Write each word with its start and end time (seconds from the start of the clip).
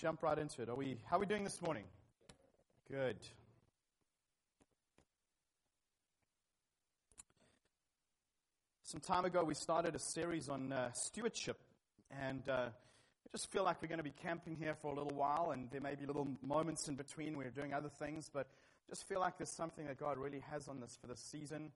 jump 0.00 0.22
right 0.22 0.38
into 0.38 0.62
it? 0.62 0.68
Are 0.70 0.74
we, 0.74 0.96
how 1.10 1.16
are 1.16 1.20
we 1.20 1.26
doing 1.26 1.44
this 1.44 1.60
morning? 1.60 1.84
Good. 2.90 3.18
Some 8.82 9.02
time 9.02 9.26
ago, 9.26 9.44
we 9.44 9.52
started 9.52 9.94
a 9.94 9.98
series 9.98 10.48
on 10.48 10.72
uh, 10.72 10.90
stewardship, 10.92 11.58
and 12.10 12.48
uh, 12.48 12.52
I 12.52 13.28
just 13.30 13.52
feel 13.52 13.62
like 13.62 13.82
we're 13.82 13.88
going 13.88 13.98
to 13.98 14.04
be 14.04 14.14
camping 14.22 14.56
here 14.56 14.74
for 14.80 14.90
a 14.90 14.94
little 14.94 15.16
while, 15.16 15.50
and 15.52 15.70
there 15.70 15.82
may 15.82 15.94
be 15.96 16.06
little 16.06 16.28
moments 16.42 16.88
in 16.88 16.96
between 16.96 17.36
where 17.36 17.44
we're 17.44 17.62
doing 17.62 17.74
other 17.74 17.90
things, 17.98 18.30
but 18.32 18.46
just 18.88 19.06
feel 19.06 19.20
like 19.20 19.36
there's 19.36 19.54
something 19.54 19.86
that 19.86 19.98
God 20.00 20.16
really 20.16 20.42
has 20.50 20.66
on 20.66 20.80
this 20.80 20.96
for 20.98 21.08
this 21.08 21.20
season. 21.30 21.72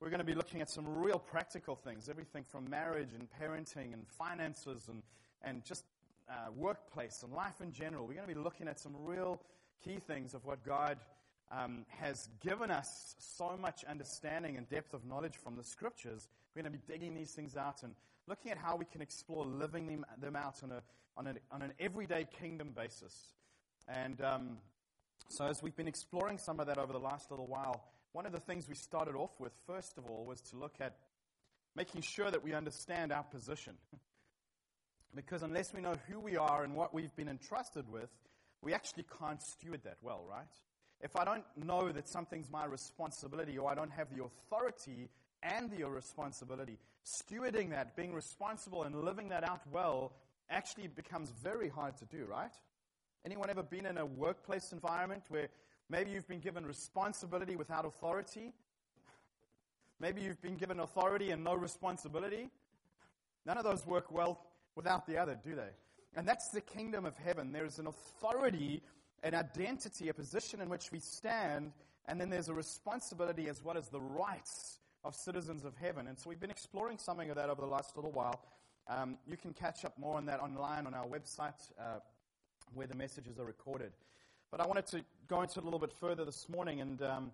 We're 0.00 0.10
going 0.10 0.18
to 0.18 0.26
be 0.26 0.34
looking 0.34 0.60
at 0.60 0.70
some 0.70 0.88
real 0.88 1.20
practical 1.20 1.76
things, 1.76 2.08
everything 2.08 2.42
from 2.50 2.68
marriage 2.68 3.10
and 3.16 3.28
parenting 3.40 3.92
and 3.92 4.06
finances 4.18 4.88
and, 4.88 5.02
and 5.42 5.64
just 5.64 5.84
uh, 6.30 6.50
workplace 6.56 7.22
and 7.22 7.32
life 7.32 7.60
in 7.62 7.72
general. 7.72 8.06
We're 8.06 8.14
going 8.14 8.28
to 8.28 8.34
be 8.34 8.40
looking 8.40 8.68
at 8.68 8.78
some 8.78 8.94
real 8.98 9.40
key 9.84 9.98
things 10.06 10.34
of 10.34 10.44
what 10.44 10.64
God 10.64 10.98
um, 11.50 11.86
has 11.88 12.28
given 12.40 12.70
us 12.70 13.16
so 13.18 13.56
much 13.60 13.84
understanding 13.84 14.56
and 14.56 14.68
depth 14.68 14.92
of 14.94 15.04
knowledge 15.04 15.36
from 15.42 15.56
the 15.56 15.64
scriptures. 15.64 16.28
We're 16.54 16.62
going 16.62 16.72
to 16.72 16.78
be 16.78 16.92
digging 16.92 17.14
these 17.14 17.30
things 17.30 17.56
out 17.56 17.82
and 17.82 17.94
looking 18.26 18.50
at 18.50 18.58
how 18.58 18.76
we 18.76 18.84
can 18.84 19.00
explore 19.00 19.44
living 19.44 19.86
them, 19.86 20.04
them 20.20 20.36
out 20.36 20.62
on, 20.62 20.72
a, 20.72 20.82
on, 21.16 21.26
a, 21.26 21.34
on 21.50 21.62
an 21.62 21.72
everyday 21.80 22.26
kingdom 22.38 22.72
basis. 22.76 23.32
And 23.88 24.20
um, 24.20 24.58
so, 25.28 25.46
as 25.46 25.62
we've 25.62 25.76
been 25.76 25.88
exploring 25.88 26.38
some 26.38 26.60
of 26.60 26.66
that 26.66 26.78
over 26.78 26.92
the 26.92 26.98
last 26.98 27.30
little 27.30 27.46
while, 27.46 27.84
one 28.12 28.26
of 28.26 28.32
the 28.32 28.40
things 28.40 28.68
we 28.68 28.74
started 28.74 29.14
off 29.14 29.30
with, 29.38 29.52
first 29.66 29.96
of 29.98 30.06
all, 30.10 30.24
was 30.26 30.40
to 30.42 30.56
look 30.56 30.74
at 30.80 30.96
making 31.74 32.02
sure 32.02 32.30
that 32.30 32.42
we 32.42 32.52
understand 32.52 33.12
our 33.12 33.22
position. 33.22 33.74
Because 35.14 35.42
unless 35.42 35.72
we 35.72 35.80
know 35.80 35.94
who 36.08 36.20
we 36.20 36.36
are 36.36 36.64
and 36.64 36.74
what 36.74 36.92
we've 36.94 37.14
been 37.16 37.28
entrusted 37.28 37.90
with, 37.90 38.10
we 38.62 38.74
actually 38.74 39.06
can't 39.18 39.42
steward 39.42 39.80
that 39.84 39.96
well, 40.02 40.24
right? 40.28 40.46
If 41.00 41.16
I 41.16 41.24
don't 41.24 41.44
know 41.56 41.90
that 41.92 42.08
something's 42.08 42.50
my 42.50 42.64
responsibility 42.64 43.56
or 43.56 43.70
I 43.70 43.74
don't 43.74 43.92
have 43.92 44.08
the 44.14 44.24
authority 44.24 45.08
and 45.42 45.70
the 45.70 45.84
responsibility, 45.84 46.78
stewarding 47.04 47.70
that, 47.70 47.96
being 47.96 48.12
responsible 48.12 48.82
and 48.82 48.94
living 49.04 49.28
that 49.28 49.48
out 49.48 49.60
well 49.72 50.12
actually 50.50 50.88
becomes 50.88 51.30
very 51.42 51.68
hard 51.68 51.96
to 51.98 52.04
do, 52.06 52.24
right? 52.24 52.52
Anyone 53.24 53.50
ever 53.50 53.62
been 53.62 53.86
in 53.86 53.98
a 53.98 54.06
workplace 54.06 54.72
environment 54.72 55.22
where 55.28 55.48
maybe 55.88 56.10
you've 56.10 56.28
been 56.28 56.40
given 56.40 56.66
responsibility 56.66 57.56
without 57.56 57.84
authority? 57.84 58.52
Maybe 60.00 60.22
you've 60.22 60.40
been 60.40 60.56
given 60.56 60.80
authority 60.80 61.30
and 61.30 61.44
no 61.44 61.54
responsibility? 61.54 62.48
None 63.46 63.58
of 63.58 63.64
those 63.64 63.86
work 63.86 64.10
well 64.10 64.40
without 64.78 65.08
the 65.08 65.18
other, 65.18 65.36
do 65.44 65.56
they? 65.56 65.72
And 66.14 66.26
that's 66.26 66.50
the 66.50 66.60
kingdom 66.60 67.04
of 67.04 67.16
heaven. 67.18 67.50
There 67.52 67.66
is 67.66 67.80
an 67.80 67.88
authority, 67.88 68.80
an 69.24 69.34
identity, 69.34 70.08
a 70.08 70.14
position 70.14 70.60
in 70.60 70.68
which 70.68 70.92
we 70.92 71.00
stand, 71.00 71.72
and 72.06 72.20
then 72.20 72.30
there's 72.30 72.48
a 72.48 72.54
responsibility 72.54 73.48
as 73.48 73.62
well 73.62 73.76
as 73.76 73.88
the 73.88 74.00
rights 74.00 74.78
of 75.02 75.16
citizens 75.16 75.64
of 75.64 75.74
heaven. 75.76 76.06
And 76.06 76.16
so 76.16 76.30
we've 76.30 76.38
been 76.38 76.50
exploring 76.50 76.96
something 76.96 77.28
of 77.28 77.34
that 77.36 77.50
over 77.50 77.60
the 77.60 77.66
last 77.66 77.96
little 77.96 78.12
while. 78.12 78.40
Um, 78.88 79.18
you 79.26 79.36
can 79.36 79.52
catch 79.52 79.84
up 79.84 79.98
more 79.98 80.16
on 80.16 80.26
that 80.26 80.40
online 80.40 80.86
on 80.86 80.94
our 80.94 81.06
website 81.06 81.60
uh, 81.78 81.98
where 82.72 82.86
the 82.86 82.96
messages 82.96 83.40
are 83.40 83.44
recorded. 83.44 83.90
But 84.52 84.60
I 84.60 84.66
wanted 84.66 84.86
to 84.86 85.04
go 85.26 85.42
into 85.42 85.58
it 85.58 85.62
a 85.62 85.64
little 85.64 85.80
bit 85.80 85.92
further 85.92 86.24
this 86.24 86.48
morning, 86.48 86.80
and 86.80 87.02
um, 87.02 87.32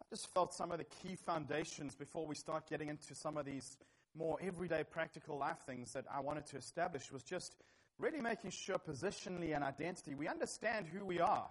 I 0.00 0.04
just 0.08 0.32
felt 0.32 0.54
some 0.54 0.72
of 0.72 0.78
the 0.78 0.84
key 0.84 1.14
foundations 1.14 1.94
before 1.94 2.26
we 2.26 2.34
start 2.34 2.68
getting 2.68 2.88
into 2.88 3.14
some 3.14 3.36
of 3.36 3.44
these 3.44 3.76
more 4.16 4.38
everyday 4.42 4.84
practical 4.84 5.38
life 5.38 5.58
things 5.66 5.92
that 5.92 6.04
I 6.12 6.20
wanted 6.20 6.46
to 6.46 6.56
establish 6.56 7.12
was 7.12 7.22
just 7.22 7.56
really 7.98 8.20
making 8.20 8.50
sure 8.50 8.78
positionally 8.78 9.54
and 9.54 9.62
identity 9.62 10.14
we 10.14 10.28
understand 10.28 10.86
who 10.86 11.04
we 11.04 11.20
are. 11.20 11.48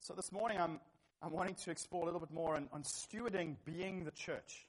So 0.00 0.14
this 0.14 0.32
morning 0.32 0.58
I'm, 0.60 0.80
I'm 1.22 1.32
wanting 1.32 1.54
to 1.54 1.70
explore 1.70 2.02
a 2.02 2.04
little 2.04 2.20
bit 2.20 2.30
more 2.30 2.56
on, 2.56 2.68
on 2.72 2.82
stewarding 2.82 3.56
being 3.64 4.04
the 4.04 4.10
church. 4.10 4.66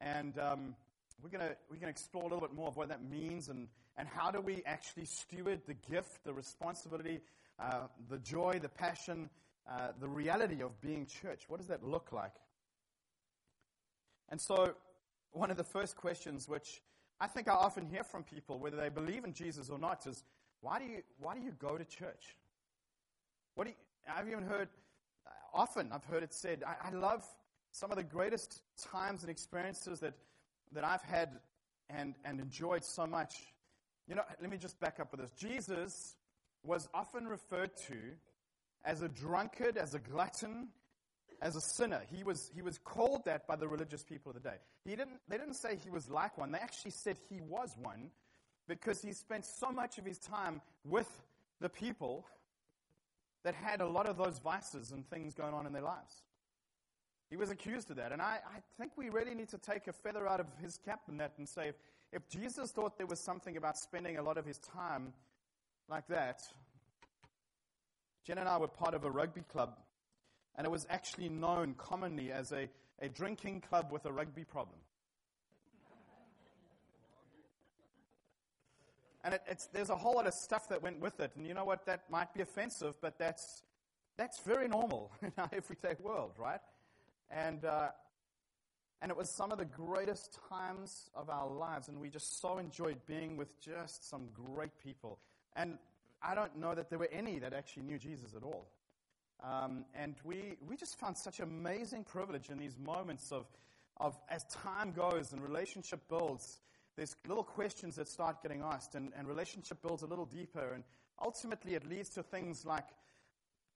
And 0.00 0.38
um, 0.38 0.76
we're 1.22 1.30
going 1.30 1.48
to 1.48 1.56
we're 1.70 1.78
gonna 1.78 1.90
explore 1.90 2.24
a 2.24 2.26
little 2.26 2.46
bit 2.46 2.54
more 2.54 2.68
of 2.68 2.76
what 2.76 2.88
that 2.88 3.02
means 3.02 3.48
and, 3.48 3.68
and 3.96 4.06
how 4.06 4.30
do 4.30 4.40
we 4.40 4.62
actually 4.66 5.06
steward 5.06 5.60
the 5.66 5.74
gift, 5.90 6.24
the 6.24 6.32
responsibility, 6.32 7.20
uh, 7.58 7.88
the 8.08 8.18
joy, 8.18 8.58
the 8.62 8.68
passion, 8.68 9.28
uh, 9.68 9.88
the 10.00 10.08
reality 10.08 10.62
of 10.62 10.80
being 10.80 11.06
church. 11.06 11.44
What 11.48 11.58
does 11.58 11.68
that 11.68 11.82
look 11.82 12.12
like? 12.12 12.34
And 14.30 14.40
so, 14.40 14.74
one 15.32 15.50
of 15.50 15.56
the 15.56 15.64
first 15.64 15.96
questions, 15.96 16.48
which 16.48 16.80
I 17.20 17.26
think 17.26 17.48
I 17.48 17.52
often 17.52 17.86
hear 17.86 18.04
from 18.04 18.22
people, 18.22 18.58
whether 18.58 18.76
they 18.76 18.88
believe 18.88 19.24
in 19.24 19.32
Jesus 19.32 19.70
or 19.70 19.78
not, 19.78 20.06
is 20.06 20.24
why 20.60 20.78
do 20.78 20.84
you, 20.84 21.02
why 21.18 21.34
do 21.34 21.40
you 21.40 21.52
go 21.58 21.76
to 21.76 21.84
church? 21.84 22.36
What 23.54 23.64
do 23.64 23.70
you, 23.70 23.76
I've 24.12 24.28
even 24.28 24.44
heard, 24.44 24.68
uh, 25.26 25.30
often 25.52 25.90
I've 25.92 26.04
heard 26.04 26.22
it 26.22 26.32
said, 26.32 26.62
I, 26.66 26.88
I 26.88 26.90
love 26.92 27.24
some 27.72 27.90
of 27.90 27.96
the 27.96 28.04
greatest 28.04 28.62
times 28.76 29.22
and 29.22 29.30
experiences 29.30 30.00
that, 30.00 30.14
that 30.72 30.84
I've 30.84 31.02
had 31.02 31.38
and, 31.90 32.14
and 32.24 32.40
enjoyed 32.40 32.84
so 32.84 33.06
much. 33.06 33.36
You 34.08 34.14
know, 34.14 34.22
let 34.40 34.50
me 34.50 34.56
just 34.56 34.78
back 34.80 35.00
up 35.00 35.12
with 35.12 35.20
this. 35.20 35.30
Jesus 35.32 36.14
was 36.62 36.88
often 36.94 37.26
referred 37.26 37.76
to 37.88 37.96
as 38.84 39.02
a 39.02 39.08
drunkard, 39.08 39.76
as 39.76 39.94
a 39.94 39.98
glutton, 39.98 40.68
as 41.40 41.56
a 41.56 41.60
sinner. 41.60 42.02
He 42.14 42.22
was, 42.22 42.50
he 42.54 42.62
was 42.62 42.78
called 42.78 43.24
that 43.24 43.46
by 43.46 43.56
the 43.56 43.68
religious 43.68 44.02
people 44.02 44.30
of 44.30 44.42
the 44.42 44.48
day. 44.48 44.56
He 44.84 44.96
didn't, 44.96 45.20
they 45.28 45.38
didn't 45.38 45.54
say 45.54 45.76
he 45.82 45.90
was 45.90 46.08
like 46.08 46.36
one, 46.38 46.52
they 46.52 46.58
actually 46.58 46.90
said 46.92 47.16
he 47.28 47.40
was 47.40 47.74
one 47.80 48.10
because 48.66 49.00
he 49.00 49.12
spent 49.12 49.46
so 49.46 49.70
much 49.70 49.98
of 49.98 50.04
his 50.04 50.18
time 50.18 50.60
with 50.84 51.08
the 51.60 51.68
people 51.68 52.26
that 53.44 53.54
had 53.54 53.80
a 53.80 53.86
lot 53.86 54.06
of 54.06 54.16
those 54.16 54.38
vices 54.38 54.90
and 54.90 55.08
things 55.08 55.34
going 55.34 55.54
on 55.54 55.66
in 55.66 55.72
their 55.72 55.82
lives. 55.82 56.22
He 57.30 57.36
was 57.36 57.50
accused 57.50 57.90
of 57.90 57.96
that. 57.96 58.12
And 58.12 58.22
I, 58.22 58.38
I 58.44 58.60
think 58.78 58.92
we 58.96 59.10
really 59.10 59.34
need 59.34 59.48
to 59.50 59.58
take 59.58 59.86
a 59.86 59.92
feather 59.92 60.26
out 60.28 60.40
of 60.40 60.46
his 60.60 60.78
cap 60.78 61.02
in 61.08 61.18
that 61.18 61.32
and 61.38 61.48
say 61.48 61.68
if, 61.68 61.74
if 62.12 62.28
Jesus 62.28 62.70
thought 62.70 62.96
there 62.96 63.06
was 63.06 63.20
something 63.20 63.56
about 63.56 63.76
spending 63.76 64.16
a 64.16 64.22
lot 64.22 64.38
of 64.38 64.46
his 64.46 64.58
time 64.58 65.12
like 65.88 66.06
that, 66.08 66.42
Jen 68.26 68.38
and 68.38 68.48
I 68.48 68.58
were 68.58 68.68
part 68.68 68.94
of 68.94 69.04
a 69.04 69.10
rugby 69.10 69.42
club 69.42 69.78
and 70.58 70.66
it 70.66 70.70
was 70.70 70.86
actually 70.90 71.28
known 71.28 71.74
commonly 71.78 72.32
as 72.32 72.50
a, 72.50 72.68
a 73.00 73.08
drinking 73.08 73.60
club 73.60 73.92
with 73.92 74.04
a 74.06 74.12
rugby 74.12 74.42
problem. 74.42 74.80
And 79.22 79.34
it, 79.34 79.62
there's 79.72 79.90
a 79.90 79.96
whole 79.96 80.16
lot 80.16 80.26
of 80.26 80.34
stuff 80.34 80.68
that 80.70 80.82
went 80.82 81.00
with 81.00 81.20
it. 81.20 81.30
And 81.36 81.46
you 81.46 81.54
know 81.54 81.64
what? 81.64 81.86
That 81.86 82.10
might 82.10 82.34
be 82.34 82.40
offensive, 82.40 82.94
but 83.00 83.18
that's, 83.18 83.62
that's 84.16 84.40
very 84.40 84.66
normal 84.66 85.12
in 85.22 85.32
our 85.38 85.48
everyday 85.52 85.94
world, 86.02 86.32
right? 86.36 86.60
And, 87.30 87.64
uh, 87.64 87.90
and 89.00 89.12
it 89.12 89.16
was 89.16 89.30
some 89.36 89.52
of 89.52 89.58
the 89.58 89.64
greatest 89.64 90.40
times 90.48 91.08
of 91.14 91.30
our 91.30 91.48
lives. 91.48 91.86
And 91.86 92.00
we 92.00 92.08
just 92.08 92.40
so 92.40 92.58
enjoyed 92.58 92.98
being 93.06 93.36
with 93.36 93.60
just 93.60 94.08
some 94.10 94.28
great 94.34 94.76
people. 94.82 95.20
And 95.54 95.78
I 96.20 96.34
don't 96.34 96.56
know 96.56 96.74
that 96.74 96.90
there 96.90 96.98
were 96.98 97.10
any 97.12 97.38
that 97.38 97.52
actually 97.52 97.84
knew 97.84 97.98
Jesus 97.98 98.34
at 98.34 98.42
all. 98.42 98.66
Um, 99.42 99.84
and 99.94 100.16
we, 100.24 100.56
we 100.66 100.76
just 100.76 100.98
found 100.98 101.16
such 101.16 101.40
amazing 101.40 102.04
privilege 102.04 102.50
in 102.50 102.58
these 102.58 102.76
moments 102.78 103.30
of, 103.30 103.46
of, 103.98 104.18
as 104.28 104.44
time 104.44 104.92
goes 104.92 105.32
and 105.32 105.42
relationship 105.42 106.00
builds, 106.08 106.60
there's 106.96 107.16
little 107.28 107.44
questions 107.44 107.94
that 107.96 108.08
start 108.08 108.42
getting 108.42 108.62
asked, 108.62 108.96
and, 108.96 109.12
and 109.16 109.28
relationship 109.28 109.80
builds 109.80 110.02
a 110.02 110.06
little 110.06 110.24
deeper. 110.24 110.72
And 110.74 110.82
ultimately, 111.22 111.74
it 111.74 111.88
leads 111.88 112.08
to 112.10 112.22
things 112.22 112.66
like, 112.66 112.88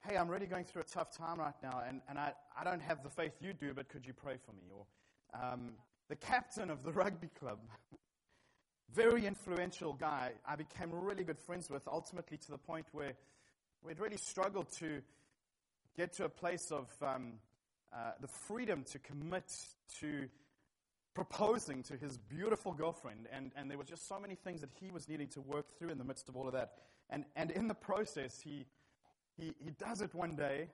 hey, 0.08 0.16
I'm 0.16 0.28
really 0.28 0.46
going 0.46 0.64
through 0.64 0.82
a 0.82 0.86
tough 0.86 1.16
time 1.16 1.38
right 1.38 1.54
now, 1.62 1.82
and, 1.86 2.00
and 2.08 2.18
I, 2.18 2.32
I 2.58 2.64
don't 2.64 2.82
have 2.82 3.04
the 3.04 3.08
faith 3.08 3.34
you 3.40 3.52
do, 3.52 3.72
but 3.72 3.88
could 3.88 4.04
you 4.04 4.12
pray 4.12 4.34
for 4.44 4.52
me? 4.52 4.62
Or 4.74 4.86
um, 5.40 5.74
the 6.08 6.16
captain 6.16 6.70
of 6.70 6.82
the 6.82 6.92
rugby 6.92 7.30
club, 7.38 7.58
very 8.92 9.26
influential 9.26 9.92
guy, 9.92 10.32
I 10.46 10.56
became 10.56 10.90
really 10.92 11.22
good 11.22 11.38
friends 11.38 11.70
with, 11.70 11.86
ultimately 11.86 12.36
to 12.38 12.50
the 12.50 12.58
point 12.58 12.86
where 12.90 13.12
we'd 13.84 14.00
really 14.00 14.16
struggled 14.16 14.70
to 14.78 15.00
get 15.96 16.12
to 16.14 16.24
a 16.24 16.28
place 16.28 16.70
of 16.70 16.88
um, 17.02 17.34
uh, 17.92 18.12
the 18.20 18.28
freedom 18.28 18.84
to 18.84 18.98
commit 18.98 19.44
to 20.00 20.28
proposing 21.14 21.82
to 21.82 21.96
his 21.96 22.16
beautiful 22.16 22.72
girlfriend. 22.72 23.28
And, 23.30 23.52
and 23.56 23.70
there 23.70 23.76
were 23.76 23.84
just 23.84 24.08
so 24.08 24.18
many 24.18 24.34
things 24.34 24.62
that 24.62 24.70
he 24.80 24.90
was 24.90 25.08
needing 25.08 25.28
to 25.28 25.40
work 25.40 25.66
through 25.78 25.90
in 25.90 25.98
the 25.98 26.04
midst 26.04 26.28
of 26.28 26.36
all 26.36 26.46
of 26.46 26.54
that. 26.54 26.72
And, 27.10 27.24
and 27.36 27.50
in 27.50 27.68
the 27.68 27.74
process, 27.74 28.40
he, 28.40 28.64
he, 29.36 29.52
he 29.58 29.70
does 29.72 30.00
it 30.00 30.14
one 30.14 30.36
day, 30.36 30.68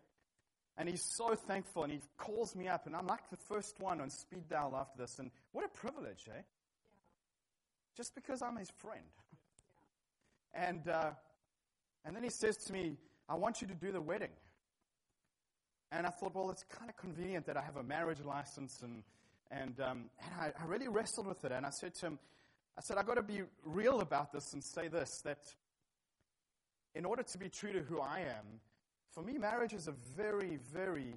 and 0.77 0.89
he's 0.89 1.03
so 1.03 1.35
thankful, 1.35 1.83
and 1.83 1.93
he 1.93 2.01
calls 2.17 2.55
me 2.55 2.69
up, 2.69 2.87
and 2.87 2.95
I'm 2.95 3.07
like 3.09 3.29
the 3.31 3.37
first 3.37 3.81
one 3.81 4.01
on 4.01 4.11
speed 4.11 4.49
dial 4.49 4.77
after 4.77 4.99
this. 4.99 5.19
And 5.19 5.33
what 5.51 5.65
a 5.65 5.69
privilege, 5.69 6.27
eh? 6.29 6.35
Yeah. 6.35 6.43
Just 7.97 8.15
because 8.15 8.43
I'm 8.43 8.57
his 8.57 8.71
friend. 8.71 9.03
Yeah. 10.55 10.69
And, 10.69 10.89
uh, 10.89 11.11
and 12.05 12.15
then 12.15 12.23
he 12.23 12.31
says 12.31 12.57
to 12.59 12.73
me, 12.73 12.97
I 13.29 13.35
want 13.35 13.61
you 13.61 13.67
to 13.67 13.75
do 13.75 13.91
the 13.91 14.01
wedding. 14.01 14.31
And 15.91 16.07
I 16.07 16.11
thought, 16.11 16.35
well, 16.35 16.51
it's 16.51 16.65
kind 16.65 16.91
of 16.91 16.97
convenient 16.97 17.47
that 17.47 17.57
I 17.57 17.63
have 17.63 17.77
a 17.77 17.83
marriage 17.83 18.21
license. 18.25 18.81
And, 18.83 19.03
and, 19.51 19.81
um, 19.81 20.11
and 20.23 20.33
I, 20.41 20.63
I, 20.63 20.67
really 20.67 20.89
wrestled 20.89 21.27
with 21.27 21.45
it. 21.45 21.53
And 21.53 21.65
I 21.65 21.71
said 21.71 21.95
to 21.97 22.07
him, 22.07 22.19
I 22.77 22.83
said, 22.83 22.99
I've 22.99 23.07
got 23.07 23.15
to 23.15 23.23
be 23.23 23.43
real 23.65 24.01
about 24.01 24.33
this 24.33 24.53
and 24.53 24.63
say 24.63 24.89
this 24.89 25.23
that 25.25 25.39
in 26.95 27.05
order 27.05 27.23
to 27.23 27.39
be 27.39 27.49
true 27.49 27.73
to 27.73 27.81
who 27.81 28.01
I 28.01 28.21
am, 28.21 28.61
for 29.13 29.23
me, 29.23 29.39
marriage 29.39 29.73
is 29.73 29.89
a 29.89 29.95
very, 30.17 30.59
very 30.73 31.15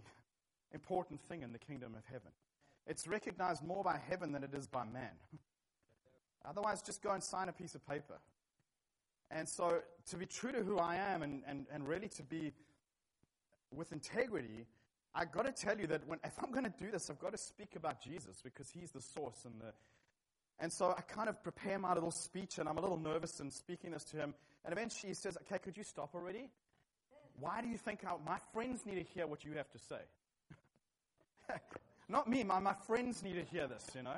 important 0.74 1.22
thing 1.28 1.44
in 1.44 1.52
the 1.52 1.60
kingdom 1.60 1.94
of 1.98 2.06
heaven. 2.06 2.32
It's 2.88 3.08
recognized 3.08 3.64
more 3.64 3.84
by 3.84 4.00
heaven 4.10 4.32
than 4.32 4.44
it 4.44 4.54
is 4.54 4.68
by 4.68 4.86
man. 4.86 5.12
Otherwise, 6.46 6.82
just 6.82 7.04
go 7.04 7.12
and 7.12 7.24
sign 7.24 7.50
a 7.50 7.54
piece 7.54 7.76
of 7.76 7.86
paper. 7.88 8.20
And 9.30 9.48
so, 9.48 9.80
to 10.10 10.18
be 10.18 10.26
true 10.26 10.52
to 10.52 10.64
who 10.64 10.78
I 10.78 10.96
am 10.96 11.22
and, 11.22 11.44
and, 11.48 11.66
and 11.72 11.88
really 11.88 12.10
to 12.10 12.24
be 12.24 12.54
with 13.74 13.92
integrity, 13.92 14.66
I've 15.14 15.32
got 15.32 15.46
to 15.46 15.52
tell 15.52 15.78
you 15.78 15.88
that 15.88 16.08
when, 16.08 16.20
if 16.24 16.34
I'm 16.42 16.52
going 16.52 16.64
to 16.64 16.74
do 16.78 16.92
this, 16.92 17.10
I've 17.10 17.20
got 17.20 17.32
to 17.32 17.38
speak 17.38 17.76
about 17.76 18.02
Jesus 18.02 18.42
because 18.44 18.70
he's 18.70 18.92
the 18.92 19.02
source. 19.02 19.46
And, 19.46 19.60
the, 19.60 19.74
and 20.60 20.72
so 20.72 20.94
I 20.98 21.02
kind 21.02 21.28
of 21.28 21.42
prepare 21.44 21.78
my 21.80 21.94
little 21.94 22.12
speech, 22.12 22.60
and 22.60 22.70
I'm 22.70 22.78
a 22.78 22.82
little 22.82 22.98
nervous 22.98 23.40
in 23.40 23.52
speaking 23.52 23.92
this 23.92 24.04
to 24.06 24.18
him. 24.18 24.34
And 24.64 24.72
eventually 24.72 25.10
he 25.10 25.16
says, 25.16 25.38
Okay, 25.42 25.60
could 25.60 25.76
you 25.76 25.84
stop 25.84 26.16
already? 26.16 26.50
Why 27.40 27.62
do 27.62 27.68
you 27.68 27.78
think 27.78 28.06
I, 28.06 28.12
my 28.26 28.38
friends 28.54 28.86
need 28.86 28.96
to 28.96 29.04
hear 29.04 29.28
what 29.28 29.44
you 29.44 29.54
have 29.54 29.70
to 29.72 29.80
say? 29.80 30.02
Not 32.10 32.30
me, 32.30 32.44
my, 32.44 32.60
my 32.60 32.74
friends 32.86 33.24
need 33.24 33.36
to 33.36 33.44
hear 33.44 33.68
this, 33.68 33.88
you 33.96 34.04
know? 34.04 34.18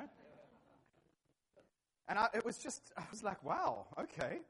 And 2.08 2.18
I, 2.18 2.28
it 2.34 2.44
was 2.44 2.58
just, 2.58 2.92
I 2.96 3.02
was 3.10 3.22
like, 3.22 3.42
wow, 3.42 3.86
okay. 3.98 4.40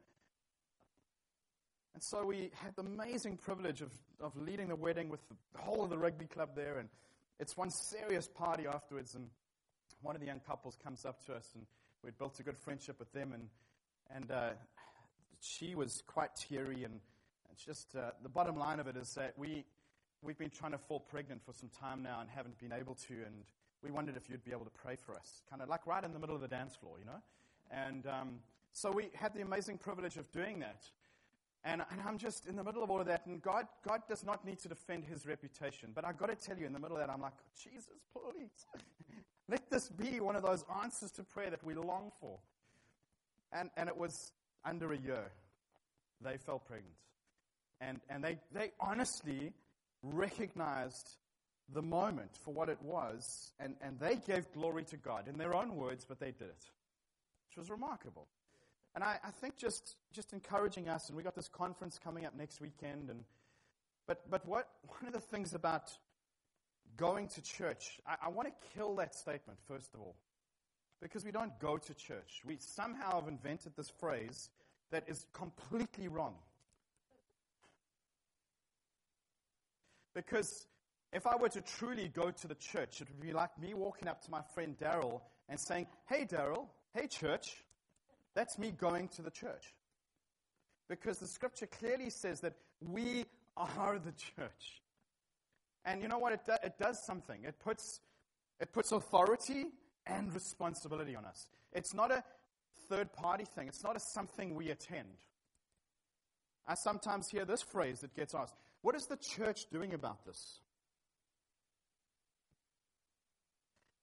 And 1.94 2.02
so 2.02 2.24
we 2.26 2.50
had 2.54 2.74
the 2.74 2.82
amazing 2.82 3.36
privilege 3.36 3.80
of, 3.80 3.92
of 4.20 4.36
leading 4.36 4.68
the 4.68 4.76
wedding 4.76 5.08
with 5.08 5.20
the 5.28 5.60
whole 5.60 5.84
of 5.84 5.90
the 5.90 5.98
rugby 5.98 6.26
club 6.26 6.50
there. 6.56 6.78
And 6.78 6.88
it's 7.38 7.56
one 7.56 7.70
serious 7.70 8.26
party 8.26 8.66
afterwards. 8.66 9.14
And 9.14 9.28
one 10.02 10.16
of 10.16 10.20
the 10.20 10.26
young 10.26 10.40
couples 10.40 10.76
comes 10.82 11.04
up 11.04 11.24
to 11.26 11.34
us, 11.34 11.48
and 11.54 11.64
we'd 12.02 12.18
built 12.18 12.38
a 12.40 12.42
good 12.42 12.58
friendship 12.58 12.98
with 12.98 13.12
them. 13.12 13.32
And, 13.32 13.48
and 14.10 14.30
uh, 14.30 14.50
she 15.40 15.76
was 15.76 16.02
quite 16.06 16.30
teary. 16.34 16.82
And 16.82 16.98
it's 17.52 17.64
just 17.64 17.94
uh, 17.96 18.10
the 18.24 18.28
bottom 18.28 18.56
line 18.56 18.80
of 18.80 18.88
it 18.88 18.96
is 18.96 19.14
that 19.16 19.34
we, 19.38 19.64
we've 20.20 20.38
been 20.38 20.50
trying 20.50 20.72
to 20.72 20.78
fall 20.78 20.98
pregnant 20.98 21.42
for 21.44 21.52
some 21.52 21.70
time 21.80 22.02
now 22.02 22.20
and 22.20 22.28
haven't 22.28 22.58
been 22.58 22.72
able 22.72 22.96
to. 23.06 23.14
And 23.14 23.44
we 23.84 23.92
wondered 23.92 24.16
if 24.16 24.28
you'd 24.28 24.44
be 24.44 24.50
able 24.50 24.64
to 24.64 24.72
pray 24.82 24.96
for 24.96 25.14
us, 25.14 25.42
kind 25.48 25.62
of 25.62 25.68
like 25.68 25.86
right 25.86 26.02
in 26.02 26.12
the 26.12 26.18
middle 26.18 26.34
of 26.34 26.40
the 26.40 26.48
dance 26.48 26.74
floor, 26.74 26.96
you 26.98 27.04
know? 27.04 27.22
And 27.70 28.04
um, 28.08 28.40
so 28.72 28.90
we 28.90 29.10
had 29.14 29.32
the 29.32 29.42
amazing 29.42 29.78
privilege 29.78 30.16
of 30.16 30.30
doing 30.32 30.58
that. 30.58 30.82
And, 31.64 31.82
and, 31.90 32.00
I'm 32.06 32.18
just 32.18 32.46
in 32.46 32.56
the 32.56 32.64
middle 32.64 32.82
of 32.82 32.90
all 32.90 33.00
of 33.00 33.06
that, 33.06 33.24
and 33.24 33.40
God, 33.40 33.66
God 33.88 34.02
does 34.06 34.22
not 34.22 34.44
need 34.44 34.58
to 34.60 34.68
defend 34.68 35.04
his 35.04 35.26
reputation. 35.26 35.92
But 35.94 36.04
I've 36.04 36.18
got 36.18 36.28
to 36.28 36.34
tell 36.34 36.58
you, 36.58 36.66
in 36.66 36.74
the 36.74 36.78
middle 36.78 36.98
of 36.98 37.06
that, 37.06 37.10
I'm 37.10 37.22
like, 37.22 37.32
Jesus, 37.58 37.88
please. 38.12 38.66
Let 39.48 39.70
this 39.70 39.88
be 39.88 40.20
one 40.20 40.36
of 40.36 40.42
those 40.42 40.64
answers 40.82 41.10
to 41.12 41.22
prayer 41.22 41.50
that 41.50 41.64
we 41.64 41.74
long 41.74 42.10
for. 42.20 42.38
And, 43.52 43.70
and 43.76 43.88
it 43.88 43.96
was 43.96 44.32
under 44.64 44.92
a 44.92 44.98
year. 44.98 45.30
They 46.20 46.36
fell 46.36 46.58
pregnant. 46.58 46.94
And, 47.80 48.00
and 48.10 48.22
they, 48.22 48.38
they 48.52 48.72
honestly 48.80 49.52
recognized 50.02 51.16
the 51.72 51.82
moment 51.82 52.30
for 52.42 52.52
what 52.52 52.68
it 52.68 52.78
was, 52.82 53.52
and, 53.58 53.74
and 53.80 53.98
they 53.98 54.16
gave 54.16 54.50
glory 54.52 54.84
to 54.84 54.96
God 54.96 55.28
in 55.28 55.38
their 55.38 55.54
own 55.54 55.76
words, 55.76 56.04
but 56.06 56.20
they 56.20 56.30
did 56.30 56.48
it, 56.48 56.70
which 57.48 57.56
was 57.56 57.70
remarkable. 57.70 58.28
And 58.94 59.02
I, 59.02 59.18
I 59.24 59.30
think 59.30 59.56
just, 59.56 59.96
just 60.12 60.32
encouraging 60.32 60.88
us, 60.88 61.08
and 61.08 61.16
we 61.16 61.22
got 61.22 61.34
this 61.34 61.48
conference 61.48 61.98
coming 62.02 62.24
up 62.24 62.36
next 62.36 62.60
weekend, 62.60 63.10
and 63.10 63.24
but, 64.06 64.30
but 64.30 64.46
what, 64.46 64.68
one 64.86 65.06
of 65.06 65.12
the 65.12 65.20
things 65.20 65.54
about 65.54 65.90
going 66.96 67.28
to 67.28 67.42
church, 67.42 68.00
I, 68.06 68.26
I 68.26 68.28
want 68.28 68.48
to 68.48 68.54
kill 68.76 68.94
that 68.96 69.14
statement, 69.14 69.58
first 69.66 69.94
of 69.94 70.00
all, 70.00 70.14
because 71.00 71.24
we 71.24 71.32
don't 71.32 71.58
go 71.58 71.76
to 71.76 71.94
church. 71.94 72.42
We 72.46 72.56
somehow 72.58 73.20
have 73.20 73.28
invented 73.28 73.72
this 73.76 73.90
phrase 73.90 74.50
that 74.90 75.04
is 75.08 75.26
completely 75.32 76.08
wrong. 76.08 76.34
Because 80.14 80.66
if 81.12 81.26
I 81.26 81.36
were 81.36 81.48
to 81.48 81.60
truly 81.60 82.08
go 82.08 82.30
to 82.30 82.48
the 82.48 82.54
church, 82.54 83.00
it 83.00 83.08
would 83.08 83.20
be 83.20 83.32
like 83.32 83.58
me 83.60 83.74
walking 83.74 84.08
up 84.08 84.22
to 84.24 84.30
my 84.30 84.42
friend 84.54 84.76
Daryl 84.78 85.20
and 85.48 85.58
saying, 85.58 85.86
Hey, 86.06 86.24
Daryl, 86.24 86.66
hey, 86.94 87.08
church. 87.08 87.63
That's 88.34 88.58
me 88.58 88.72
going 88.72 89.08
to 89.08 89.22
the 89.22 89.30
church. 89.30 89.74
Because 90.88 91.18
the 91.18 91.26
scripture 91.26 91.66
clearly 91.66 92.10
says 92.10 92.40
that 92.40 92.54
we 92.80 93.24
are 93.56 93.98
the 93.98 94.12
church. 94.12 94.82
And 95.84 96.02
you 96.02 96.08
know 96.08 96.18
what? 96.18 96.32
It, 96.32 96.40
do, 96.44 96.52
it 96.62 96.74
does 96.78 97.04
something. 97.06 97.44
It 97.44 97.58
puts, 97.58 98.00
it 98.60 98.72
puts 98.72 98.92
authority 98.92 99.66
and 100.06 100.32
responsibility 100.34 101.14
on 101.16 101.24
us. 101.24 101.46
It's 101.72 101.94
not 101.94 102.10
a 102.10 102.22
third 102.88 103.12
party 103.12 103.44
thing, 103.54 103.68
it's 103.68 103.84
not 103.84 103.96
a 103.96 104.00
something 104.00 104.54
we 104.54 104.70
attend. 104.70 105.08
I 106.66 106.74
sometimes 106.74 107.28
hear 107.28 107.44
this 107.44 107.62
phrase 107.62 108.00
that 108.00 108.14
gets 108.14 108.34
asked 108.34 108.54
What 108.82 108.94
is 108.94 109.06
the 109.06 109.16
church 109.16 109.66
doing 109.70 109.94
about 109.94 110.24
this? 110.24 110.60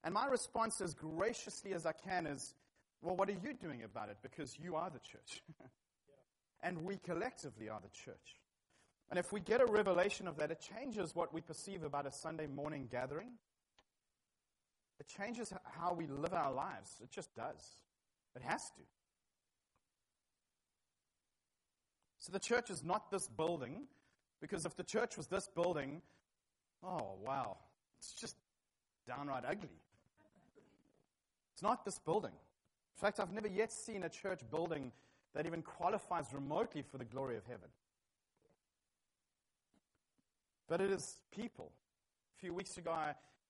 And 0.03 0.13
my 0.13 0.25
response, 0.25 0.81
as 0.81 0.95
graciously 0.95 1.73
as 1.73 1.85
I 1.85 1.91
can, 1.91 2.25
is 2.25 2.55
well, 3.01 3.15
what 3.15 3.29
are 3.29 3.33
you 3.43 3.53
doing 3.59 3.83
about 3.83 4.09
it? 4.09 4.17
Because 4.21 4.57
you 4.59 4.75
are 4.75 4.89
the 4.89 4.99
church. 4.99 5.41
and 6.63 6.83
we 6.83 6.97
collectively 6.97 7.69
are 7.69 7.79
the 7.81 7.89
church. 7.89 8.35
And 9.09 9.19
if 9.19 9.33
we 9.33 9.39
get 9.39 9.59
a 9.59 9.65
revelation 9.65 10.27
of 10.27 10.37
that, 10.37 10.51
it 10.51 10.61
changes 10.61 11.15
what 11.15 11.33
we 11.33 11.41
perceive 11.41 11.83
about 11.83 12.05
a 12.05 12.11
Sunday 12.11 12.47
morning 12.47 12.87
gathering. 12.89 13.31
It 14.99 15.07
changes 15.07 15.51
how 15.63 15.93
we 15.93 16.05
live 16.07 16.33
our 16.33 16.53
lives. 16.53 16.91
It 17.03 17.11
just 17.11 17.35
does. 17.35 17.81
It 18.35 18.43
has 18.43 18.61
to. 18.61 18.81
So 22.19 22.31
the 22.31 22.39
church 22.39 22.69
is 22.69 22.83
not 22.83 23.09
this 23.09 23.27
building, 23.27 23.87
because 24.39 24.65
if 24.65 24.75
the 24.75 24.83
church 24.83 25.17
was 25.17 25.25
this 25.27 25.49
building, 25.53 26.03
oh, 26.83 27.15
wow, 27.25 27.57
it's 27.97 28.13
just 28.13 28.35
downright 29.07 29.43
ugly. 29.45 29.81
It's 31.53 31.63
not 31.63 31.83
this 31.83 31.97
building. 31.97 32.31
In 32.97 33.01
fact, 33.01 33.19
I've 33.19 33.33
never 33.33 33.47
yet 33.47 33.71
seen 33.71 34.03
a 34.03 34.09
church 34.09 34.41
building 34.49 34.91
that 35.33 35.45
even 35.45 35.61
qualifies 35.61 36.33
remotely 36.33 36.81
for 36.81 36.97
the 36.97 37.05
glory 37.05 37.37
of 37.37 37.45
heaven. 37.45 37.69
But 40.67 40.81
it 40.81 40.91
is 40.91 41.19
people. 41.31 41.71
A 42.37 42.39
few 42.39 42.53
weeks 42.53 42.77
ago, 42.77 42.95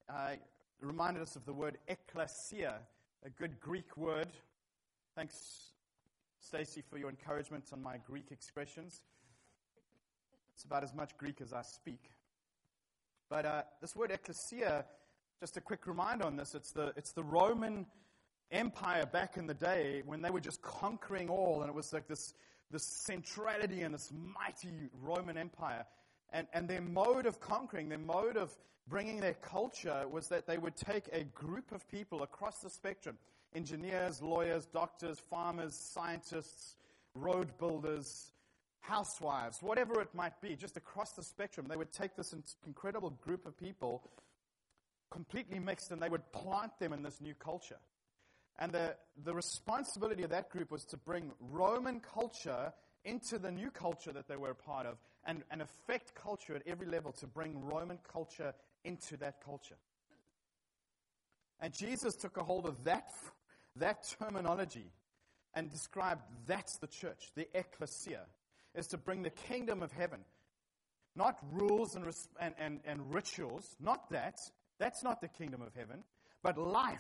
I, 0.10 0.38
reminded 0.82 1.22
us 1.22 1.36
of 1.36 1.46
the 1.46 1.54
word 1.54 1.78
ecclesia, 1.88 2.76
a 3.24 3.30
good 3.30 3.60
Greek 3.60 3.96
word. 3.96 4.28
Thanks, 5.16 5.74
Stacy, 6.40 6.82
for 6.90 6.98
your 6.98 7.10
encouragement 7.10 7.66
on 7.72 7.84
my 7.84 7.98
Greek 7.98 8.32
expressions. 8.32 9.02
It's 10.56 10.64
about 10.64 10.84
as 10.84 10.94
much 10.94 11.16
Greek 11.18 11.42
as 11.42 11.54
I 11.54 11.62
speak. 11.62 12.12
But 13.30 13.46
uh, 13.46 13.62
this 13.80 13.96
word 13.96 14.12
ecclesia, 14.12 14.86
just 15.40 15.58
a 15.58 15.62
quick 15.62 15.86
reminder 15.86 16.26
on 16.26 16.36
this, 16.36 16.56
it's 16.56 16.72
the, 16.72 16.92
it's 16.98 17.12
the 17.12 17.24
Roman 17.24 17.86
empire 18.52 19.06
back 19.06 19.38
in 19.38 19.48
the 19.48 19.54
day 19.54 20.04
when 20.06 20.22
they 20.22 20.30
were 20.30 20.40
just 20.40 20.62
conquering 20.62 21.30
all, 21.30 21.62
and 21.62 21.70
it 21.70 21.76
was 21.76 21.94
like 21.94 22.08
this, 22.08 22.34
this 22.70 22.84
centrality 22.84 23.82
and 23.82 23.94
this 23.94 24.12
mighty 24.12 24.90
Roman 25.02 25.38
Empire. 25.38 25.86
And, 26.34 26.48
and 26.54 26.68
their 26.68 26.82
mode 26.82 27.26
of 27.26 27.40
conquering, 27.40 27.90
their 27.90 27.98
mode 27.98 28.38
of 28.38 28.56
bringing 28.88 29.20
their 29.20 29.34
culture 29.34 30.06
was 30.10 30.28
that 30.30 30.48
they 30.48 30.58
would 30.58 30.76
take 30.76 31.06
a 31.12 31.24
group 31.24 31.72
of 31.72 31.88
people 31.90 32.24
across 32.24 32.60
the 32.60 32.70
spectrum 32.70 33.18
engineers, 33.54 34.22
lawyers, 34.22 34.66
doctors, 34.66 35.20
farmers, 35.20 35.76
scientists, 35.76 36.76
road 37.16 37.50
builders, 37.58 38.32
housewives, 38.80 39.62
whatever 39.62 40.00
it 40.02 40.08
might 40.14 40.40
be, 40.42 40.56
just 40.56 40.78
across 40.78 41.12
the 41.12 41.24
spectrum. 41.24 41.68
They 41.70 41.76
would 41.76 41.92
take 41.92 42.16
this 42.16 42.34
incredible 42.66 43.10
group 43.22 43.46
of 43.46 43.58
people, 43.58 44.04
completely 45.10 45.60
mixed, 45.60 45.92
and 45.92 46.02
they 46.02 46.10
would 46.10 46.30
plant 46.32 46.72
them 46.80 46.94
in 46.94 47.04
this 47.04 47.20
new 47.20 47.34
culture. 47.36 47.78
And 48.60 48.72
the, 48.72 48.96
the 49.24 49.34
responsibility 49.34 50.24
of 50.24 50.30
that 50.30 50.50
group 50.50 50.72
was 50.72 50.86
to 50.86 50.98
bring 50.98 51.32
Roman 51.40 52.00
culture 52.00 52.74
into 53.04 53.40
the 53.40 53.52
new 53.52 53.72
culture 53.72 54.12
that 54.12 54.28
they 54.28 54.36
were 54.36 54.52
a 54.52 54.56
part 54.56 54.86
of 54.86 54.98
and, 55.26 55.44
and 55.50 55.62
affect 55.62 56.14
culture 56.16 56.56
at 56.56 56.62
every 56.68 56.88
level 56.88 57.12
to 57.14 57.28
bring 57.28 57.64
Roman 57.66 57.98
culture 58.12 58.54
into 58.84 59.18
that 59.18 59.44
culture. 59.44 59.78
And 61.60 61.74
Jesus 61.74 62.16
took 62.16 62.38
a 62.38 62.44
hold 62.44 62.66
of 62.66 62.84
that, 62.84 63.10
that 63.78 64.06
terminology 64.20 64.92
and 65.54 65.70
described 65.70 66.22
that's 66.48 66.78
the 66.78 66.88
church, 66.88 67.32
the 67.36 67.48
ecclesia, 67.54 68.22
is 68.76 68.88
to 68.88 68.98
bring 68.98 69.22
the 69.22 69.30
kingdom 69.30 69.84
of 69.84 69.92
heaven. 69.92 70.22
Not 71.16 71.40
rules 71.52 71.96
and, 71.96 72.06
and, 72.40 72.56
and, 72.58 72.80
and 72.86 73.14
rituals, 73.14 73.76
not 73.80 74.10
that. 74.12 74.40
That's 74.80 75.04
not 75.04 75.22
the 75.22 75.28
kingdom 75.28 75.62
of 75.62 75.74
heaven, 75.76 76.04
but 76.42 76.58
life 76.58 77.00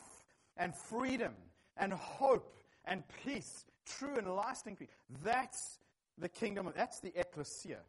and 0.58 0.76
freedom 0.76 1.34
and 1.78 1.94
hope 1.94 2.58
and 2.86 3.04
peace, 3.24 3.66
true 3.86 4.16
and 4.18 4.28
lasting 4.36 4.76
peace. 4.76 4.90
That's 5.24 5.80
the 6.18 6.30
kingdom, 6.30 6.68
of, 6.68 6.76
that's 6.76 7.00
the 7.00 7.12
ecclesia. 7.20 7.80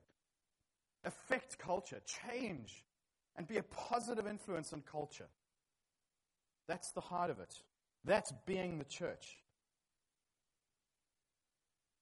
Affect 1.04 1.58
culture, 1.58 2.00
change, 2.06 2.84
and 3.36 3.46
be 3.46 3.56
a 3.56 3.62
positive 3.62 4.26
influence 4.26 4.72
on 4.72 4.82
culture. 4.82 5.28
That's 6.68 6.92
the 6.92 7.00
heart 7.00 7.30
of 7.30 7.40
it. 7.40 7.62
That's 8.04 8.32
being 8.46 8.78
the 8.78 8.84
church. 8.84 9.38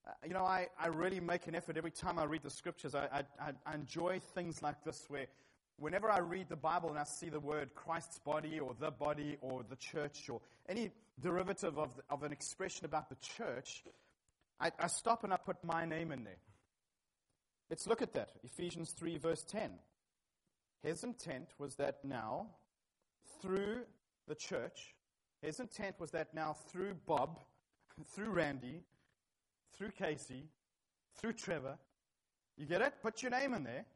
Uh, 0.07 0.13
you 0.27 0.35
know, 0.35 0.45
I, 0.45 0.69
I 0.79 0.89
really 0.89 1.21
make 1.21 1.47
an 1.47 1.55
effort 1.55 1.77
every 1.77 1.91
time 1.91 2.19
I 2.19 2.25
read 2.25 2.43
the 2.43 2.51
scriptures. 2.51 2.95
I, 2.95 3.25
I, 3.41 3.53
I 3.67 3.75
enjoy 3.75 4.21
things 4.35 4.63
like 4.63 4.83
this 4.85 5.05
where 5.09 5.27
whenever 5.81 6.11
I 6.11 6.19
read 6.19 6.49
the 6.49 6.57
Bible 6.57 6.91
and 6.91 6.99
I 6.99 7.05
see 7.05 7.31
the 7.31 7.41
word 7.41 7.75
Christ's 7.75 8.19
body 8.19 8.61
or 8.61 8.75
the 8.79 8.91
body 8.91 9.39
or 9.41 9.65
the 9.69 9.77
church 9.77 10.29
or 10.29 10.41
any 10.69 10.91
derivative 11.21 11.79
of, 11.79 11.97
the, 11.97 12.03
of 12.11 12.23
an 12.23 12.33
expression 12.33 12.85
about 12.85 13.09
the 13.09 13.17
church, 13.17 13.83
I, 14.61 14.71
I 14.79 14.87
stop 14.87 15.25
and 15.25 15.33
I 15.33 15.39
put 15.39 15.57
my 15.65 15.87
name 15.87 16.13
in 16.13 16.23
there. 16.23 16.39
Let's 17.71 17.87
look 17.87 18.03
at 18.03 18.13
that. 18.13 18.29
Ephesians 18.45 18.93
3, 18.93 19.17
verse 19.17 19.43
10. 19.49 19.71
His 20.83 21.03
intent 21.03 21.49
was 21.59 21.77
that 21.77 22.05
now, 22.05 22.49
through 23.41 23.83
the 24.29 24.35
church, 24.35 24.95
his 25.41 25.61
intent 25.61 25.99
was 25.99 26.11
that 26.11 26.35
now 26.35 26.57
through 26.71 26.95
Bob, 27.07 27.41
through 28.15 28.31
Randy, 28.31 28.83
through 29.77 29.93
Casey, 29.93 30.45
through 31.17 31.33
Trevor, 31.33 31.79
you 32.59 32.67
get 32.67 32.83
it? 32.83 32.93
Put 33.03 33.23
your 33.23 33.31
name 33.31 33.55
in 33.55 33.65
there 33.65 33.87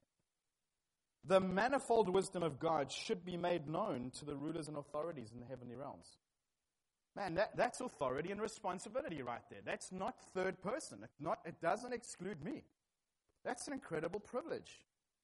the 1.26 1.40
manifold 1.40 2.08
wisdom 2.08 2.42
of 2.42 2.58
God 2.58 2.92
should 2.92 3.24
be 3.24 3.36
made 3.36 3.68
known 3.68 4.10
to 4.18 4.24
the 4.24 4.36
rulers 4.36 4.68
and 4.68 4.76
authorities 4.76 5.30
in 5.32 5.40
the 5.40 5.46
heavenly 5.46 5.74
realms. 5.74 6.18
Man, 7.16 7.34
that, 7.36 7.56
that's 7.56 7.80
authority 7.80 8.30
and 8.32 8.40
responsibility 8.40 9.22
right 9.22 9.42
there. 9.48 9.60
That's 9.64 9.92
not 9.92 10.16
third 10.34 10.60
person. 10.60 10.98
It, 11.02 11.10
not, 11.20 11.38
it 11.44 11.60
doesn't 11.62 11.92
exclude 11.92 12.42
me. 12.44 12.64
That's 13.44 13.66
an 13.68 13.72
incredible 13.72 14.20
privilege. 14.20 14.70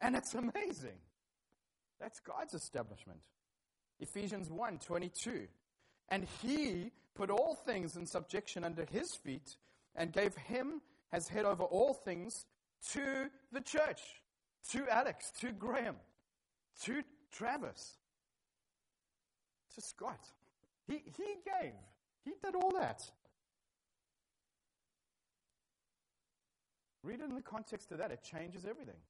And 0.00 0.14
it's 0.14 0.34
amazing. 0.34 0.98
That's 2.00 2.20
God's 2.20 2.54
establishment. 2.54 3.20
Ephesians 3.98 4.48
1 4.48 4.78
22. 4.78 5.48
And 6.08 6.26
he 6.42 6.92
put 7.14 7.30
all 7.30 7.54
things 7.54 7.96
in 7.96 8.06
subjection 8.06 8.64
under 8.64 8.86
his 8.90 9.14
feet 9.14 9.56
and 9.94 10.12
gave 10.12 10.34
him 10.36 10.80
as 11.12 11.28
head 11.28 11.44
over 11.44 11.64
all 11.64 11.92
things 11.92 12.46
to 12.92 13.28
the 13.52 13.60
church 13.60 14.00
to 14.70 14.86
Alex, 14.88 15.32
to 15.40 15.52
Graham, 15.52 15.96
to 16.84 17.02
Travis, 17.32 17.96
to 19.74 19.80
Scott. 19.80 20.20
He, 20.86 21.02
he 21.16 21.36
gave, 21.44 21.72
he 22.24 22.32
did 22.42 22.54
all 22.54 22.72
that. 22.78 23.02
Read 27.02 27.20
it 27.20 27.28
in 27.28 27.34
the 27.34 27.42
context 27.42 27.92
of 27.92 27.98
that, 27.98 28.10
it 28.10 28.22
changes 28.22 28.66
everything. 28.68 29.00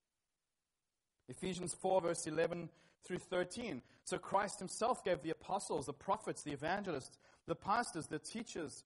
Ephesians 1.28 1.75
4, 1.75 2.02
verse 2.02 2.26
11 2.26 2.69
through 3.04 3.19
13. 3.19 3.83
So 4.04 4.19
Christ 4.19 4.59
himself 4.59 5.04
gave 5.04 5.23
the 5.23 5.30
apostles, 5.30 5.87
the 5.87 5.92
prophets, 5.92 6.42
the 6.42 6.52
evangelists, 6.52 7.19
the 7.47 7.54
pastors, 7.54 8.07
the 8.07 8.19
teachers. 8.19 8.85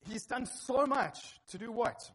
He's 0.00 0.24
done 0.24 0.46
so 0.46 0.86
much 0.86 1.40
to 1.50 1.58
do 1.58 1.70
what? 1.70 2.10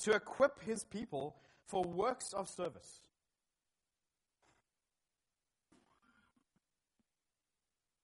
To 0.00 0.12
equip 0.12 0.62
his 0.62 0.84
people 0.84 1.36
for 1.66 1.82
works 1.82 2.32
of 2.32 2.48
service. 2.48 3.00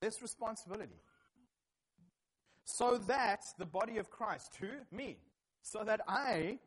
This 0.01 0.21
responsibility. 0.21 1.01
So 2.65 2.99
that 3.07 3.41
the 3.59 3.67
body 3.67 3.99
of 3.99 4.11
Christ, 4.11 4.57
who? 4.61 4.69
Me. 4.91 5.19
So 5.63 5.85
that 5.85 6.01
I 6.09 6.59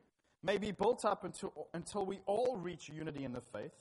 may 0.42 0.58
be 0.58 0.72
built 0.72 1.04
up 1.04 1.24
until, 1.26 1.68
until 1.74 2.06
we 2.06 2.20
all 2.26 2.56
reach 2.56 2.88
unity 2.88 3.26
in 3.26 3.34
the 3.34 3.42
faith 3.42 3.74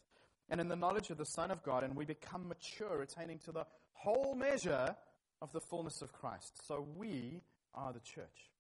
and 0.51 0.61
in 0.61 0.69
the 0.69 0.77
knowledge 0.77 1.11
of 1.11 1.19
the 1.19 1.25
Son 1.25 1.51
of 1.51 1.63
God, 1.63 1.85
and 1.85 1.95
we 1.95 2.05
become 2.05 2.49
mature, 2.49 3.03
attaining 3.03 3.39
to 3.41 3.53
the 3.53 3.65
whole 3.93 4.35
measure 4.35 4.95
of 5.41 5.53
the 5.53 5.61
fullness 5.61 6.03
of 6.03 6.13
Christ. 6.13 6.67
So 6.67 6.87
we 6.97 7.41
are 7.75 7.93
the 7.93 8.01
church. 8.01 8.51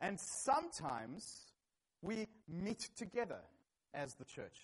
And 0.00 0.18
sometimes 0.18 1.47
we 2.02 2.26
meet 2.48 2.88
together 2.96 3.40
as 3.94 4.14
the 4.14 4.24
church. 4.24 4.58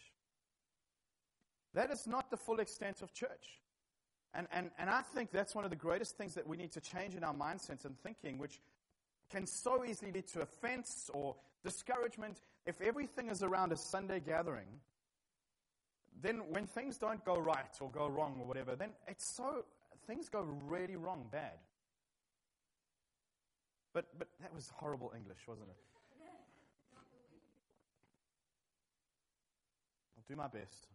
That 1.74 1.90
is 1.90 2.06
not 2.06 2.30
the 2.30 2.36
full 2.36 2.60
extent 2.60 3.02
of 3.02 3.12
church. 3.12 3.60
And, 4.32 4.46
and, 4.52 4.70
and 4.78 4.90
I 4.90 5.02
think 5.02 5.30
that's 5.30 5.54
one 5.54 5.64
of 5.64 5.70
the 5.70 5.76
greatest 5.76 6.16
things 6.16 6.34
that 6.34 6.46
we 6.46 6.56
need 6.56 6.72
to 6.72 6.80
change 6.80 7.14
in 7.14 7.22
our 7.22 7.34
mindsets 7.34 7.84
and 7.84 7.98
thinking, 8.00 8.38
which 8.38 8.60
can 9.30 9.46
so 9.46 9.84
easily 9.84 10.12
lead 10.12 10.26
to 10.28 10.42
offense 10.42 11.10
or 11.12 11.36
discouragement. 11.62 12.40
If 12.66 12.80
everything 12.80 13.28
is 13.28 13.42
around 13.42 13.72
a 13.72 13.76
Sunday 13.76 14.20
gathering, 14.20 14.66
then 16.20 16.42
when 16.48 16.66
things 16.66 16.98
don't 16.98 17.24
go 17.24 17.36
right 17.36 17.76
or 17.80 17.90
go 17.90 18.08
wrong 18.08 18.36
or 18.40 18.46
whatever, 18.46 18.76
then 18.76 18.90
it's 19.08 19.26
so, 19.26 19.64
things 20.06 20.28
go 20.28 20.42
really 20.66 20.96
wrong, 20.96 21.26
bad. 21.30 21.58
But, 23.92 24.06
but 24.18 24.28
that 24.40 24.52
was 24.52 24.70
horrible 24.74 25.12
English, 25.16 25.38
wasn't 25.46 25.68
it? 25.68 25.76
Do 30.28 30.36
my 30.36 30.46
best. 30.46 30.88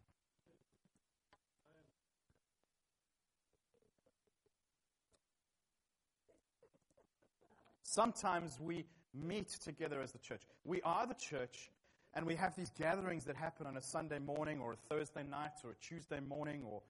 Sometimes 7.83 8.59
we 8.59 8.85
meet 9.15 9.49
together 9.49 9.99
as 10.01 10.11
the 10.11 10.19
church. 10.19 10.41
We 10.63 10.79
are 10.83 11.07
the 11.07 11.15
church, 11.15 11.71
and 12.13 12.23
we 12.23 12.35
have 12.35 12.55
these 12.55 12.69
gatherings 12.77 13.25
that 13.25 13.35
happen 13.35 13.65
on 13.65 13.77
a 13.77 13.81
Sunday 13.81 14.19
morning 14.19 14.59
or 14.59 14.73
a 14.73 14.75
Thursday 14.93 15.23
night 15.23 15.53
or 15.63 15.71
a 15.71 15.75
Tuesday 15.81 16.19
morning, 16.19 16.61
or 16.69 16.81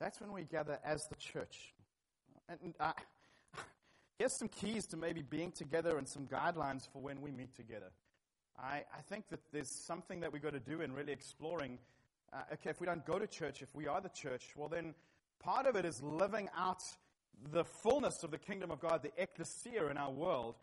that's 0.00 0.20
when 0.20 0.32
we 0.32 0.44
gather 0.44 0.78
as 0.82 1.06
the 1.08 1.16
church. 1.16 1.74
And 2.48 2.74
uh, 2.80 2.92
here's 4.18 4.32
some 4.32 4.48
keys 4.48 4.86
to 4.88 4.96
maybe 4.96 5.20
being 5.20 5.52
together 5.52 5.98
and 5.98 6.08
some 6.08 6.26
guidelines 6.26 6.88
for 6.90 7.00
when 7.00 7.20
we 7.20 7.30
meet 7.30 7.54
together. 7.54 7.90
I, 8.58 8.84
I 8.96 9.00
think 9.08 9.28
that 9.30 9.40
there's 9.52 9.70
something 9.70 10.20
that 10.20 10.32
we've 10.32 10.42
got 10.42 10.52
to 10.52 10.60
do 10.60 10.80
in 10.80 10.92
really 10.92 11.12
exploring. 11.12 11.78
Uh, 12.32 12.54
okay, 12.54 12.70
if 12.70 12.80
we 12.80 12.86
don't 12.86 13.04
go 13.04 13.18
to 13.18 13.26
church, 13.26 13.62
if 13.62 13.74
we 13.74 13.86
are 13.86 14.00
the 14.00 14.08
church, 14.08 14.52
well, 14.56 14.68
then 14.68 14.94
part 15.40 15.66
of 15.66 15.76
it 15.76 15.84
is 15.84 16.02
living 16.02 16.48
out 16.56 16.82
the 17.52 17.64
fullness 17.64 18.22
of 18.22 18.30
the 18.30 18.38
kingdom 18.38 18.70
of 18.70 18.80
God, 18.80 19.02
the 19.02 19.12
ecclesia 19.22 19.88
in 19.88 19.96
our 19.96 20.10
world. 20.10 20.56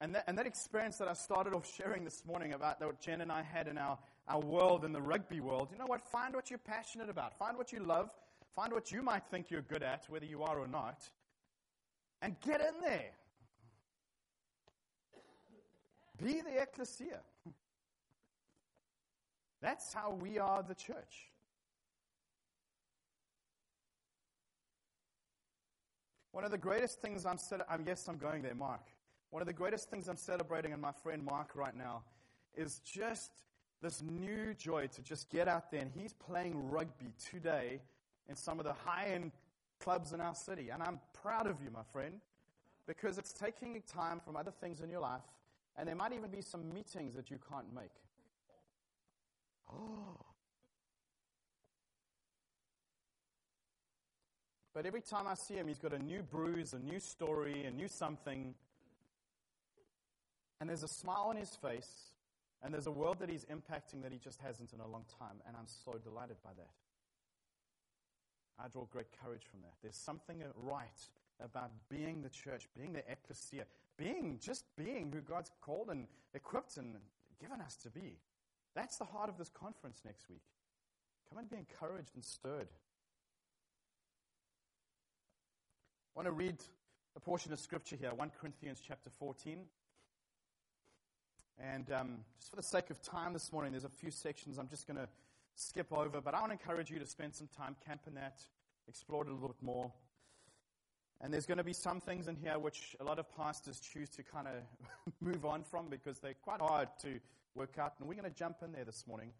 And 0.00 0.14
that, 0.14 0.24
and 0.28 0.38
that 0.38 0.46
experience 0.46 0.98
that 0.98 1.08
I 1.08 1.14
started 1.14 1.54
off 1.54 1.68
sharing 1.74 2.04
this 2.04 2.24
morning 2.24 2.52
about 2.52 2.80
what 2.80 3.00
Jen 3.00 3.20
and 3.20 3.32
I 3.32 3.42
had 3.42 3.66
in 3.66 3.76
our, 3.78 3.98
our 4.28 4.40
world, 4.40 4.84
in 4.84 4.92
the 4.92 5.02
rugby 5.02 5.40
world, 5.40 5.68
you 5.72 5.78
know 5.78 5.86
what? 5.86 6.02
Find 6.02 6.34
what 6.34 6.50
you're 6.50 6.58
passionate 6.60 7.10
about. 7.10 7.36
Find 7.38 7.56
what 7.56 7.72
you 7.72 7.80
love. 7.80 8.10
Find 8.54 8.72
what 8.72 8.92
you 8.92 9.02
might 9.02 9.24
think 9.30 9.50
you're 9.50 9.62
good 9.62 9.82
at, 9.82 10.04
whether 10.08 10.26
you 10.26 10.42
are 10.42 10.58
or 10.58 10.68
not. 10.68 11.08
And 12.22 12.36
get 12.40 12.60
in 12.60 12.80
there. 12.80 13.10
Be 16.18 16.40
the 16.42 16.62
ecclesia. 16.62 17.20
That's 19.60 19.92
how 19.92 20.12
we 20.12 20.38
are 20.38 20.62
the 20.62 20.74
church. 20.74 21.30
One 26.32 26.44
of 26.44 26.50
the 26.50 26.58
greatest 26.58 27.00
things 27.00 27.26
I'm, 27.26 27.38
I'm 27.68 27.84
yes, 27.86 28.06
I'm 28.08 28.18
going 28.18 28.42
there, 28.42 28.54
Mark. 28.54 28.82
One 29.30 29.42
of 29.42 29.46
the 29.46 29.52
greatest 29.52 29.90
things 29.90 30.08
I'm 30.08 30.16
celebrating 30.16 30.72
in 30.72 30.80
my 30.80 30.92
friend 30.92 31.24
Mark 31.24 31.56
right 31.56 31.76
now 31.76 32.02
is 32.56 32.80
just 32.84 33.32
this 33.82 34.02
new 34.02 34.54
joy 34.54 34.86
to 34.86 35.02
just 35.02 35.30
get 35.30 35.48
out 35.48 35.70
there. 35.70 35.80
And 35.80 35.90
he's 35.90 36.12
playing 36.12 36.70
rugby 36.70 37.12
today 37.30 37.80
in 38.28 38.36
some 38.36 38.58
of 38.58 38.64
the 38.64 38.72
high 38.72 39.06
end 39.06 39.32
clubs 39.80 40.12
in 40.12 40.20
our 40.20 40.34
city. 40.34 40.70
And 40.70 40.82
I'm 40.82 41.00
proud 41.22 41.46
of 41.46 41.56
you, 41.62 41.70
my 41.70 41.82
friend, 41.92 42.20
because 42.86 43.18
it's 43.18 43.32
taking 43.32 43.82
time 43.92 44.20
from 44.24 44.36
other 44.36 44.52
things 44.60 44.80
in 44.80 44.90
your 44.90 45.00
life. 45.00 45.22
And 45.76 45.88
there 45.88 45.96
might 45.96 46.12
even 46.12 46.30
be 46.30 46.40
some 46.40 46.72
meetings 46.72 47.14
that 47.14 47.30
you 47.30 47.38
can't 47.50 47.72
make. 47.74 47.92
But 54.74 54.86
every 54.86 55.00
time 55.00 55.26
I 55.26 55.34
see 55.34 55.54
him, 55.54 55.66
he's 55.66 55.80
got 55.80 55.92
a 55.92 55.98
new 55.98 56.22
bruise, 56.22 56.72
a 56.72 56.78
new 56.78 57.00
story, 57.00 57.64
a 57.64 57.70
new 57.72 57.88
something. 57.88 58.54
And 60.60 60.70
there's 60.70 60.84
a 60.84 60.94
smile 61.00 61.26
on 61.30 61.36
his 61.36 61.50
face, 61.60 62.12
and 62.62 62.72
there's 62.72 62.86
a 62.86 62.92
world 62.92 63.16
that 63.18 63.28
he's 63.28 63.44
impacting 63.46 64.04
that 64.04 64.12
he 64.12 64.18
just 64.18 64.40
hasn't 64.40 64.72
in 64.72 64.78
a 64.78 64.86
long 64.86 65.02
time. 65.18 65.42
And 65.48 65.56
I'm 65.56 65.66
so 65.66 65.98
delighted 65.98 66.36
by 66.44 66.50
that. 66.56 66.70
I 68.64 68.68
draw 68.68 68.84
great 68.84 69.08
courage 69.20 69.42
from 69.50 69.62
that. 69.62 69.74
There's 69.82 69.98
something 69.98 70.44
right 70.54 71.00
about 71.40 71.72
being 71.88 72.22
the 72.22 72.30
church, 72.30 72.68
being 72.76 72.92
the 72.92 73.02
ecclesia, 73.10 73.64
being 73.96 74.38
just 74.40 74.64
being 74.76 75.10
who 75.12 75.22
God's 75.22 75.50
called 75.60 75.88
and 75.90 76.06
equipped 76.34 76.76
and 76.76 76.94
given 77.40 77.60
us 77.60 77.74
to 77.82 77.90
be. 77.90 78.16
That's 78.78 78.96
the 78.96 79.04
heart 79.04 79.28
of 79.28 79.36
this 79.36 79.48
conference 79.48 80.02
next 80.06 80.28
week. 80.28 80.44
Come 81.28 81.40
and 81.40 81.50
be 81.50 81.56
encouraged 81.56 82.14
and 82.14 82.24
stirred. 82.24 82.68
I 86.14 86.14
want 86.14 86.26
to 86.28 86.32
read 86.32 86.54
a 87.16 87.20
portion 87.20 87.52
of 87.52 87.58
scripture 87.58 87.96
here, 87.96 88.14
1 88.14 88.30
Corinthians 88.40 88.80
chapter 88.86 89.10
14. 89.18 89.58
And 91.58 91.90
um, 91.90 92.18
just 92.38 92.50
for 92.50 92.56
the 92.56 92.62
sake 92.62 92.90
of 92.90 93.02
time 93.02 93.32
this 93.32 93.52
morning, 93.52 93.72
there's 93.72 93.84
a 93.84 93.88
few 93.88 94.12
sections 94.12 94.58
I'm 94.58 94.68
just 94.68 94.86
going 94.86 94.98
to 94.98 95.08
skip 95.56 95.92
over, 95.92 96.20
but 96.20 96.36
I 96.36 96.40
want 96.40 96.52
to 96.52 96.58
encourage 96.60 96.88
you 96.88 97.00
to 97.00 97.06
spend 97.06 97.34
some 97.34 97.48
time 97.48 97.74
camping 97.84 98.14
that, 98.14 98.38
explore 98.86 99.24
it 99.24 99.28
a 99.28 99.32
little 99.32 99.48
bit 99.48 99.60
more. 99.60 99.90
And 101.20 101.32
there's 101.32 101.46
going 101.46 101.58
to 101.58 101.64
be 101.64 101.72
some 101.72 102.00
things 102.00 102.28
in 102.28 102.36
here 102.36 102.58
which 102.58 102.94
a 103.00 103.04
lot 103.04 103.18
of 103.18 103.26
pastors 103.36 103.80
choose 103.80 104.08
to 104.10 104.22
kind 104.22 104.46
of 104.46 105.12
move 105.20 105.44
on 105.44 105.64
from 105.64 105.88
because 105.88 106.20
they're 106.20 106.34
quite 106.34 106.60
hard 106.60 106.88
to 107.02 107.18
work 107.54 107.76
out. 107.78 107.94
And 107.98 108.08
we're 108.08 108.14
going 108.14 108.30
to 108.30 108.36
jump 108.36 108.58
in 108.64 108.72
there 108.72 108.84
this 108.84 109.04
morning. 109.06 109.32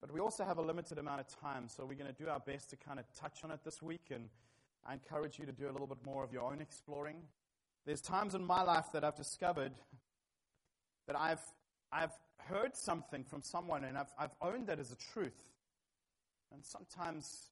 But 0.00 0.12
we 0.12 0.20
also 0.20 0.44
have 0.44 0.58
a 0.58 0.62
limited 0.62 0.98
amount 0.98 1.20
of 1.20 1.40
time, 1.40 1.68
so 1.68 1.86
we're 1.86 1.94
going 1.94 2.12
to 2.14 2.22
do 2.22 2.28
our 2.28 2.40
best 2.40 2.68
to 2.70 2.76
kind 2.76 2.98
of 2.98 3.06
touch 3.18 3.38
on 3.44 3.50
it 3.50 3.60
this 3.64 3.80
week. 3.80 4.10
And 4.10 4.28
I 4.84 4.92
encourage 4.92 5.38
you 5.38 5.46
to 5.46 5.52
do 5.52 5.68
a 5.68 5.72
little 5.72 5.86
bit 5.86 5.98
more 6.04 6.22
of 6.22 6.32
your 6.32 6.42
own 6.42 6.60
exploring. 6.60 7.16
There's 7.86 8.02
times 8.02 8.34
in 8.34 8.44
my 8.44 8.62
life 8.62 8.86
that 8.92 9.04
I've 9.04 9.16
discovered 9.16 9.72
that 11.06 11.18
I've, 11.18 11.40
I've 11.92 12.12
heard 12.38 12.76
something 12.76 13.24
from 13.24 13.42
someone 13.42 13.84
and 13.84 13.96
I've, 13.96 14.12
I've 14.18 14.34
owned 14.42 14.66
that 14.66 14.78
as 14.78 14.92
a 14.92 14.96
truth. 14.96 15.50
And 16.52 16.64
sometimes 16.64 17.50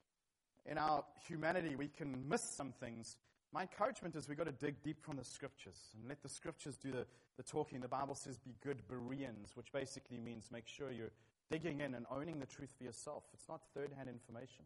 in 0.66 0.78
our 0.78 1.04
humanity, 1.26 1.76
we 1.76 1.88
can 1.88 2.28
miss 2.28 2.42
some 2.42 2.72
things. 2.72 3.16
My 3.54 3.62
encouragement 3.62 4.16
is 4.16 4.28
we've 4.28 4.36
got 4.36 4.46
to 4.46 4.52
dig 4.52 4.82
deep 4.82 5.00
from 5.00 5.16
the 5.16 5.24
scriptures 5.24 5.78
and 5.94 6.08
let 6.08 6.20
the 6.24 6.28
scriptures 6.28 6.76
do 6.76 6.90
the, 6.90 7.06
the 7.36 7.44
talking. 7.44 7.80
The 7.80 7.86
Bible 7.86 8.16
says 8.16 8.36
be 8.36 8.56
good 8.64 8.82
Bereans, 8.88 9.54
which 9.54 9.72
basically 9.72 10.18
means 10.18 10.50
make 10.50 10.66
sure 10.66 10.90
you're 10.90 11.12
digging 11.52 11.80
in 11.80 11.94
and 11.94 12.04
owning 12.10 12.40
the 12.40 12.46
truth 12.46 12.70
for 12.76 12.82
yourself. 12.82 13.22
It's 13.32 13.48
not 13.48 13.60
third 13.72 13.92
hand 13.96 14.08
information. 14.08 14.64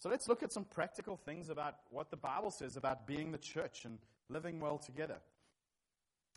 So 0.00 0.08
let's 0.08 0.26
look 0.26 0.42
at 0.42 0.52
some 0.52 0.64
practical 0.64 1.16
things 1.16 1.48
about 1.48 1.76
what 1.90 2.10
the 2.10 2.16
Bible 2.16 2.50
says 2.50 2.76
about 2.76 3.06
being 3.06 3.30
the 3.30 3.38
church 3.38 3.84
and 3.84 3.98
living 4.28 4.58
well 4.58 4.78
together. 4.78 5.18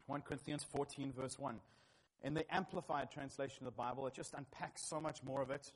1 0.06 0.22
Corinthians 0.22 0.64
14, 0.72 1.14
verse 1.18 1.40
1. 1.40 1.60
In 2.22 2.36
the 2.36 2.46
Amplified 2.54 3.10
translation 3.10 3.66
of 3.66 3.74
the 3.74 3.78
Bible, 3.78 4.06
it 4.06 4.14
just 4.14 4.36
unpacks 4.36 4.88
so 4.88 5.02
much 5.02 5.24
more 5.24 5.42
of 5.42 5.50
it. 5.50 5.72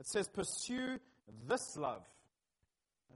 It 0.00 0.08
says, 0.08 0.26
Pursue 0.26 0.98
this 1.46 1.76
love. 1.76 2.02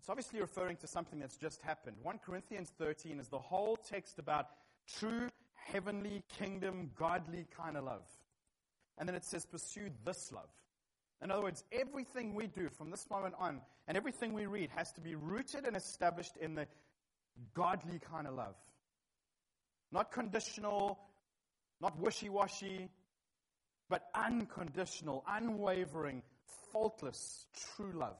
It's 0.00 0.09
obviously 0.09 0.40
referring 0.40 0.78
to 0.78 0.87
something 0.87 1.19
that's 1.19 1.37
just 1.37 1.61
happened. 1.61 1.95
1 2.02 2.21
Corinthians 2.25 2.73
13 2.78 3.21
is 3.21 3.28
the 3.28 3.38
whole 3.38 3.76
text 3.76 4.19
about 4.19 4.47
true, 4.87 5.28
heavenly, 5.52 6.23
kingdom, 6.38 6.90
godly 6.99 7.47
kind 7.54 7.76
of 7.76 7.85
love. 7.85 8.09
And 8.97 9.07
then 9.07 9.14
it 9.14 9.26
says, 9.26 9.45
Pursue 9.45 9.90
this 10.02 10.33
love. 10.33 10.49
In 11.23 11.30
other 11.30 11.42
words, 11.42 11.64
everything 11.71 12.35
we 12.35 12.47
do 12.47 12.71
from 12.71 12.90
this 12.90 13.11
moment 13.11 13.35
on 13.38 13.61
and 13.87 13.95
everything 13.95 14.33
we 14.33 14.47
read 14.47 14.71
has 14.75 14.90
to 14.92 15.02
be 15.02 15.16
rooted 15.16 15.66
and 15.66 15.76
established 15.76 16.38
in 16.38 16.54
the 16.54 16.66
godly 17.52 17.99
kind 17.99 18.26
of 18.26 18.33
love. 18.33 18.57
Not 19.92 20.12
conditional, 20.12 20.99
not 21.78 21.99
wishy 22.00 22.30
washy, 22.30 22.88
but 23.90 24.04
unconditional, 24.14 25.25
unwavering, 25.28 26.23
faultless, 26.73 27.45
true 27.76 27.92
love. 27.92 28.16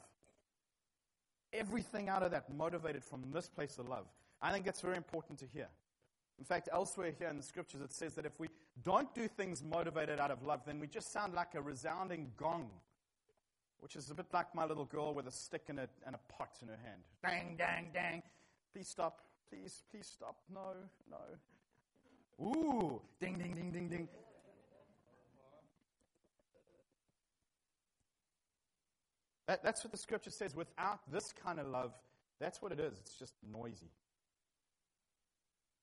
Everything 1.52 2.09
out 2.09 2.23
of 2.23 2.30
that 2.30 2.52
motivated 2.54 3.02
from 3.04 3.25
this 3.33 3.49
place 3.49 3.78
of 3.78 3.88
love. 3.88 4.07
I 4.40 4.52
think 4.52 4.64
that's 4.64 4.80
very 4.80 4.97
important 4.97 5.38
to 5.40 5.47
hear. 5.47 5.69
In 6.38 6.45
fact, 6.45 6.69
elsewhere 6.73 7.12
here 7.19 7.28
in 7.28 7.37
the 7.37 7.42
scriptures, 7.42 7.83
it 7.83 7.92
says 7.92 8.14
that 8.14 8.25
if 8.25 8.38
we 8.40 8.49
don't 8.83 9.14
do 9.14 9.28
things 9.28 9.62
motivated 9.62 10.19
out 10.19 10.30
of 10.30 10.42
love, 10.42 10.61
then 10.64 10.80
we 10.80 10.87
just 10.87 11.12
sound 11.12 11.35
like 11.35 11.54
a 11.54 11.61
resounding 11.61 12.33
gong, 12.37 12.71
which 13.80 13.95
is 13.95 14.11
a 14.11 14.14
bit 14.14 14.26
like 14.33 14.54
my 14.54 14.64
little 14.64 14.87
girl 14.87 15.12
with 15.12 15.26
a 15.26 15.30
stick 15.30 15.64
and 15.69 15.78
a, 15.78 15.88
and 16.07 16.14
a 16.14 16.33
pot 16.33 16.57
in 16.62 16.69
her 16.69 16.78
hand. 16.83 17.02
Dang, 17.23 17.57
dang, 17.59 17.88
dang. 17.92 18.23
Please 18.73 18.88
stop. 18.88 19.21
Please, 19.50 19.83
please 19.90 20.07
stop. 20.07 20.37
No, 20.52 20.73
no. 21.11 21.19
Ooh, 22.42 23.02
ding, 23.21 23.37
ding, 23.37 23.52
ding, 23.54 23.71
ding, 23.71 23.88
ding. 23.88 24.09
That, 29.50 29.64
that's 29.64 29.83
what 29.83 29.90
the 29.90 29.99
scripture 29.99 30.30
says. 30.30 30.54
Without 30.54 31.00
this 31.11 31.33
kind 31.45 31.59
of 31.59 31.66
love, 31.66 31.92
that's 32.38 32.62
what 32.62 32.71
it 32.71 32.78
is. 32.78 32.97
It's 33.00 33.16
just 33.19 33.35
noisy. 33.52 33.90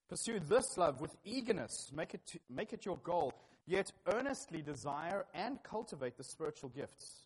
Pursue 0.08 0.40
this 0.40 0.78
love 0.78 1.02
with 1.02 1.14
eagerness. 1.26 1.92
Make 1.94 2.14
it, 2.14 2.26
to, 2.28 2.40
make 2.50 2.72
it 2.72 2.86
your 2.86 2.96
goal. 3.04 3.34
Yet 3.66 3.92
earnestly 4.14 4.62
desire 4.62 5.26
and 5.34 5.62
cultivate 5.64 6.16
the 6.16 6.24
spiritual 6.24 6.70
gifts 6.70 7.24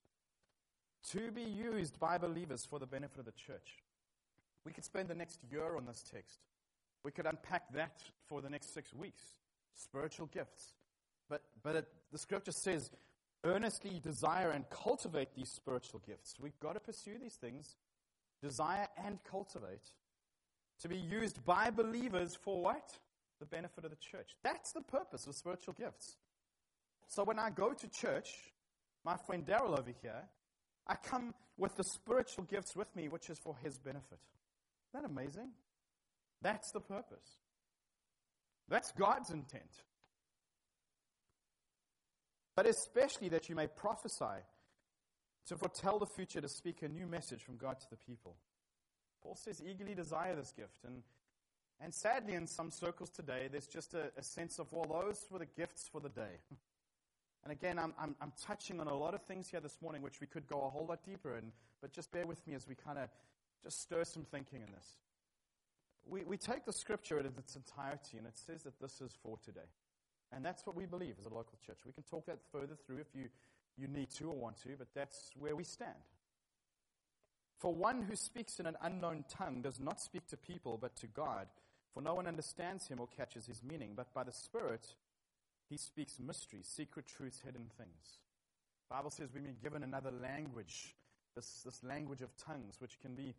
to 1.11 1.29
be 1.29 1.43
used 1.43 1.99
by 1.99 2.17
believers 2.17 2.65
for 2.67 2.79
the 2.79 2.87
benefit 2.87 3.19
of 3.19 3.25
the 3.25 3.33
church. 3.33 3.77
We 4.65 4.71
could 4.71 4.83
spend 4.83 5.09
the 5.09 5.15
next 5.15 5.41
year 5.51 5.75
on 5.77 5.85
this 5.85 6.03
text. 6.11 6.39
We 7.03 7.11
could 7.11 7.27
unpack 7.27 7.71
that 7.75 8.01
for 8.25 8.41
the 8.41 8.49
next 8.49 8.73
six 8.73 8.95
weeks. 8.95 9.21
Spiritual 9.75 10.25
gifts. 10.25 10.73
But, 11.29 11.43
but 11.61 11.75
it, 11.75 11.87
the 12.11 12.17
scripture 12.17 12.51
says, 12.51 12.89
earnestly 13.43 13.99
desire 14.03 14.51
and 14.51 14.69
cultivate 14.69 15.33
these 15.35 15.49
spiritual 15.49 16.01
gifts. 16.05 16.35
We've 16.39 16.59
got 16.59 16.73
to 16.73 16.79
pursue 16.79 17.17
these 17.19 17.35
things, 17.35 17.75
desire 18.41 18.87
and 19.03 19.19
cultivate, 19.29 19.91
to 20.81 20.87
be 20.87 20.97
used 20.97 21.43
by 21.45 21.69
believers 21.69 22.37
for 22.41 22.61
what? 22.61 22.97
The 23.39 23.45
benefit 23.45 23.85
of 23.85 23.91
the 23.91 23.97
church. 23.97 24.35
That's 24.43 24.71
the 24.71 24.81
purpose 24.81 25.25
of 25.27 25.35
spiritual 25.35 25.73
gifts. 25.73 26.17
So 27.07 27.23
when 27.23 27.39
I 27.39 27.49
go 27.49 27.73
to 27.73 27.87
church, 27.89 28.29
my 29.03 29.17
friend 29.25 29.45
Daryl 29.45 29.77
over 29.77 29.91
here, 30.01 30.23
I 30.87 30.95
come 30.95 31.33
with 31.57 31.75
the 31.75 31.83
spiritual 31.83 32.43
gifts 32.45 32.75
with 32.75 32.95
me, 32.95 33.07
which 33.07 33.29
is 33.29 33.37
for 33.39 33.55
his 33.63 33.77
benefit. 33.77 34.19
Isn't 34.93 35.03
that 35.03 35.09
amazing? 35.09 35.49
That's 36.41 36.71
the 36.71 36.79
purpose. 36.79 37.37
That's 38.67 38.91
God's 38.93 39.29
intent. 39.29 39.83
But 42.61 42.69
especially 42.69 43.27
that 43.29 43.49
you 43.49 43.55
may 43.55 43.65
prophesy, 43.65 44.45
to 45.47 45.57
foretell 45.57 45.97
the 45.97 46.05
future, 46.05 46.41
to 46.41 46.47
speak 46.47 46.83
a 46.83 46.87
new 46.87 47.07
message 47.07 47.41
from 47.41 47.57
God 47.57 47.79
to 47.79 47.89
the 47.89 47.95
people. 47.95 48.35
Paul 49.23 49.35
says, 49.35 49.63
eagerly 49.67 49.95
desire 49.95 50.35
this 50.35 50.51
gift. 50.51 50.77
And, 50.85 51.01
and 51.79 51.91
sadly, 51.91 52.35
in 52.35 52.45
some 52.45 52.69
circles 52.69 53.09
today, 53.09 53.49
there's 53.51 53.65
just 53.65 53.95
a, 53.95 54.11
a 54.15 54.21
sense 54.21 54.59
of, 54.59 54.67
well, 54.71 54.85
those 54.85 55.25
were 55.31 55.39
the 55.39 55.47
gifts 55.47 55.89
for 55.91 56.01
the 56.01 56.09
day. 56.09 56.37
And 57.43 57.51
again, 57.51 57.79
I'm, 57.79 57.95
I'm, 57.99 58.15
I'm, 58.21 58.31
touching 58.45 58.79
on 58.79 58.85
a 58.85 58.95
lot 58.95 59.15
of 59.15 59.23
things 59.23 59.49
here 59.49 59.59
this 59.59 59.81
morning, 59.81 60.03
which 60.03 60.21
we 60.21 60.27
could 60.27 60.45
go 60.45 60.61
a 60.61 60.69
whole 60.69 60.85
lot 60.85 61.03
deeper 61.03 61.35
in, 61.35 61.51
but 61.81 61.91
just 61.91 62.11
bear 62.11 62.27
with 62.27 62.45
me 62.45 62.53
as 62.53 62.67
we 62.67 62.75
kind 62.75 62.99
of 62.99 63.09
just 63.63 63.81
stir 63.81 64.03
some 64.03 64.23
thinking 64.23 64.61
in 64.61 64.71
this 64.71 64.85
we, 66.07 66.23
we 66.23 66.37
take 66.37 66.65
the 66.65 66.73
scripture 66.73 67.19
in 67.19 67.25
its 67.25 67.55
entirety 67.55 68.17
and 68.17 68.25
it 68.25 68.37
says 68.37 68.63
that 68.63 68.79
this 68.79 69.01
is 69.01 69.15
for 69.23 69.37
today. 69.43 69.69
And 70.33 70.45
that's 70.45 70.65
what 70.65 70.75
we 70.75 70.85
believe 70.85 71.15
as 71.19 71.25
a 71.25 71.33
local 71.33 71.57
church. 71.65 71.79
We 71.85 71.91
can 71.91 72.03
talk 72.03 72.25
that 72.27 72.39
further 72.51 72.77
through 72.85 72.99
if 72.99 73.13
you, 73.13 73.25
you 73.77 73.87
need 73.87 74.09
to 74.11 74.25
or 74.25 74.35
want 74.35 74.61
to, 74.63 74.69
but 74.77 74.87
that's 74.95 75.31
where 75.37 75.55
we 75.55 75.63
stand. 75.63 75.91
For 77.59 77.73
one 77.73 78.01
who 78.01 78.15
speaks 78.15 78.59
in 78.59 78.65
an 78.65 78.77
unknown 78.81 79.25
tongue 79.29 79.61
does 79.61 79.79
not 79.79 80.01
speak 80.01 80.27
to 80.27 80.37
people 80.37 80.77
but 80.81 80.95
to 80.97 81.07
God, 81.07 81.47
for 81.93 82.01
no 82.01 82.15
one 82.15 82.27
understands 82.27 82.87
him 82.87 82.99
or 82.99 83.07
catches 83.07 83.45
his 83.45 83.61
meaning, 83.61 83.91
but 83.95 84.13
by 84.13 84.23
the 84.23 84.31
Spirit 84.31 84.95
he 85.69 85.77
speaks 85.77 86.19
mysteries, 86.19 86.67
secret 86.67 87.05
truths, 87.07 87.41
hidden 87.45 87.69
things. 87.77 88.19
The 88.89 88.95
Bible 88.95 89.09
says 89.09 89.29
we've 89.33 89.43
been 89.43 89.55
given 89.61 89.83
another 89.83 90.11
language, 90.11 90.95
this, 91.35 91.61
this 91.63 91.83
language 91.83 92.21
of 92.21 92.35
tongues, 92.35 92.75
which 92.79 92.99
can 92.99 93.15
be 93.15 93.35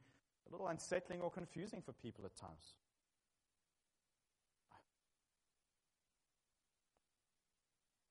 a 0.49 0.53
little 0.53 0.69
unsettling 0.69 1.21
or 1.21 1.31
confusing 1.31 1.83
for 1.83 1.93
people 1.93 2.25
at 2.25 2.37
times. 2.37 2.75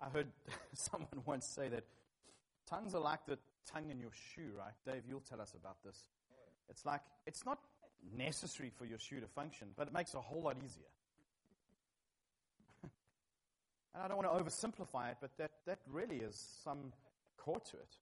I 0.01 0.09
heard 0.09 0.27
someone 0.73 1.21
once 1.25 1.45
say 1.47 1.69
that 1.69 1.83
tongues 2.67 2.95
are 2.95 3.01
like 3.01 3.25
the 3.25 3.37
tongue 3.71 3.89
in 3.89 3.99
your 3.99 4.11
shoe, 4.11 4.51
right? 4.57 4.73
Dave, 4.85 5.03
you'll 5.07 5.21
tell 5.21 5.41
us 5.41 5.53
about 5.53 5.77
this. 5.83 5.97
It's 6.69 6.85
like, 6.85 7.01
it's 7.27 7.45
not 7.45 7.59
necessary 8.17 8.71
for 8.77 8.85
your 8.85 8.97
shoe 8.97 9.19
to 9.19 9.27
function, 9.27 9.67
but 9.77 9.87
it 9.87 9.93
makes 9.93 10.13
it 10.13 10.17
a 10.17 10.21
whole 10.21 10.41
lot 10.41 10.57
easier. 10.57 10.91
and 13.93 14.03
I 14.03 14.07
don't 14.07 14.17
want 14.17 14.31
to 14.31 14.43
oversimplify 14.43 15.11
it, 15.11 15.17
but 15.21 15.31
that, 15.37 15.51
that 15.67 15.79
really 15.87 16.17
is 16.17 16.35
some 16.63 16.93
core 17.37 17.59
to 17.59 17.77
it. 17.77 17.97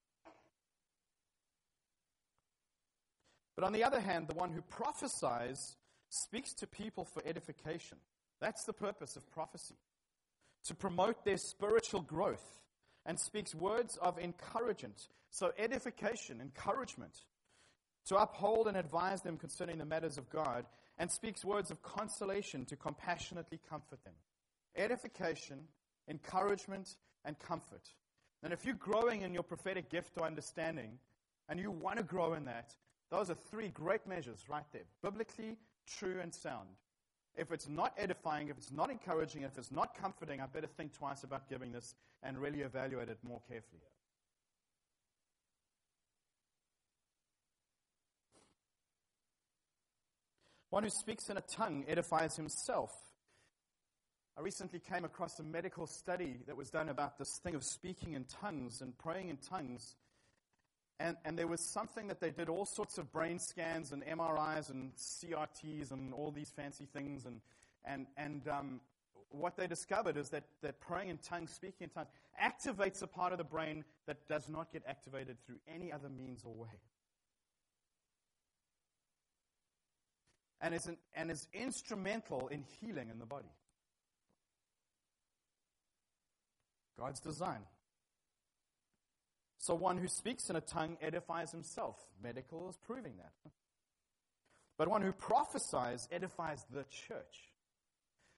But 3.55 3.65
on 3.65 3.73
the 3.73 3.83
other 3.83 3.99
hand, 3.99 4.29
the 4.29 4.35
one 4.35 4.51
who 4.51 4.62
prophesies 4.62 5.75
speaks 6.07 6.53
to 6.53 6.67
people 6.67 7.03
for 7.03 7.21
edification. 7.25 7.97
That's 8.39 8.63
the 8.63 8.71
purpose 8.71 9.17
of 9.17 9.29
prophecy 9.31 9.75
to 10.65 10.75
promote 10.75 11.23
their 11.25 11.37
spiritual 11.37 12.01
growth 12.01 12.59
and 13.05 13.19
speaks 13.19 13.55
words 13.55 13.97
of 14.01 14.19
encouragement. 14.19 15.07
So, 15.31 15.51
edification, 15.57 16.41
encouragement, 16.41 17.13
to 18.07 18.15
uphold 18.17 18.67
and 18.67 18.77
advise 18.77 19.21
them 19.21 19.37
concerning 19.37 19.77
the 19.77 19.85
matters 19.85 20.17
of 20.17 20.29
God, 20.29 20.65
and 20.97 21.09
speaks 21.09 21.45
words 21.45 21.71
of 21.71 21.81
consolation 21.81 22.65
to 22.65 22.75
compassionately 22.75 23.59
comfort 23.69 24.03
them. 24.03 24.13
Edification, 24.75 25.59
encouragement, 26.09 26.95
and 27.23 27.39
comfort. 27.39 27.93
And 28.43 28.51
if 28.51 28.65
you're 28.65 28.75
growing 28.75 29.21
in 29.21 29.33
your 29.33 29.43
prophetic 29.43 29.89
gift 29.89 30.13
or 30.17 30.25
understanding, 30.25 30.99
and 31.47 31.59
you 31.59 31.71
want 31.71 31.97
to 31.97 32.03
grow 32.03 32.33
in 32.33 32.45
that, 32.45 32.73
those 33.11 33.29
are 33.29 33.37
three 33.49 33.69
great 33.69 34.05
measures 34.07 34.43
right 34.49 34.65
there 34.71 34.83
biblically, 35.01 35.57
true, 35.87 36.19
and 36.21 36.33
sound. 36.33 36.69
If 37.39 37.54
it's 37.54 37.69
not 37.69 37.93
edifying, 37.97 38.49
if 38.49 38.58
it's 38.58 38.71
not 38.71 38.91
encouraging, 38.91 39.43
if 39.43 39.58
it's 39.58 39.71
not 39.71 39.97
comforting, 39.97 40.41
I 40.41 40.45
better 40.45 40.67
think 40.67 40.93
twice 40.93 41.23
about 41.23 41.49
giving 41.49 41.71
this 41.71 41.95
and 42.21 42.38
really 42.38 42.60
evaluate 42.60 43.08
it 43.08 43.17
more 43.23 43.39
carefully. 43.47 43.82
One 50.69 50.84
who 50.84 50.89
speaks 50.89 51.30
in 51.30 51.38
a 51.38 51.41
tongue 51.41 51.86
edifies 51.88 52.36
himself. 52.36 52.91
I 54.38 54.41
recently 54.41 54.80
came 54.80 55.06
across 55.06 55.39
a 55.39 55.43
medical 55.43 55.88
study 55.88 56.41
that 56.45 56.58
was 56.58 56.69
done 56.69 56.89
about 56.89 57.17
this 57.17 57.39
thing 57.41 57.56
of 57.56 57.63
speaking 57.63 58.13
in 58.13 58.25
tongues 58.25 58.82
and 58.82 58.97
praying 58.97 59.30
in 59.30 59.38
tongues. 59.38 59.95
And, 60.99 61.15
and 61.23 61.38
there 61.39 61.47
was 61.47 61.62
something 61.62 62.07
that 62.07 62.19
they 62.19 62.29
did 62.29 62.49
all 62.49 62.65
sorts 62.65 62.97
of 62.97 63.12
brain 63.12 63.39
scans 63.39 63.93
and 63.93 64.03
MRIs 64.03 64.69
and 64.69 64.93
CRTs 64.95 65.91
and 65.91 66.13
all 66.13 66.31
these 66.31 66.49
fancy 66.49 66.85
things. 66.91 67.25
And, 67.25 67.39
and, 67.85 68.07
and 68.17 68.47
um, 68.49 68.81
what 69.29 69.55
they 69.55 69.65
discovered 69.65 70.17
is 70.17 70.29
that, 70.29 70.43
that 70.62 70.81
praying 70.81 71.09
in 71.09 71.17
tongues, 71.17 71.51
speaking 71.51 71.85
in 71.85 71.89
tongues, 71.89 72.09
activates 72.41 73.01
a 73.01 73.07
part 73.07 73.31
of 73.31 73.38
the 73.38 73.45
brain 73.45 73.85
that 74.07 74.27
does 74.27 74.49
not 74.49 74.73
get 74.73 74.83
activated 74.88 75.38
through 75.45 75.59
any 75.73 75.91
other 75.91 76.09
means 76.09 76.43
or 76.43 76.53
way. 76.53 76.79
And 80.59 80.75
is, 80.75 80.88
an, 80.88 80.97
and 81.15 81.31
is 81.31 81.47
instrumental 81.53 82.49
in 82.49 82.65
healing 82.81 83.09
in 83.09 83.19
the 83.19 83.25
body. 83.25 83.53
God's 86.99 87.21
design. 87.21 87.62
So 89.59 89.75
one 89.75 89.97
who 89.97 90.07
speaks 90.07 90.49
in 90.49 90.55
a 90.55 90.61
tongue 90.61 90.97
edifies 91.01 91.51
himself. 91.51 91.97
Medical 92.23 92.69
is 92.69 92.77
proving 92.77 93.13
that. 93.17 93.51
But 94.77 94.87
one 94.87 95.01
who 95.01 95.11
prophesies 95.11 96.07
edifies 96.13 96.65
the 96.71 96.85
church. 96.85 97.51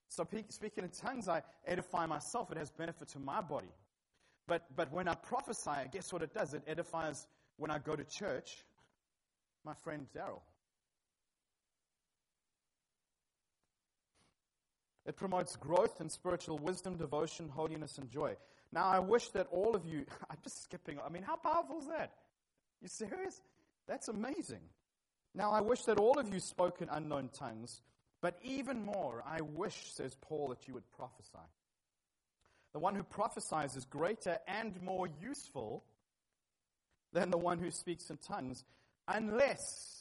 So 0.10 0.28
speaking 0.50 0.84
in 0.84 0.90
tongues, 0.90 1.30
I 1.30 1.44
edify 1.68 2.08
myself. 2.08 2.52
It 2.52 2.58
has 2.58 2.72
benefit 2.72 3.08
to 3.10 3.20
my 3.20 3.40
body. 3.40 3.72
But, 4.48 4.66
but 4.76 4.92
when 4.92 5.08
I 5.08 5.14
prophesy, 5.14 5.88
guess 5.92 6.12
what 6.12 6.24
it 6.24 6.34
does? 6.34 6.56
It 6.56 6.64
edifies 6.68 7.28
when 7.58 7.70
I 7.70 7.78
go 7.78 7.96
to 7.96 8.04
church, 8.04 8.66
my 9.64 9.76
friend 9.76 10.08
Daryl. 10.18 10.42
It 15.06 15.16
promotes 15.16 15.56
growth 15.56 16.02
in 16.02 16.10
spiritual 16.10 16.58
wisdom, 16.58 16.98
devotion, 16.98 17.48
holiness, 17.48 18.00
and 18.00 18.10
joy. 18.10 18.36
Now, 18.74 18.88
I 18.88 19.00
wish 19.00 19.30
that 19.30 19.48
all 19.52 19.76
of 19.76 19.86
you, 19.86 20.06
I'm 20.30 20.38
just 20.44 20.64
skipping, 20.64 20.98
I 21.06 21.10
mean, 21.10 21.24
how 21.24 21.36
powerful 21.36 21.80
is 21.80 21.88
that? 21.88 22.12
You 22.82 22.88
serious? 22.88 23.42
That's 23.88 24.08
amazing. 24.08 24.62
Now, 25.36 25.52
I 25.52 25.62
wish 25.62 25.84
that 25.84 25.98
all 25.98 26.20
of 26.20 26.34
you 26.34 26.40
spoke 26.40 26.82
in 26.82 26.90
unknown 26.90 27.30
tongues, 27.34 27.82
but 28.22 28.38
even 28.44 28.86
more, 28.86 29.24
I 29.26 29.42
wish, 29.42 29.92
says 29.94 30.16
Paul, 30.22 30.50
that 30.50 30.68
you 30.68 30.74
would 30.74 30.90
prophesy. 30.92 31.48
The 32.74 32.80
one 32.80 32.96
who 32.96 33.04
prophesies 33.04 33.76
is 33.76 33.86
greater 33.86 34.38
and 34.48 34.82
more 34.82 35.08
useful 35.22 35.84
than 37.14 37.30
the 37.30 37.38
one 37.38 37.60
who 37.60 37.72
speaks 37.72 38.10
in 38.10 38.18
tongues, 38.18 38.64
unless 39.08 40.01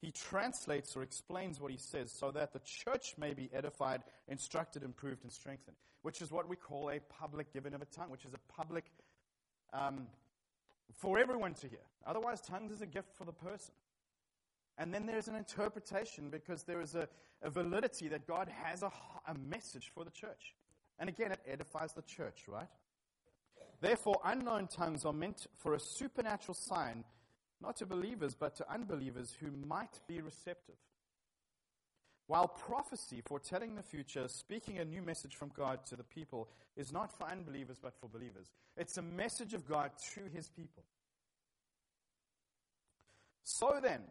he 0.00 0.10
translates 0.10 0.96
or 0.96 1.02
explains 1.02 1.60
what 1.60 1.70
he 1.70 1.76
says 1.76 2.10
so 2.10 2.30
that 2.30 2.52
the 2.52 2.60
church 2.60 3.14
may 3.18 3.34
be 3.34 3.50
edified, 3.52 4.02
instructed, 4.28 4.82
improved, 4.82 5.22
and 5.24 5.32
strengthened, 5.32 5.76
which 6.02 6.22
is 6.22 6.30
what 6.30 6.48
we 6.48 6.56
call 6.56 6.90
a 6.90 7.00
public 7.00 7.52
giving 7.52 7.74
of 7.74 7.82
a 7.82 7.86
tongue, 7.86 8.10
which 8.10 8.24
is 8.24 8.32
a 8.32 8.52
public 8.52 8.84
um, 9.74 10.06
for 10.94 11.18
everyone 11.18 11.52
to 11.54 11.68
hear. 11.68 11.84
Otherwise, 12.06 12.40
tongues 12.40 12.72
is 12.72 12.80
a 12.80 12.86
gift 12.86 13.14
for 13.14 13.24
the 13.24 13.32
person. 13.32 13.74
And 14.78 14.94
then 14.94 15.04
there's 15.04 15.28
an 15.28 15.34
interpretation 15.34 16.30
because 16.30 16.62
there 16.62 16.80
is 16.80 16.94
a, 16.94 17.06
a 17.42 17.50
validity 17.50 18.08
that 18.08 18.26
God 18.26 18.48
has 18.48 18.82
a, 18.82 18.90
a 19.26 19.34
message 19.34 19.90
for 19.94 20.04
the 20.04 20.10
church. 20.10 20.54
And 20.98 21.10
again, 21.10 21.32
it 21.32 21.40
edifies 21.46 21.92
the 21.92 22.02
church, 22.02 22.44
right? 22.48 22.68
Therefore, 23.82 24.18
unknown 24.24 24.68
tongues 24.68 25.04
are 25.04 25.12
meant 25.12 25.46
for 25.58 25.74
a 25.74 25.80
supernatural 25.80 26.54
sign 26.54 27.04
not 27.62 27.76
to 27.76 27.86
believers, 27.86 28.34
but 28.34 28.56
to 28.56 28.72
unbelievers 28.72 29.34
who 29.40 29.48
might 29.66 30.00
be 30.06 30.20
receptive. 30.20 30.76
While 32.26 32.46
prophecy, 32.46 33.22
foretelling 33.24 33.74
the 33.74 33.82
future, 33.82 34.28
speaking 34.28 34.78
a 34.78 34.84
new 34.84 35.02
message 35.02 35.34
from 35.34 35.50
God 35.56 35.84
to 35.86 35.96
the 35.96 36.04
people, 36.04 36.48
is 36.76 36.92
not 36.92 37.12
for 37.12 37.28
unbelievers 37.28 37.78
but 37.82 37.92
for 38.00 38.08
believers. 38.08 38.52
It's 38.76 38.96
a 38.98 39.02
message 39.02 39.52
of 39.52 39.68
God 39.68 39.90
to 40.14 40.20
his 40.32 40.48
people. 40.48 40.84
So 43.42 43.80
then, 43.82 44.02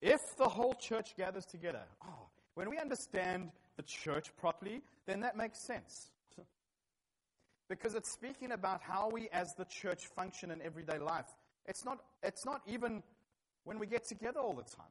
if 0.00 0.36
the 0.38 0.48
whole 0.48 0.72
church 0.72 1.14
gathers 1.18 1.44
together, 1.44 1.82
oh, 2.02 2.28
when 2.54 2.70
we 2.70 2.78
understand 2.78 3.50
the 3.76 3.82
church 3.82 4.34
properly, 4.38 4.80
then 5.06 5.20
that 5.20 5.36
makes 5.36 5.60
sense. 5.60 6.10
because 7.68 7.94
it's 7.94 8.10
speaking 8.10 8.52
about 8.52 8.80
how 8.80 9.10
we 9.12 9.28
as 9.34 9.54
the 9.54 9.66
church 9.66 10.06
function 10.06 10.50
in 10.50 10.62
everyday 10.62 10.98
life. 10.98 11.26
It's 11.66 11.84
not, 11.84 11.98
it's 12.22 12.44
not 12.44 12.62
even 12.66 13.02
when 13.64 13.78
we 13.78 13.86
get 13.86 14.04
together 14.06 14.40
all 14.40 14.54
the 14.54 14.62
time. 14.62 14.86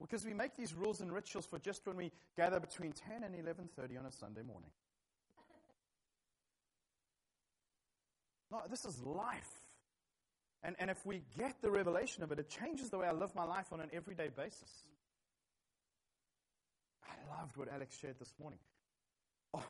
Because 0.00 0.24
we 0.24 0.34
make 0.34 0.56
these 0.56 0.74
rules 0.74 1.00
and 1.00 1.12
rituals 1.12 1.46
for 1.46 1.58
just 1.58 1.86
when 1.86 1.96
we 1.96 2.10
gather 2.36 2.60
between 2.60 2.92
10 2.92 3.22
and 3.22 3.34
11:30 3.34 3.98
on 3.98 4.06
a 4.06 4.12
Sunday 4.12 4.42
morning. 4.42 4.70
No, 8.50 8.62
this 8.68 8.84
is 8.84 9.00
life. 9.02 9.50
And, 10.62 10.76
and 10.78 10.90
if 10.90 11.04
we 11.04 11.22
get 11.36 11.60
the 11.60 11.70
revelation 11.70 12.22
of 12.22 12.32
it, 12.32 12.38
it 12.38 12.48
changes 12.48 12.90
the 12.90 12.98
way 12.98 13.06
I 13.06 13.12
live 13.12 13.34
my 13.34 13.44
life 13.44 13.72
on 13.72 13.80
an 13.80 13.90
everyday 13.92 14.28
basis. 14.28 14.84
I 17.06 17.38
loved 17.38 17.56
what 17.56 17.68
Alex 17.72 17.98
shared 17.98 18.18
this 18.18 18.32
morning. 18.40 18.58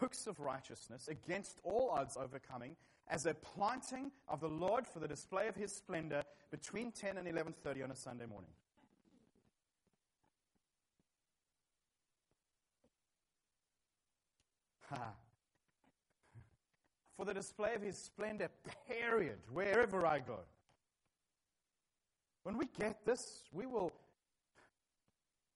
Oaks 0.03 0.27
of 0.27 0.39
righteousness, 0.39 1.09
against 1.09 1.59
all 1.65 1.91
odds 1.91 2.17
overcoming, 2.17 2.77
as 3.09 3.27
a 3.27 3.35
planting 3.35 4.11
of 4.29 4.41
the 4.41 4.49
Lord 4.49 4.87
for 4.87 4.99
the 4.99 5.09
display 5.09 5.49
of 5.49 5.57
his 5.57 5.73
splendor 5.73 6.23
between 6.51 6.93
10 6.93 7.19
and 7.19 7.29
11:30 7.29 7.83
on 7.85 7.91
a 7.91 7.97
Sunday 7.97 8.27
morning. 8.27 8.51
Ha. 14.91 15.15
For 17.17 17.25
the 17.25 17.35
display 17.35 17.75
of 17.75 17.81
his 17.81 17.97
splendor, 17.97 18.51
period, 18.89 19.39
wherever 19.53 20.05
I 20.05 20.19
go. 20.19 20.41
When 22.43 22.59
we 22.59 22.67
get 22.67 23.05
this, 23.07 23.45
we 23.53 23.67
will, 23.67 23.93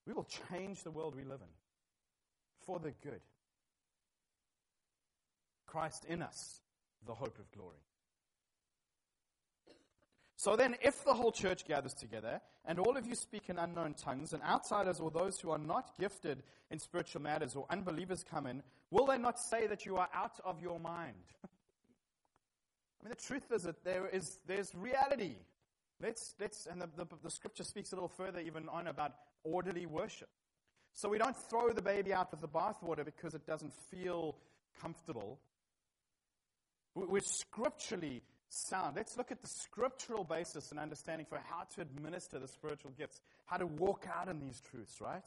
we 0.07 0.13
will 0.13 0.29
change 0.49 0.85
the 0.85 0.93
world 0.93 1.17
we 1.17 1.25
live 1.25 1.41
in 1.41 1.49
for 2.69 2.79
the 2.79 2.93
good. 3.03 3.21
Christ 5.67 6.05
in 6.05 6.21
us, 6.21 6.61
the 7.07 7.15
hope 7.15 7.39
of 7.39 7.51
glory. 7.53 7.79
So 10.37 10.55
then, 10.55 10.77
if 10.81 11.05
the 11.05 11.15
whole 11.15 11.33
church 11.33 11.67
gathers 11.67 11.95
together, 11.95 12.41
and 12.65 12.79
all 12.79 12.97
of 12.97 13.05
you 13.07 13.17
speak 13.17 13.49
in 13.49 13.59
unknown 13.59 13.95
tongues, 13.95 14.33
and 14.33 14.43
outsiders 14.45 15.01
or 15.01 15.11
those 15.11 15.41
who 15.41 15.51
are 15.51 15.59
not 15.59 15.99
gifted 15.99 16.45
in 16.71 16.79
spiritual 16.79 17.23
matters 17.23 17.57
or 17.57 17.67
unbelievers 17.71 18.25
come 18.29 18.47
in, 18.47 18.63
will 18.93 19.07
they 19.07 19.19
not 19.19 19.41
say 19.41 19.67
that 19.67 19.85
you 19.85 19.97
are 19.97 20.09
out 20.15 20.39
of 20.45 20.61
your 20.63 20.79
mind? 20.79 21.15
I 21.45 21.49
mean, 23.05 23.11
the 23.11 23.17
truth 23.17 23.51
is 23.53 23.65
that 23.65 23.83
there 23.83 24.07
is 24.09 24.39
there's 24.47 24.73
reality. 24.77 25.37
Let's, 26.01 26.37
let's, 26.41 26.67
and 26.67 26.81
the, 26.81 26.89
the, 26.97 27.07
the 27.25 27.31
scripture 27.31 27.65
speaks 27.65 27.91
a 27.91 27.97
little 27.97 28.09
further 28.09 28.39
even 28.39 28.69
on 28.69 28.87
about 28.87 29.15
orderly 29.43 29.87
worship. 29.87 30.29
So 30.93 31.09
we 31.09 31.19
don't 31.19 31.37
throw 31.37 31.71
the 31.71 31.83
baby 31.83 32.13
out 32.13 32.31
with 32.31 32.41
the 32.41 32.49
bathwater 32.49 33.05
because 33.05 33.35
it 33.35 33.45
doesn't 33.47 33.73
feel 33.75 34.37
comfortable. 34.81 35.41
We're 37.07 37.21
scripturally 37.21 38.23
sound. 38.49 38.97
Let's 38.97 39.17
look 39.17 39.31
at 39.31 39.41
the 39.41 39.49
scriptural 39.49 40.25
basis 40.25 40.71
and 40.71 40.81
understanding 40.81 41.27
for 41.29 41.39
how 41.49 41.65
to 41.75 41.83
administer 41.83 42.39
the 42.39 42.49
spiritual 42.49 42.93
gifts, 42.99 43.21
how 43.47 43.59
to 43.59 43.67
walk 43.67 44.07
out 44.13 44.29
in 44.29 44.41
these 44.41 44.61
truths, 44.61 45.01
right? 45.01 45.27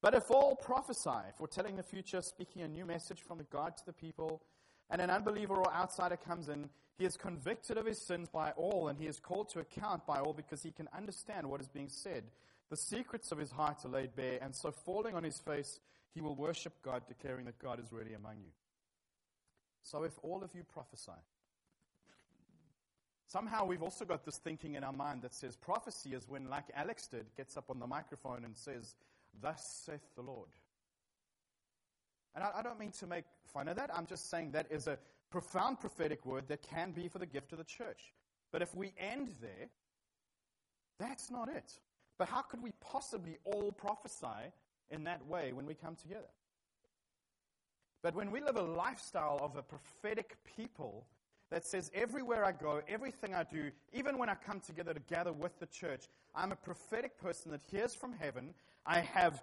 But 0.00 0.14
if 0.14 0.30
all 0.30 0.56
prophesy, 0.56 1.30
foretelling 1.36 1.76
the 1.76 1.82
future, 1.82 2.22
speaking 2.22 2.62
a 2.62 2.68
new 2.68 2.84
message 2.84 3.20
from 3.20 3.38
the 3.38 3.44
God 3.44 3.76
to 3.76 3.86
the 3.86 3.92
people, 3.92 4.42
and 4.90 5.00
an 5.00 5.10
unbeliever 5.10 5.54
or 5.54 5.72
outsider 5.72 6.16
comes 6.16 6.48
in, 6.48 6.68
he 6.98 7.04
is 7.04 7.16
convicted 7.16 7.78
of 7.78 7.86
his 7.86 8.00
sins 8.00 8.28
by 8.28 8.50
all, 8.52 8.88
and 8.88 8.98
he 8.98 9.06
is 9.06 9.20
called 9.20 9.48
to 9.50 9.60
account 9.60 10.06
by 10.06 10.18
all 10.18 10.32
because 10.32 10.62
he 10.62 10.70
can 10.70 10.88
understand 10.96 11.46
what 11.46 11.60
is 11.60 11.68
being 11.68 11.88
said. 11.88 12.24
The 12.70 12.76
secrets 12.76 13.32
of 13.32 13.38
his 13.38 13.50
heart 13.50 13.84
are 13.84 13.90
laid 13.90 14.16
bare, 14.16 14.38
and 14.42 14.54
so 14.54 14.70
falling 14.70 15.14
on 15.14 15.24
his 15.24 15.38
face, 15.38 15.78
he 16.14 16.20
will 16.20 16.34
worship 16.34 16.74
God, 16.82 17.02
declaring 17.08 17.46
that 17.46 17.58
God 17.58 17.80
is 17.80 17.92
really 17.92 18.14
among 18.14 18.38
you. 18.38 18.50
So 19.82 20.04
if 20.04 20.12
all 20.22 20.42
of 20.42 20.54
you 20.54 20.62
prophesy, 20.64 21.12
somehow 23.26 23.64
we've 23.64 23.82
also 23.82 24.04
got 24.04 24.24
this 24.24 24.38
thinking 24.38 24.74
in 24.74 24.84
our 24.84 24.92
mind 24.92 25.22
that 25.22 25.34
says 25.34 25.56
prophecy 25.56 26.14
is 26.14 26.28
when, 26.28 26.48
like 26.48 26.64
Alex 26.74 27.08
did, 27.08 27.26
gets 27.36 27.56
up 27.56 27.70
on 27.70 27.78
the 27.78 27.86
microphone 27.86 28.44
and 28.44 28.56
says, 28.56 28.94
Thus 29.40 29.82
saith 29.84 30.14
the 30.14 30.22
Lord. 30.22 30.50
And 32.34 32.44
I, 32.44 32.50
I 32.56 32.62
don't 32.62 32.78
mean 32.78 32.92
to 33.00 33.06
make 33.06 33.24
fun 33.52 33.68
of 33.68 33.76
that. 33.76 33.90
I'm 33.94 34.06
just 34.06 34.30
saying 34.30 34.52
that 34.52 34.66
is 34.70 34.86
a 34.86 34.98
profound 35.30 35.80
prophetic 35.80 36.24
word 36.24 36.44
that 36.48 36.62
can 36.62 36.92
be 36.92 37.08
for 37.08 37.18
the 37.18 37.26
gift 37.26 37.52
of 37.52 37.58
the 37.58 37.64
church. 37.64 38.12
But 38.52 38.62
if 38.62 38.74
we 38.74 38.92
end 38.98 39.30
there, 39.40 39.70
that's 40.98 41.30
not 41.30 41.48
it. 41.48 41.72
But 42.18 42.28
how 42.28 42.42
could 42.42 42.62
we 42.62 42.72
possibly 42.80 43.38
all 43.44 43.72
prophesy 43.72 44.52
in 44.90 45.04
that 45.04 45.26
way 45.26 45.52
when 45.52 45.66
we 45.66 45.74
come 45.74 45.96
together? 45.96 46.28
But 48.02 48.14
when 48.14 48.30
we 48.30 48.40
live 48.40 48.56
a 48.56 48.62
lifestyle 48.62 49.38
of 49.40 49.56
a 49.56 49.62
prophetic 49.62 50.36
people, 50.56 51.06
that 51.52 51.66
says, 51.66 51.90
everywhere 51.94 52.46
I 52.46 52.52
go, 52.52 52.80
everything 52.88 53.34
I 53.34 53.44
do, 53.44 53.70
even 53.92 54.16
when 54.16 54.30
I 54.30 54.34
come 54.34 54.58
together 54.60 54.94
to 54.94 55.00
gather 55.00 55.34
with 55.34 55.58
the 55.60 55.66
church, 55.66 56.06
I'm 56.34 56.50
a 56.50 56.56
prophetic 56.56 57.18
person 57.18 57.52
that 57.52 57.60
hears 57.70 57.94
from 57.94 58.14
heaven. 58.14 58.54
I 58.86 59.00
have 59.00 59.42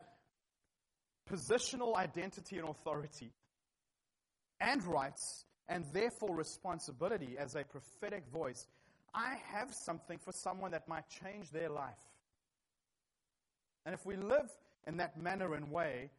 positional 1.31 1.95
identity 1.95 2.57
and 2.57 2.67
authority 2.67 3.31
and 4.59 4.83
rights, 4.85 5.45
and 5.67 5.85
therefore 5.93 6.35
responsibility 6.35 7.35
as 7.37 7.53
a 7.53 7.63
prophetic 7.63 8.27
voice. 8.33 8.65
I 9.13 9.35
have 9.53 9.71
something 9.71 10.17
for 10.17 10.31
someone 10.31 10.71
that 10.71 10.87
might 10.87 11.07
change 11.09 11.51
their 11.51 11.69
life. 11.69 11.93
And 13.85 13.93
if 13.93 14.03
we 14.03 14.15
live 14.15 14.49
in 14.87 14.97
that 14.97 15.21
manner 15.21 15.53
and 15.53 15.71
way, 15.71 16.09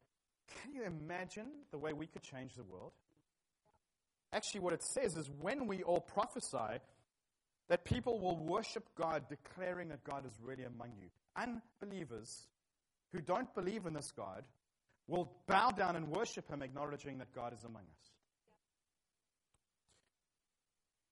can 0.63 0.73
you 0.73 0.85
imagine 0.85 1.47
the 1.71 1.79
way 1.79 1.93
we 1.93 2.07
could 2.07 2.23
change 2.23 2.55
the 2.55 2.65
world? 2.65 2.93
Actually, 4.33 4.61
what 4.61 4.73
it 4.73 4.83
says 4.83 5.17
is 5.17 5.29
when 5.41 5.67
we 5.67 5.83
all 5.83 6.01
prophesy, 6.01 6.81
that 7.69 7.85
people 7.85 8.21
will 8.21 8.37
worship 8.37 8.85
God, 8.97 9.25
declaring 9.29 9.89
that 9.89 10.03
God 10.05 10.27
is 10.27 10.33
really 10.43 10.65
among 10.65 10.91
you. 11.01 11.09
Unbelievers 11.37 12.49
who 13.13 13.21
don't 13.21 13.53
believe 13.55 13.87
in 13.87 13.95
this 13.95 14.13
God 14.13 14.45
will 15.07 15.33
bow 15.47 15.71
down 15.71 15.97
and 15.97 16.09
worship 16.09 16.49
Him, 16.49 16.63
acknowledging 16.63 17.19
that 17.19 17.33
God 17.33 17.53
is 17.53 17.65
among 17.65 17.83
us. 17.83 18.11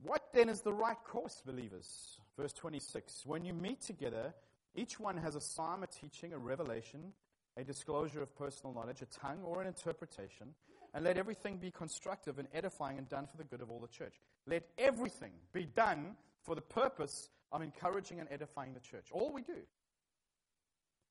What 0.02 0.32
then 0.32 0.48
is 0.48 0.60
the 0.60 0.72
right 0.72 0.96
course, 1.04 1.42
believers? 1.44 2.18
Verse 2.36 2.52
26 2.52 3.26
When 3.26 3.44
you 3.44 3.52
meet 3.52 3.80
together, 3.80 4.34
each 4.74 5.00
one 5.00 5.16
has 5.16 5.34
a 5.34 5.40
psalm, 5.40 5.82
a 5.82 5.86
teaching, 5.86 6.32
a 6.32 6.38
revelation, 6.38 7.12
a 7.58 7.64
disclosure 7.64 8.22
of 8.22 8.34
personal 8.36 8.72
knowledge, 8.72 9.02
a 9.02 9.06
tongue, 9.06 9.40
or 9.44 9.60
an 9.60 9.66
interpretation. 9.66 10.54
And 10.94 11.04
let 11.04 11.18
everything 11.18 11.58
be 11.58 11.70
constructive 11.70 12.38
and 12.38 12.48
edifying 12.54 12.96
and 12.96 13.08
done 13.08 13.26
for 13.26 13.36
the 13.36 13.44
good 13.44 13.60
of 13.60 13.70
all 13.70 13.80
the 13.80 13.88
church. 13.88 14.14
Let 14.46 14.62
everything 14.78 15.32
be 15.52 15.66
done 15.66 16.16
for 16.44 16.54
the 16.54 16.62
purpose 16.62 17.28
of 17.52 17.60
encouraging 17.60 18.20
and 18.20 18.28
edifying 18.30 18.72
the 18.72 18.80
church. 18.80 19.08
All 19.12 19.32
we 19.32 19.42
do. 19.42 19.58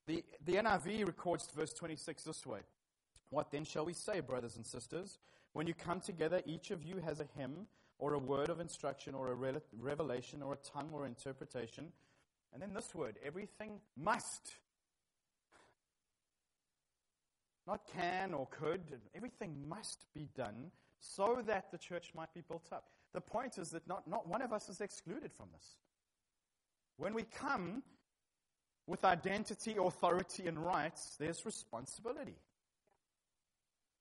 The, 0.07 0.23
the 0.45 0.53
NIV 0.53 1.05
records 1.05 1.49
verse 1.55 1.73
26 1.73 2.23
this 2.23 2.45
way 2.45 2.61
What 3.29 3.51
then 3.51 3.65
shall 3.65 3.85
we 3.85 3.93
say, 3.93 4.21
brothers 4.21 4.55
and 4.55 4.65
sisters? 4.65 5.19
When 5.53 5.67
you 5.67 5.73
come 5.73 5.99
together, 5.99 6.41
each 6.45 6.71
of 6.71 6.83
you 6.83 6.97
has 7.05 7.19
a 7.19 7.27
hymn 7.37 7.67
or 7.99 8.13
a 8.13 8.19
word 8.19 8.49
of 8.49 8.59
instruction 8.59 9.13
or 9.13 9.31
a 9.31 9.35
re- 9.35 9.59
revelation 9.77 10.41
or 10.41 10.53
a 10.53 10.57
tongue 10.57 10.89
or 10.93 11.05
interpretation. 11.05 11.91
And 12.53 12.61
then 12.61 12.73
this 12.73 12.95
word 12.95 13.17
everything 13.23 13.79
must 13.97 14.53
not 17.67 17.81
can 17.93 18.33
or 18.33 18.47
could. 18.47 18.81
Everything 19.13 19.55
must 19.67 20.05
be 20.15 20.29
done 20.35 20.71
so 20.99 21.43
that 21.45 21.69
the 21.71 21.77
church 21.77 22.11
might 22.15 22.33
be 22.33 22.41
built 22.41 22.67
up. 22.71 22.85
The 23.13 23.21
point 23.21 23.57
is 23.57 23.69
that 23.71 23.87
not, 23.87 24.07
not 24.07 24.27
one 24.27 24.41
of 24.41 24.53
us 24.53 24.69
is 24.69 24.81
excluded 24.81 25.31
from 25.33 25.47
this. 25.53 25.77
When 26.97 27.13
we 27.13 27.23
come 27.23 27.83
with 28.87 29.03
identity, 29.03 29.75
authority, 29.77 30.47
and 30.47 30.57
rights, 30.57 31.15
there's 31.19 31.45
responsibility. 31.45 32.37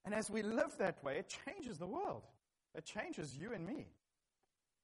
And 0.04 0.14
as 0.14 0.30
we 0.30 0.42
live 0.42 0.76
that 0.78 1.02
way, 1.02 1.18
it 1.18 1.34
changes 1.44 1.78
the 1.78 1.86
world. 1.86 2.22
It 2.74 2.84
changes 2.84 3.36
you 3.36 3.52
and 3.52 3.66
me. 3.66 3.86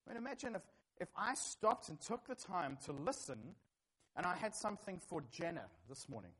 I 0.06 0.10
mean, 0.10 0.18
imagine 0.18 0.56
if, 0.56 0.62
if 1.00 1.08
I 1.16 1.34
stopped 1.34 1.88
and 1.88 2.00
took 2.00 2.26
the 2.26 2.34
time 2.34 2.76
to 2.86 2.92
listen 2.92 3.38
and 4.16 4.26
I 4.26 4.34
had 4.34 4.54
something 4.54 4.98
for 4.98 5.22
Jenna 5.30 5.64
this 5.88 6.08
morning. 6.08 6.32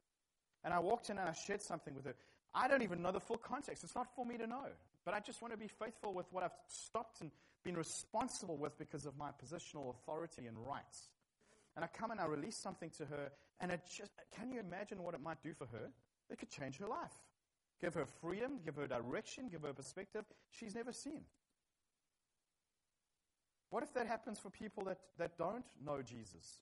And 0.65 0.75
I 0.75 0.81
walked 0.81 1.11
in 1.11 1.19
and 1.19 1.29
I 1.29 1.33
shared 1.33 1.63
something 1.63 1.95
with 1.95 2.07
her. 2.07 2.15
I 2.55 2.69
don't 2.69 2.83
even 2.83 3.03
know 3.03 3.13
the 3.13 3.21
full 3.21 3.39
context. 3.39 3.83
It's 3.83 3.95
not 3.95 4.15
for 4.15 4.27
me 4.27 4.37
to 4.37 4.47
know. 4.47 4.67
But 5.05 5.15
I 5.15 5.21
just 5.21 5.41
want 5.43 5.53
to 5.53 5.59
be 5.59 5.69
faithful 5.69 6.13
with 6.13 6.27
what 6.31 6.45
I've 6.45 6.57
stopped 6.69 7.21
and 7.21 7.31
been 7.65 7.77
responsible 7.77 8.57
with 8.57 8.77
because 8.79 9.07
of 9.07 9.17
my 9.17 9.31
positional 9.43 9.91
authority 9.91 10.47
and 10.47 10.57
rights. 10.67 11.11
And 11.77 11.85
I 11.85 11.89
come 11.89 12.11
and 12.11 12.21
I 12.21 12.27
release 12.27 12.57
something 12.57 12.91
to 12.99 13.07
her, 13.07 13.33
and 13.61 13.71
it 13.71 13.81
just, 13.97 14.11
can 14.37 14.51
you 14.51 14.61
imagine 14.61 15.03
what 15.03 15.15
it 15.15 15.23
might 15.23 15.43
do 15.43 15.55
for 15.55 15.67
her? 15.67 15.91
It 16.29 16.39
could 16.39 16.51
change 16.51 16.79
her 16.79 16.87
life. 16.87 17.15
Give 17.81 17.95
her 17.95 18.07
freedom, 18.21 18.61
give 18.65 18.77
her 18.77 18.87
direction, 18.87 19.49
give 19.51 19.63
her 19.63 19.73
perspective 19.73 20.25
she's 20.51 20.75
never 20.75 20.93
seen. 20.93 21.23
What 23.71 23.83
if 23.83 23.95
that 23.95 24.07
happens 24.07 24.39
for 24.39 24.51
people 24.51 24.85
that, 24.85 24.99
that 25.19 25.39
don't 25.39 25.65
know 25.85 26.03
Jesus? 26.03 26.59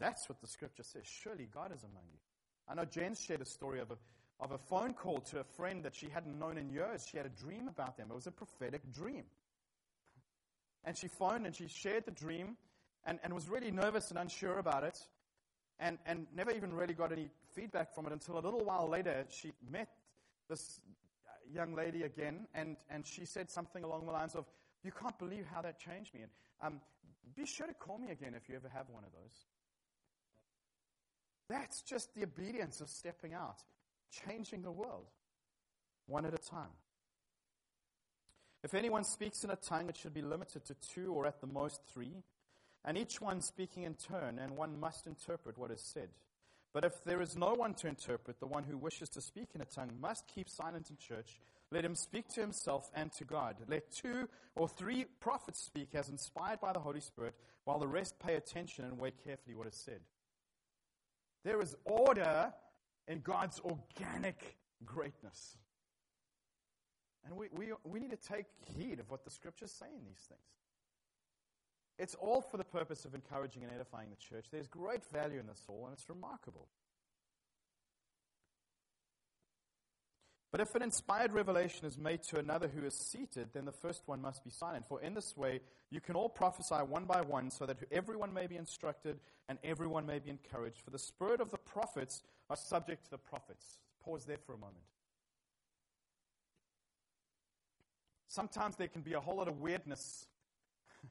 That's 0.00 0.28
what 0.28 0.40
the 0.40 0.48
scripture 0.48 0.82
says. 0.82 1.04
Surely 1.06 1.48
God 1.52 1.72
is 1.72 1.84
among 1.84 2.02
you. 2.12 2.18
I 2.68 2.74
know 2.74 2.84
Jen 2.84 3.14
shared 3.14 3.40
a 3.40 3.44
story 3.44 3.80
of 3.80 3.90
a, 3.90 3.96
of 4.40 4.52
a 4.52 4.58
phone 4.58 4.94
call 4.94 5.18
to 5.18 5.40
a 5.40 5.44
friend 5.44 5.82
that 5.84 5.94
she 5.94 6.08
hadn't 6.08 6.38
known 6.38 6.58
in 6.58 6.70
years. 6.70 7.06
She 7.06 7.16
had 7.16 7.26
a 7.26 7.30
dream 7.30 7.68
about 7.68 7.96
them. 7.96 8.08
It 8.10 8.14
was 8.14 8.26
a 8.26 8.32
prophetic 8.32 8.92
dream. 8.92 9.24
And 10.84 10.96
she 10.96 11.08
phoned 11.08 11.46
and 11.46 11.54
she 11.54 11.68
shared 11.68 12.04
the 12.04 12.10
dream 12.10 12.56
and, 13.06 13.18
and 13.22 13.32
was 13.32 13.48
really 13.48 13.70
nervous 13.70 14.10
and 14.10 14.18
unsure 14.18 14.58
about 14.58 14.84
it 14.84 14.98
and, 15.78 15.98
and 16.06 16.26
never 16.34 16.50
even 16.50 16.72
really 16.72 16.94
got 16.94 17.12
any 17.12 17.28
feedback 17.54 17.94
from 17.94 18.06
it 18.06 18.12
until 18.12 18.38
a 18.38 18.40
little 18.40 18.64
while 18.64 18.88
later 18.88 19.24
she 19.28 19.52
met 19.70 19.88
this 20.48 20.80
young 21.52 21.74
lady 21.74 22.02
again 22.02 22.46
and, 22.54 22.76
and 22.90 23.06
she 23.06 23.24
said 23.24 23.50
something 23.50 23.84
along 23.84 24.06
the 24.06 24.12
lines 24.12 24.34
of, 24.34 24.46
You 24.82 24.92
can't 24.92 25.18
believe 25.18 25.46
how 25.52 25.62
that 25.62 25.78
changed 25.78 26.14
me. 26.14 26.20
And 26.22 26.74
um, 26.74 26.80
be 27.36 27.46
sure 27.46 27.66
to 27.66 27.74
call 27.74 27.98
me 27.98 28.10
again 28.10 28.34
if 28.34 28.48
you 28.48 28.56
ever 28.56 28.68
have 28.68 28.88
one 28.88 29.04
of 29.04 29.12
those. 29.12 29.46
That's 31.48 31.82
just 31.82 32.14
the 32.14 32.22
obedience 32.22 32.80
of 32.80 32.88
stepping 32.88 33.34
out, 33.34 33.58
changing 34.26 34.62
the 34.62 34.70
world, 34.70 35.06
one 36.06 36.24
at 36.24 36.34
a 36.34 36.38
time. 36.38 36.72
If 38.62 38.72
anyone 38.72 39.04
speaks 39.04 39.44
in 39.44 39.50
a 39.50 39.56
tongue, 39.56 39.90
it 39.90 39.96
should 39.96 40.14
be 40.14 40.22
limited 40.22 40.64
to 40.64 40.74
two 40.94 41.12
or 41.12 41.26
at 41.26 41.40
the 41.40 41.46
most 41.46 41.82
three, 41.92 42.22
and 42.84 42.96
each 42.96 43.20
one 43.20 43.42
speaking 43.42 43.82
in 43.82 43.94
turn, 43.94 44.38
and 44.38 44.56
one 44.56 44.80
must 44.80 45.06
interpret 45.06 45.58
what 45.58 45.70
is 45.70 45.82
said. 45.82 46.08
But 46.72 46.84
if 46.84 47.04
there 47.04 47.22
is 47.22 47.36
no 47.36 47.54
one 47.54 47.74
to 47.74 47.86
interpret, 47.86 48.40
the 48.40 48.46
one 48.46 48.64
who 48.64 48.76
wishes 48.76 49.08
to 49.10 49.20
speak 49.20 49.50
in 49.54 49.60
a 49.60 49.64
tongue 49.64 49.92
must 50.00 50.26
keep 50.26 50.48
silent 50.48 50.90
in 50.90 50.96
church. 50.96 51.38
Let 51.70 51.84
him 51.84 51.94
speak 51.94 52.28
to 52.30 52.40
himself 52.40 52.90
and 52.94 53.12
to 53.12 53.24
God. 53.24 53.56
Let 53.68 53.92
two 53.92 54.28
or 54.56 54.68
three 54.68 55.04
prophets 55.20 55.62
speak 55.62 55.90
as 55.94 56.08
inspired 56.08 56.60
by 56.60 56.72
the 56.72 56.80
Holy 56.80 57.00
Spirit, 57.00 57.34
while 57.64 57.78
the 57.78 57.86
rest 57.86 58.18
pay 58.18 58.34
attention 58.34 58.84
and 58.84 58.98
weigh 58.98 59.12
carefully 59.24 59.54
what 59.54 59.68
is 59.68 59.76
said. 59.76 60.00
There 61.44 61.60
is 61.60 61.76
order 61.84 62.52
in 63.06 63.20
God's 63.20 63.60
organic 63.60 64.56
greatness. 64.84 65.58
And 67.26 67.36
we, 67.36 67.46
we, 67.52 67.72
we 67.84 68.00
need 68.00 68.10
to 68.10 68.16
take 68.16 68.46
heed 68.76 69.00
of 69.00 69.10
what 69.10 69.24
the 69.24 69.30
scriptures 69.30 69.70
say 69.70 69.86
in 69.86 70.04
these 70.04 70.24
things. 70.28 70.40
It's 71.98 72.14
all 72.16 72.40
for 72.40 72.56
the 72.56 72.64
purpose 72.64 73.04
of 73.04 73.14
encouraging 73.14 73.62
and 73.62 73.72
edifying 73.72 74.08
the 74.10 74.16
church. 74.16 74.46
There's 74.50 74.66
great 74.66 75.04
value 75.06 75.38
in 75.38 75.46
this 75.46 75.62
all, 75.68 75.84
and 75.86 75.92
it's 75.92 76.08
remarkable. 76.08 76.68
But 80.54 80.60
if 80.60 80.76
an 80.76 80.82
inspired 80.82 81.32
revelation 81.32 81.84
is 81.84 81.98
made 81.98 82.22
to 82.28 82.38
another 82.38 82.68
who 82.68 82.86
is 82.86 82.94
seated, 82.94 83.48
then 83.52 83.64
the 83.64 83.72
first 83.72 84.04
one 84.06 84.22
must 84.22 84.44
be 84.44 84.50
silent. 84.50 84.86
For 84.86 85.00
in 85.00 85.12
this 85.12 85.36
way, 85.36 85.58
you 85.90 86.00
can 86.00 86.14
all 86.14 86.28
prophesy 86.28 86.76
one 86.76 87.06
by 87.06 87.22
one, 87.22 87.50
so 87.50 87.66
that 87.66 87.78
everyone 87.90 88.32
may 88.32 88.46
be 88.46 88.54
instructed 88.54 89.18
and 89.48 89.58
everyone 89.64 90.06
may 90.06 90.20
be 90.20 90.30
encouraged. 90.30 90.80
For 90.84 90.92
the 90.92 90.98
spirit 91.00 91.40
of 91.40 91.50
the 91.50 91.58
prophets 91.58 92.22
are 92.48 92.54
subject 92.54 93.06
to 93.06 93.10
the 93.10 93.18
prophets. 93.18 93.80
Pause 94.04 94.26
there 94.26 94.38
for 94.46 94.52
a 94.52 94.56
moment. 94.56 94.84
Sometimes 98.28 98.76
there 98.76 98.86
can 98.86 99.02
be 99.02 99.14
a 99.14 99.20
whole 99.20 99.38
lot 99.38 99.48
of 99.48 99.60
weirdness. 99.60 100.28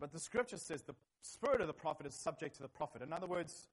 but 0.00 0.10
the 0.10 0.20
scripture 0.20 0.56
says 0.56 0.80
the 0.84 0.94
spirit 1.20 1.60
of 1.60 1.66
the 1.66 1.74
prophet 1.74 2.06
is 2.06 2.14
subject 2.14 2.56
to 2.56 2.62
the 2.62 2.68
prophet. 2.68 3.02
In 3.02 3.12
other 3.12 3.26
words, 3.26 3.68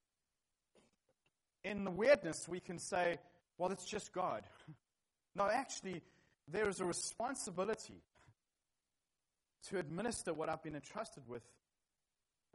in 1.64 1.84
the 1.84 1.92
weirdness, 1.92 2.48
we 2.48 2.60
can 2.60 2.80
say, 2.80 3.18
well, 3.58 3.72
it's 3.72 3.86
just 3.86 4.14
God. 4.14 4.44
No, 5.36 5.48
actually, 5.48 6.02
there 6.48 6.68
is 6.68 6.80
a 6.80 6.86
responsibility 6.86 8.02
to 9.70 9.78
administer 9.78 10.34
what 10.34 10.50
I've 10.50 10.64
been 10.64 10.76
entrusted 10.76 11.24
with 11.28 11.44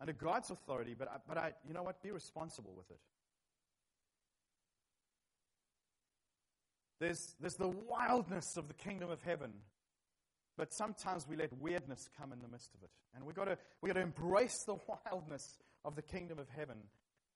under 0.00 0.12
God's 0.12 0.50
authority, 0.50 0.94
but 0.98 1.08
I, 1.08 1.16
but 1.26 1.38
I, 1.38 1.52
you 1.66 1.72
know 1.72 1.84
what? 1.84 2.02
Be 2.02 2.10
responsible 2.10 2.74
with 2.76 2.90
it. 2.90 2.98
There's, 7.00 7.36
there's 7.40 7.54
the 7.54 7.68
wildness 7.68 8.56
of 8.56 8.68
the 8.68 8.74
kingdom 8.74 9.10
of 9.10 9.22
heaven, 9.22 9.52
but 10.56 10.72
sometimes 10.72 11.28
we 11.28 11.36
let 11.36 11.52
weirdness 11.58 12.08
come 12.18 12.32
in 12.32 12.40
the 12.40 12.48
midst 12.48 12.74
of 12.74 12.82
it. 12.82 12.90
And 13.14 13.24
we've 13.24 13.36
got 13.36 13.44
to, 13.44 13.58
we've 13.80 13.92
got 13.92 14.00
to 14.00 14.04
embrace 14.04 14.64
the 14.64 14.76
wildness 15.06 15.58
of 15.84 15.96
the 15.96 16.02
kingdom 16.02 16.38
of 16.38 16.48
heaven 16.56 16.76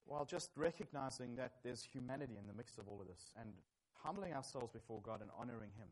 while 0.08 0.24
just 0.24 0.50
recognizing 0.56 1.36
that 1.36 1.52
there's 1.62 1.86
humanity 1.92 2.34
in 2.38 2.46
the 2.46 2.54
mix 2.54 2.78
of 2.78 2.88
all 2.88 3.00
of 3.00 3.06
this 3.06 3.32
and 3.38 3.50
humbling 4.02 4.32
ourselves 4.32 4.72
before 4.72 5.00
God 5.02 5.20
and 5.20 5.30
honoring 5.38 5.70
Him. 5.76 5.88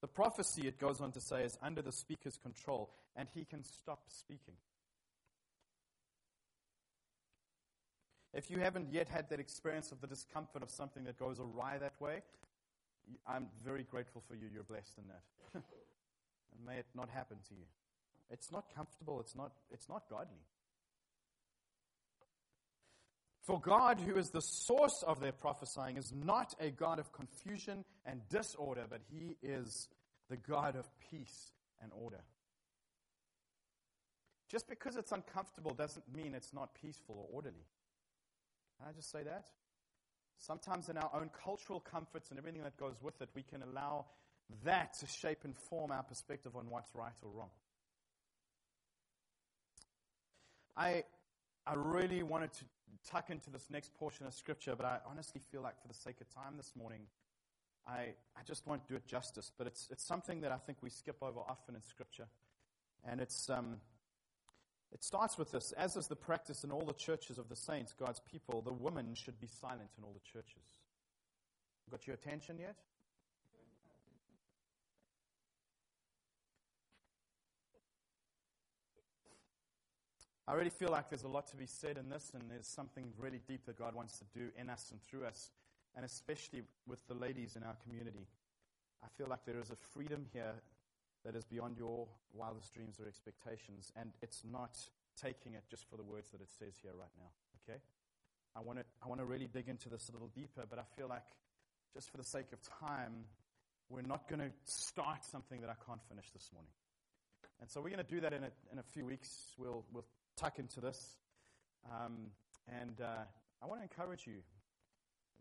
The 0.00 0.08
prophecy, 0.08 0.66
it 0.66 0.78
goes 0.78 1.00
on 1.00 1.12
to 1.12 1.20
say, 1.20 1.42
is 1.42 1.58
under 1.60 1.82
the 1.82 1.92
speaker's 1.92 2.36
control, 2.36 2.90
and 3.16 3.28
he 3.34 3.44
can 3.44 3.64
stop 3.64 4.00
speaking. 4.08 4.54
If 8.32 8.50
you 8.50 8.58
haven't 8.60 8.92
yet 8.92 9.08
had 9.08 9.28
that 9.30 9.40
experience 9.40 9.90
of 9.90 10.00
the 10.00 10.06
discomfort 10.06 10.62
of 10.62 10.70
something 10.70 11.04
that 11.04 11.18
goes 11.18 11.40
awry 11.40 11.78
that 11.78 12.00
way, 12.00 12.22
I'm 13.26 13.48
very 13.64 13.82
grateful 13.82 14.22
for 14.28 14.34
you. 14.34 14.48
You're 14.52 14.62
blessed 14.62 14.92
in 14.98 15.04
that. 15.08 15.22
and 15.54 16.66
may 16.66 16.76
it 16.76 16.86
not 16.94 17.08
happen 17.08 17.38
to 17.48 17.54
you. 17.54 17.64
It's 18.30 18.52
not 18.52 18.64
comfortable, 18.74 19.20
it's 19.20 19.34
not, 19.34 19.52
it's 19.70 19.88
not 19.88 20.02
godly. 20.10 20.42
For 23.48 23.58
God, 23.58 23.98
who 23.98 24.16
is 24.16 24.28
the 24.28 24.42
source 24.42 25.02
of 25.06 25.20
their 25.20 25.32
prophesying, 25.32 25.96
is 25.96 26.12
not 26.12 26.54
a 26.60 26.70
God 26.70 26.98
of 26.98 27.12
confusion 27.12 27.84
and 28.04 28.20
disorder, 28.28 28.84
but 28.88 29.00
He 29.10 29.38
is 29.42 29.88
the 30.28 30.36
God 30.36 30.76
of 30.76 30.86
peace 31.10 31.52
and 31.82 31.90
order. 31.94 32.20
Just 34.50 34.68
because 34.68 34.96
it's 34.96 35.12
uncomfortable 35.12 35.72
doesn't 35.72 36.04
mean 36.14 36.34
it's 36.34 36.52
not 36.52 36.74
peaceful 36.74 37.16
or 37.18 37.36
orderly. 37.36 37.66
Can 38.78 38.88
I 38.88 38.92
just 38.92 39.10
say 39.10 39.22
that? 39.22 39.46
Sometimes, 40.38 40.90
in 40.90 40.98
our 40.98 41.10
own 41.14 41.30
cultural 41.42 41.80
comforts 41.80 42.30
and 42.30 42.38
everything 42.38 42.62
that 42.62 42.76
goes 42.76 42.94
with 43.02 43.20
it, 43.22 43.30
we 43.34 43.42
can 43.42 43.62
allow 43.62 44.06
that 44.64 44.94
to 45.00 45.06
shape 45.06 45.40
and 45.44 45.56
form 45.70 45.90
our 45.90 46.02
perspective 46.02 46.54
on 46.54 46.68
what's 46.68 46.94
right 46.94 47.12
or 47.22 47.30
wrong. 47.30 47.50
I, 50.78 51.02
I 51.66 51.74
really 51.74 52.22
wanted 52.22 52.52
to 52.52 52.64
tuck 53.10 53.30
into 53.30 53.50
this 53.50 53.66
next 53.68 53.92
portion 53.94 54.26
of 54.26 54.32
Scripture, 54.32 54.76
but 54.76 54.86
I 54.86 54.98
honestly 55.10 55.40
feel 55.50 55.60
like, 55.60 55.80
for 55.82 55.88
the 55.88 55.94
sake 55.94 56.20
of 56.20 56.32
time 56.32 56.56
this 56.56 56.72
morning, 56.76 57.00
I, 57.86 58.14
I 58.36 58.42
just 58.46 58.64
won't 58.64 58.86
do 58.86 58.94
it 58.94 59.04
justice. 59.04 59.50
But 59.58 59.66
it's, 59.66 59.88
it's 59.90 60.04
something 60.04 60.40
that 60.42 60.52
I 60.52 60.56
think 60.56 60.78
we 60.80 60.90
skip 60.90 61.16
over 61.20 61.40
often 61.40 61.74
in 61.74 61.82
Scripture. 61.82 62.28
And 63.04 63.20
it's, 63.20 63.50
um, 63.50 63.78
it 64.92 65.02
starts 65.02 65.36
with 65.36 65.50
this 65.50 65.72
As 65.72 65.96
is 65.96 66.06
the 66.06 66.16
practice 66.16 66.62
in 66.62 66.70
all 66.70 66.84
the 66.84 66.92
churches 66.92 67.38
of 67.38 67.48
the 67.48 67.56
saints, 67.56 67.92
God's 67.98 68.20
people, 68.20 68.62
the 68.62 68.72
women 68.72 69.14
should 69.14 69.40
be 69.40 69.48
silent 69.48 69.90
in 69.98 70.04
all 70.04 70.12
the 70.12 70.30
churches. 70.32 70.62
Got 71.90 72.06
your 72.06 72.14
attention 72.14 72.58
yet? 72.58 72.76
I 80.48 80.54
really 80.54 80.70
feel 80.70 80.88
like 80.88 81.10
there's 81.10 81.24
a 81.24 81.28
lot 81.28 81.46
to 81.48 81.56
be 81.56 81.66
said 81.66 81.98
in 81.98 82.08
this, 82.08 82.30
and 82.32 82.42
there's 82.50 82.66
something 82.66 83.12
really 83.18 83.40
deep 83.46 83.66
that 83.66 83.78
God 83.78 83.94
wants 83.94 84.18
to 84.18 84.24
do 84.32 84.48
in 84.56 84.70
us 84.70 84.88
and 84.90 85.02
through 85.02 85.26
us, 85.26 85.50
and 85.94 86.06
especially 86.06 86.62
with 86.86 87.06
the 87.06 87.12
ladies 87.12 87.54
in 87.54 87.62
our 87.62 87.76
community. 87.84 88.26
I 89.04 89.08
feel 89.18 89.26
like 89.28 89.44
there 89.44 89.60
is 89.60 89.68
a 89.70 89.76
freedom 89.92 90.24
here 90.32 90.54
that 91.26 91.36
is 91.36 91.44
beyond 91.44 91.76
your 91.76 92.08
wildest 92.32 92.72
dreams 92.72 92.96
or 92.98 93.06
expectations. 93.06 93.92
And 93.94 94.12
it's 94.22 94.42
not 94.50 94.78
taking 95.20 95.52
it 95.52 95.64
just 95.68 95.84
for 95.90 95.98
the 95.98 96.02
words 96.02 96.30
that 96.30 96.40
it 96.40 96.48
says 96.58 96.72
here 96.80 96.92
right 96.98 97.12
now. 97.18 97.28
Okay? 97.68 97.78
I 98.56 98.60
want 98.60 98.78
to 98.78 98.84
I 99.04 99.08
want 99.08 99.20
to 99.20 99.26
really 99.26 99.48
dig 99.52 99.68
into 99.68 99.90
this 99.90 100.08
a 100.08 100.12
little 100.12 100.30
deeper, 100.34 100.64
but 100.68 100.78
I 100.78 100.84
feel 100.96 101.08
like 101.08 101.28
just 101.92 102.10
for 102.10 102.16
the 102.16 102.24
sake 102.24 102.52
of 102.54 102.60
time, 102.88 103.26
we're 103.90 104.00
not 104.00 104.26
going 104.28 104.40
to 104.40 104.50
start 104.64 105.24
something 105.24 105.60
that 105.60 105.68
I 105.68 105.76
can't 105.86 106.00
finish 106.08 106.30
this 106.30 106.48
morning. 106.54 106.72
And 107.60 107.68
so 107.68 107.80
we're 107.80 107.90
going 107.90 108.04
to 108.04 108.14
do 108.14 108.20
that 108.20 108.32
in 108.32 108.44
a, 108.44 108.50
in 108.72 108.78
a 108.78 108.82
few 108.94 109.04
weeks. 109.04 109.28
We'll, 109.58 109.84
we'll 109.92 110.04
tuck 110.38 110.58
into 110.58 110.80
this. 110.80 111.16
Um, 111.90 112.30
and 112.80 113.00
uh, 113.00 113.24
I 113.62 113.66
want 113.66 113.80
to 113.80 113.82
encourage 113.82 114.26
you. 114.26 114.38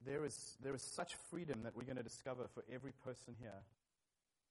There 0.06 0.26
is, 0.26 0.58
there 0.64 0.74
is 0.76 0.82
such 0.82 1.16
freedom 1.30 1.62
that 1.64 1.76
we're 1.76 1.84
going 1.84 1.98
to 1.98 2.04
discover 2.04 2.48
for 2.54 2.64
every 2.74 2.94
person 3.04 3.36
here 3.40 3.64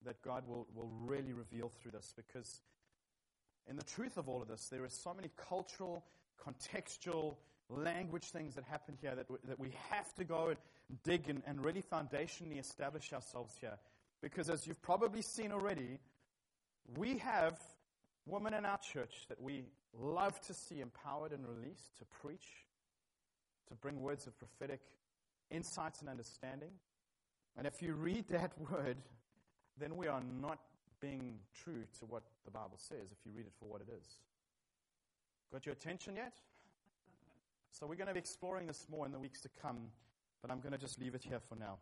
that 0.05 0.21
God 0.23 0.45
will, 0.47 0.67
will 0.75 0.91
really 1.01 1.33
reveal 1.33 1.71
through 1.81 1.93
this 1.93 2.13
because, 2.17 2.61
in 3.69 3.77
the 3.77 3.85
truth 3.85 4.17
of 4.17 4.29
all 4.29 4.43
of 4.43 4.49
this, 4.49 4.69
there 4.71 4.85
are 4.85 4.89
so 4.89 5.15
many 5.15 5.31
cultural, 5.37 6.05
contextual, 6.45 7.37
language 7.69 8.25
things 8.25 8.55
that 8.55 8.65
happen 8.65 8.97
here 9.01 9.15
that, 9.15 9.27
that 9.49 9.59
we 9.59 9.73
have 9.91 10.15
to 10.15 10.25
go 10.25 10.49
and 10.49 11.03
dig 11.03 11.29
and, 11.29 11.43
and 11.47 11.65
really 11.65 11.83
foundationally 11.83 12.61
establish 12.61 13.13
ourselves 13.13 13.55
here. 13.61 13.79
Because, 14.23 14.51
as 14.51 14.67
you've 14.67 14.83
probably 14.83 15.23
seen 15.23 15.53
already, 15.53 15.99
we 16.97 17.19
have 17.19 17.59
women 18.27 18.55
in 18.55 18.65
our 18.65 18.79
church 18.79 19.27
that 19.29 19.41
we 19.41 19.65
love 20.01 20.41
to 20.43 20.55
see 20.55 20.81
empowered 20.81 21.33
and 21.33 21.45
released 21.47 21.97
to 21.99 22.05
preach, 22.05 22.65
to 23.69 23.75
bring 23.75 24.01
words 24.01 24.27
of 24.27 24.39
prophetic 24.39 24.81
insights 25.51 26.01
and 26.01 26.09
understanding. 26.09 26.71
And 27.57 27.67
if 27.67 27.83
you 27.83 27.95
read 27.95 28.27
that 28.31 28.53
word, 28.71 28.97
then 29.79 29.97
we 29.97 30.07
are 30.07 30.23
not 30.41 30.59
being 31.01 31.39
true 31.63 31.85
to 31.99 32.07
what 32.07 32.23
the 32.45 32.51
Bible 32.51 32.79
says 32.79 33.13
if 33.13 33.19
you 33.25 33.33
read 33.35 33.47
it 33.47 33.53
for 33.59 33.67
what 33.67 33.81
it 33.81 33.89
is. 34.01 34.07
Got 35.53 35.67
your 35.67 35.75
attention 35.75 36.17
yet? 36.17 36.35
So 37.71 37.87
we're 37.87 37.97
going 37.97 38.09
to 38.09 38.15
be 38.15 38.19
exploring 38.19 38.67
this 38.67 38.87
more 38.91 39.05
in 39.05 39.13
the 39.13 39.19
weeks 39.19 39.41
to 39.43 39.51
come, 39.61 39.89
but 40.41 40.51
I'm 40.51 40.61
going 40.61 40.73
to 40.73 40.79
just 40.79 40.99
leave 41.01 41.15
it 41.15 41.23
here 41.23 41.41
for 41.41 41.57
now. 41.57 41.79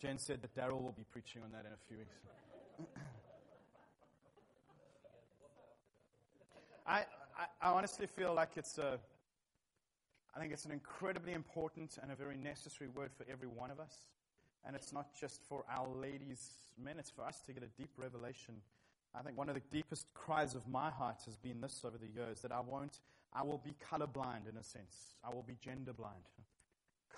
Jen 0.00 0.18
said 0.18 0.40
that 0.40 0.54
Daryl 0.54 0.82
will 0.82 0.94
be 0.96 1.04
preaching 1.12 1.42
on 1.42 1.52
that 1.52 1.66
in 1.66 1.72
a 1.72 1.80
few 1.86 1.98
weeks. 1.98 2.16
I, 6.86 7.04
I, 7.38 7.44
I, 7.60 7.72
honestly 7.72 8.06
feel 8.06 8.32
like 8.32 8.52
it's 8.56 8.78
a, 8.78 8.98
I 10.34 10.40
think 10.40 10.54
it's 10.54 10.64
an 10.64 10.72
incredibly 10.72 11.34
important 11.34 11.98
and 12.02 12.10
a 12.10 12.14
very 12.14 12.38
necessary 12.38 12.88
word 12.88 13.10
for 13.14 13.26
every 13.30 13.46
one 13.46 13.70
of 13.70 13.78
us. 13.78 13.94
And 14.64 14.74
it's 14.74 14.92
not 14.92 15.14
just 15.18 15.42
for 15.48 15.64
our 15.70 15.88
ladies, 15.88 16.48
men, 16.82 16.96
it's 16.98 17.10
for 17.10 17.24
us 17.24 17.40
to 17.46 17.52
get 17.52 17.62
a 17.62 17.68
deep 17.78 17.90
revelation. 17.98 18.54
I 19.14 19.20
think 19.20 19.36
one 19.36 19.48
of 19.48 19.54
the 19.54 19.62
deepest 19.70 20.06
cries 20.14 20.54
of 20.54 20.66
my 20.66 20.90
heart 20.90 21.22
has 21.26 21.36
been 21.36 21.60
this 21.60 21.82
over 21.84 21.98
the 21.98 22.08
years 22.08 22.40
that 22.40 22.52
I 22.52 22.60
won't, 22.60 23.00
I 23.34 23.42
will 23.42 23.60
be 23.62 23.74
colorblind 23.90 24.48
in 24.48 24.56
a 24.58 24.64
sense. 24.64 25.14
I 25.24 25.34
will 25.34 25.42
be 25.42 25.56
gender 25.60 25.92
blind. 25.92 26.24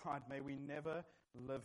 God, 0.05 0.23
may 0.29 0.41
we 0.41 0.57
never 0.57 1.05
live 1.35 1.65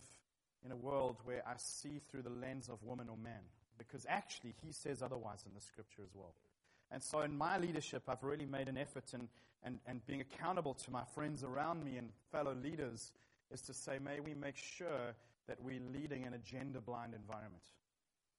in 0.65 0.71
a 0.71 0.75
world 0.75 1.17
where 1.23 1.43
I 1.47 1.53
see 1.57 2.01
through 2.09 2.23
the 2.23 2.29
lens 2.29 2.69
of 2.69 2.83
woman 2.83 3.07
or 3.09 3.17
man. 3.17 3.41
Because 3.77 4.05
actually, 4.09 4.55
he 4.65 4.71
says 4.71 5.01
otherwise 5.01 5.43
in 5.45 5.53
the 5.53 5.61
scripture 5.61 6.01
as 6.03 6.13
well. 6.15 6.33
And 6.91 7.03
so, 7.03 7.21
in 7.21 7.37
my 7.37 7.57
leadership, 7.57 8.03
I've 8.07 8.23
really 8.23 8.45
made 8.45 8.67
an 8.67 8.77
effort 8.77 9.13
and, 9.13 9.27
and, 9.63 9.79
and 9.85 10.05
being 10.05 10.21
accountable 10.21 10.73
to 10.73 10.91
my 10.91 11.03
friends 11.13 11.43
around 11.43 11.83
me 11.83 11.97
and 11.97 12.09
fellow 12.31 12.55
leaders 12.55 13.11
is 13.51 13.61
to 13.63 13.73
say, 13.73 13.99
may 13.99 14.19
we 14.19 14.33
make 14.33 14.55
sure 14.55 15.15
that 15.47 15.61
we're 15.61 15.79
leading 15.93 16.23
in 16.23 16.33
a 16.33 16.37
gender 16.39 16.81
blind 16.81 17.13
environment. 17.13 17.63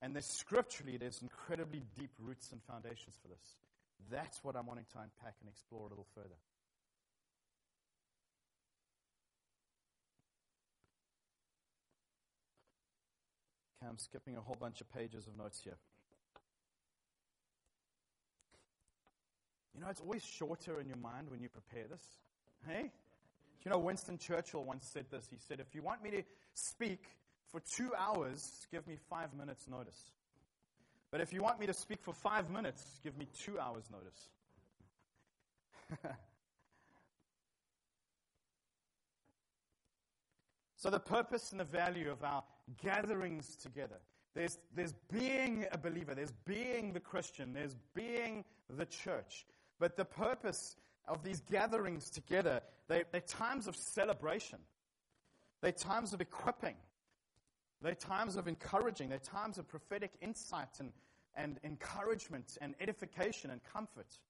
And 0.00 0.14
there's 0.14 0.26
scripturally, 0.26 0.96
there's 0.96 1.22
incredibly 1.22 1.82
deep 1.98 2.10
roots 2.20 2.52
and 2.52 2.62
foundations 2.62 3.16
for 3.20 3.28
this. 3.28 3.56
That's 4.10 4.42
what 4.44 4.56
I'm 4.56 4.66
wanting 4.66 4.86
to 4.92 4.98
unpack 4.98 5.34
and 5.40 5.48
explore 5.48 5.86
a 5.86 5.88
little 5.88 6.06
further. 6.14 6.36
Okay, 13.80 13.88
I'm 13.88 13.98
skipping 13.98 14.36
a 14.36 14.40
whole 14.40 14.56
bunch 14.58 14.80
of 14.80 14.92
pages 14.92 15.26
of 15.26 15.36
notes 15.36 15.60
here. 15.62 15.76
You 19.74 19.80
know, 19.80 19.90
it's 19.90 20.00
always 20.00 20.24
shorter 20.24 20.80
in 20.80 20.88
your 20.88 20.96
mind 20.96 21.30
when 21.30 21.40
you 21.40 21.48
prepare 21.48 21.86
this. 21.88 22.02
Hey? 22.66 22.90
You 23.64 23.70
know, 23.70 23.78
Winston 23.78 24.18
Churchill 24.18 24.64
once 24.64 24.88
said 24.92 25.06
this. 25.10 25.28
He 25.30 25.36
said, 25.38 25.60
If 25.60 25.74
you 25.74 25.82
want 25.82 26.02
me 26.02 26.10
to 26.10 26.22
speak 26.54 27.04
for 27.52 27.60
two 27.60 27.92
hours, 27.96 28.66
give 28.72 28.86
me 28.88 28.96
five 29.08 29.32
minutes' 29.34 29.68
notice. 29.68 30.12
But 31.10 31.20
if 31.20 31.32
you 31.32 31.42
want 31.42 31.60
me 31.60 31.66
to 31.66 31.72
speak 31.72 32.02
for 32.02 32.12
five 32.12 32.50
minutes, 32.50 32.98
give 33.04 33.16
me 33.16 33.28
two 33.38 33.58
hours' 33.58 33.84
notice. 33.90 34.28
So, 40.78 40.90
the 40.90 41.00
purpose 41.00 41.50
and 41.50 41.58
the 41.58 41.64
value 41.64 42.08
of 42.08 42.22
our 42.22 42.44
gatherings 42.82 43.56
together 43.56 43.98
there's, 44.38 44.58
there's 44.72 44.94
being 45.12 45.66
a 45.72 45.78
believer, 45.78 46.14
there's 46.14 46.32
being 46.44 46.92
the 46.92 47.00
Christian, 47.00 47.52
there's 47.52 47.74
being 47.92 48.44
the 48.70 48.86
church. 48.86 49.46
But 49.80 49.96
the 49.96 50.04
purpose 50.04 50.76
of 51.08 51.24
these 51.24 51.40
gatherings 51.40 52.08
together, 52.08 52.60
they, 52.86 53.02
they're 53.10 53.20
times 53.20 53.66
of 53.66 53.74
celebration, 53.74 54.60
they're 55.60 55.72
times 55.72 56.12
of 56.12 56.20
equipping, 56.20 56.76
they're 57.82 57.96
times 57.96 58.36
of 58.36 58.46
encouraging, 58.46 59.08
they're 59.08 59.18
times 59.18 59.58
of 59.58 59.66
prophetic 59.66 60.12
insight 60.20 60.78
and, 60.78 60.92
and 61.34 61.58
encouragement 61.64 62.58
and 62.60 62.76
edification 62.80 63.50
and 63.50 63.60
comfort. 63.64 64.20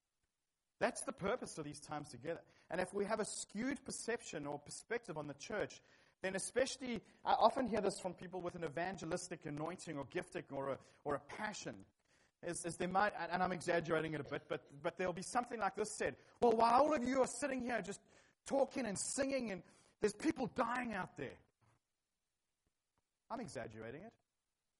That's 0.81 1.03
the 1.03 1.13
purpose 1.13 1.59
of 1.59 1.65
these 1.65 1.81
times 1.81 2.09
together. 2.09 2.41
And 2.71 2.81
if 2.81 2.95
we 2.95 3.05
have 3.05 3.21
a 3.21 3.25
skewed 3.27 3.85
perception 3.85 4.47
or 4.47 4.59
perspective 4.59 5.19
on 5.19 5.27
the 5.27 5.35
church, 5.35 5.83
then 6.23 6.35
especially, 6.35 7.01
I 7.25 7.33
often 7.33 7.69
hear 7.69 7.81
this 7.81 7.99
from 8.01 8.15
people 8.15 8.41
with 8.41 8.55
an 8.55 8.65
evangelistic 8.65 9.47
anointing 9.47 9.97
or 9.97 10.05
gifting 10.11 10.45
or 10.51 10.71
a, 10.71 10.79
or 11.05 11.15
a 11.15 11.21
passion. 11.21 11.75
Is, 12.47 12.65
is 12.65 12.77
they 12.77 12.87
might, 12.87 13.13
and 13.33 13.43
I'm 13.43 13.53
exaggerating 13.53 14.15
it 14.15 14.21
a 14.21 14.25
bit, 14.25 14.43
but, 14.49 14.63
but 14.83 14.97
there'll 14.97 15.13
be 15.13 15.23
something 15.23 15.59
like 15.59 15.75
this 15.75 15.97
said. 15.97 16.15
Well, 16.41 16.53
while 16.53 16.83
all 16.83 16.95
of 16.95 17.03
you 17.03 17.21
are 17.21 17.27
sitting 17.41 17.63
here 17.63 17.83
just 17.83 18.01
talking 18.47 18.87
and 18.87 18.97
singing, 19.17 19.51
and 19.51 19.63
there's 20.01 20.15
people 20.15 20.49
dying 20.55 20.95
out 20.95 21.17
there. 21.17 21.37
I'm 23.31 23.41
exaggerating 23.41 24.03
it. 24.03 24.13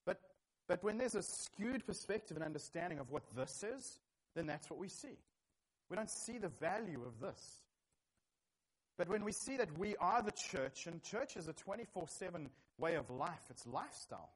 But, 0.07 0.21
but 0.69 0.83
when 0.85 0.99
there's 0.99 1.17
a 1.17 1.23
skewed 1.23 1.85
perspective 1.85 2.37
and 2.37 2.47
understanding 2.47 2.99
of 3.01 3.11
what 3.11 3.25
this 3.37 3.65
is, 3.65 3.99
then 4.35 4.47
that's 4.47 4.71
what 4.71 4.79
we 4.79 4.89
see. 4.89 5.19
We 5.91 5.97
don't 5.97 6.11
see 6.11 6.39
the 6.39 6.49
value 6.61 7.03
of 7.05 7.21
this. 7.21 7.63
But 8.99 9.09
when 9.09 9.25
we 9.25 9.33
see 9.33 9.57
that 9.57 9.79
we 9.79 9.97
are 9.97 10.21
the 10.21 10.33
church, 10.33 10.87
and 10.89 11.01
church 11.03 11.37
is 11.37 11.47
a 11.47 11.53
24 11.53 12.09
7 12.09 12.51
way 12.79 12.97
of 12.97 13.09
life, 13.09 13.45
it's 13.49 13.65
lifestyle 13.67 14.33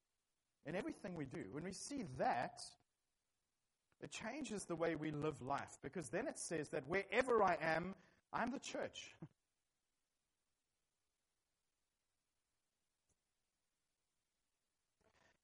in 0.64 0.76
everything 0.76 1.16
we 1.16 1.24
do. 1.24 1.44
When 1.50 1.64
we 1.64 1.72
see 1.72 2.04
that, 2.18 2.62
it 4.00 4.12
changes 4.12 4.64
the 4.64 4.76
way 4.76 4.94
we 4.94 5.10
live 5.10 5.42
life 5.42 5.78
because 5.82 6.08
then 6.08 6.28
it 6.28 6.38
says 6.38 6.68
that 6.68 6.86
wherever 6.88 7.42
I 7.42 7.56
am, 7.60 7.96
I'm 8.32 8.52
the 8.52 8.60
church. 8.60 9.14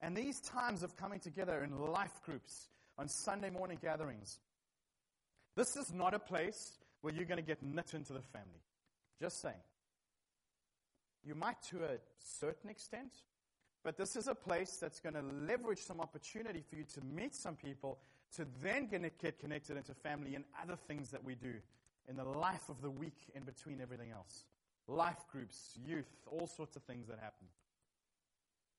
and 0.00 0.16
these 0.16 0.40
times 0.40 0.84
of 0.84 0.96
coming 0.96 1.18
together 1.18 1.64
in 1.64 1.76
life 1.76 2.22
groups, 2.24 2.68
on 2.96 3.08
Sunday 3.08 3.50
morning 3.50 3.78
gatherings, 3.80 4.38
this 5.56 5.76
is 5.76 5.92
not 5.92 6.14
a 6.14 6.18
place 6.20 6.78
where 7.00 7.12
you're 7.12 7.24
going 7.24 7.38
to 7.38 7.42
get 7.46 7.62
knit 7.62 7.94
into 7.94 8.12
the 8.12 8.22
family. 8.22 8.62
Just 9.20 9.40
saying. 9.40 9.54
You 11.24 11.34
might 11.34 11.60
to 11.70 11.78
a 11.84 11.98
certain 12.18 12.70
extent, 12.70 13.12
but 13.84 13.96
this 13.96 14.16
is 14.16 14.28
a 14.28 14.34
place 14.34 14.76
that's 14.80 15.00
going 15.00 15.14
to 15.14 15.24
leverage 15.46 15.80
some 15.80 16.00
opportunity 16.00 16.62
for 16.68 16.76
you 16.76 16.84
to 16.94 17.00
meet 17.04 17.34
some 17.34 17.56
people, 17.56 17.98
to 18.36 18.46
then 18.62 18.86
get 18.86 19.38
connected 19.38 19.76
into 19.76 19.94
family 19.94 20.34
and 20.34 20.44
other 20.62 20.76
things 20.76 21.10
that 21.10 21.24
we 21.24 21.34
do 21.34 21.54
in 22.08 22.16
the 22.16 22.24
life 22.24 22.68
of 22.68 22.80
the 22.82 22.90
week 22.90 23.16
in 23.34 23.42
between 23.42 23.80
everything 23.80 24.10
else. 24.10 24.44
Life 24.86 25.24
groups, 25.30 25.76
youth, 25.84 26.08
all 26.30 26.46
sorts 26.46 26.76
of 26.76 26.82
things 26.84 27.08
that 27.08 27.18
happen. 27.18 27.46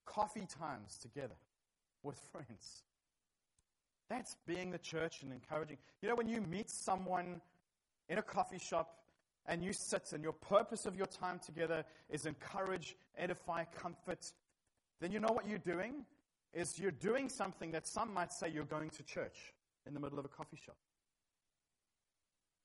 Coffee 0.06 0.48
times 0.48 0.98
together 0.98 1.36
with 2.02 2.18
friends. 2.32 2.84
That's 4.10 4.36
being 4.48 4.72
the 4.72 4.80
church 4.80 5.22
and 5.22 5.32
encouraging. 5.32 5.78
You 6.02 6.10
know, 6.10 6.16
when 6.16 6.28
you 6.28 6.42
meet 6.42 6.70
someone 6.70 7.42
in 8.08 8.18
a 8.18 8.24
coffee 8.24 8.58
shop 8.58 8.96
and 9.46 9.64
you 9.64 9.74
sit 9.74 10.14
and 10.14 10.24
your 10.24 10.34
purpose 10.34 10.86
of 10.86 10.96
your 10.96 11.08
time 11.08 11.40
together 11.40 11.84
is 12.10 12.26
encourage, 12.26 12.96
edify, 13.18 13.64
comfort, 13.66 14.32
then 15.00 15.12
you 15.12 15.20
know 15.20 15.32
what 15.32 15.48
you're 15.48 15.58
doing? 15.58 16.06
Is 16.54 16.80
you're 16.80 16.92
doing 16.92 17.30
something 17.30 17.72
that 17.72 17.88
some 17.88 18.14
might 18.14 18.32
say 18.32 18.50
you're 18.50 18.64
going 18.64 18.90
to 18.92 19.04
church 19.04 19.54
in 19.88 19.94
the 19.94 20.00
middle 20.00 20.20
of 20.20 20.26
a 20.26 20.30
coffee 20.30 20.58
shop. 20.64 20.78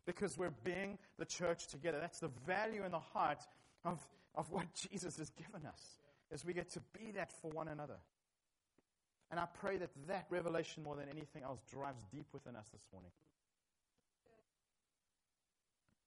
Because 0.07 0.37
we're 0.37 0.55
being 0.65 0.99
the 1.19 1.25
church 1.25 1.67
together. 1.69 1.99
That's 2.01 2.21
the 2.21 2.31
value 2.47 2.85
in 2.85 2.93
the 2.93 2.99
heart 2.99 3.43
of, 3.85 4.07
of 4.35 4.51
what 4.51 4.67
Jesus 4.91 5.17
has 5.19 5.31
given 5.31 5.67
us, 5.67 5.99
is 6.31 6.45
we 6.45 6.53
get 6.53 6.71
to 6.71 6.81
be 6.99 7.13
that 7.13 7.33
for 7.33 7.51
one 7.51 7.69
another. 7.69 7.97
And 9.31 9.41
I 9.41 9.47
pray 9.47 9.79
that 9.79 9.91
that 10.07 10.27
revelation, 10.31 10.83
more 10.83 10.97
than 10.97 11.09
anything 11.09 11.43
else, 11.43 11.61
drives 11.71 12.05
deep 12.13 12.27
within 12.33 12.57
us 12.57 12.69
this 12.73 12.83
morning. 12.93 13.11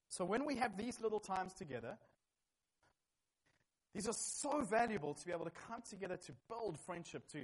So 0.09 0.25
when 0.25 0.45
we 0.45 0.55
have 0.55 0.77
these 0.77 0.99
little 1.01 1.19
times 1.19 1.53
together, 1.53 1.97
these 3.93 4.07
are 4.07 4.13
so 4.13 4.61
valuable 4.61 5.13
to 5.13 5.25
be 5.25 5.31
able 5.31 5.45
to 5.45 5.51
come 5.67 5.81
together 5.89 6.17
to 6.17 6.31
build 6.47 6.77
friendship, 6.79 7.27
to 7.31 7.43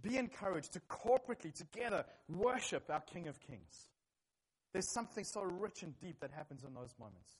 be 0.00 0.16
encouraged, 0.16 0.72
to 0.72 0.80
corporately 0.80 1.54
together 1.54 2.04
worship 2.28 2.90
our 2.90 3.00
King 3.00 3.28
of 3.28 3.38
Kings. 3.40 3.88
There's 4.72 4.92
something 4.92 5.24
so 5.24 5.42
rich 5.42 5.82
and 5.82 5.98
deep 6.00 6.20
that 6.20 6.30
happens 6.30 6.64
in 6.64 6.74
those 6.74 6.94
moments. 6.98 7.30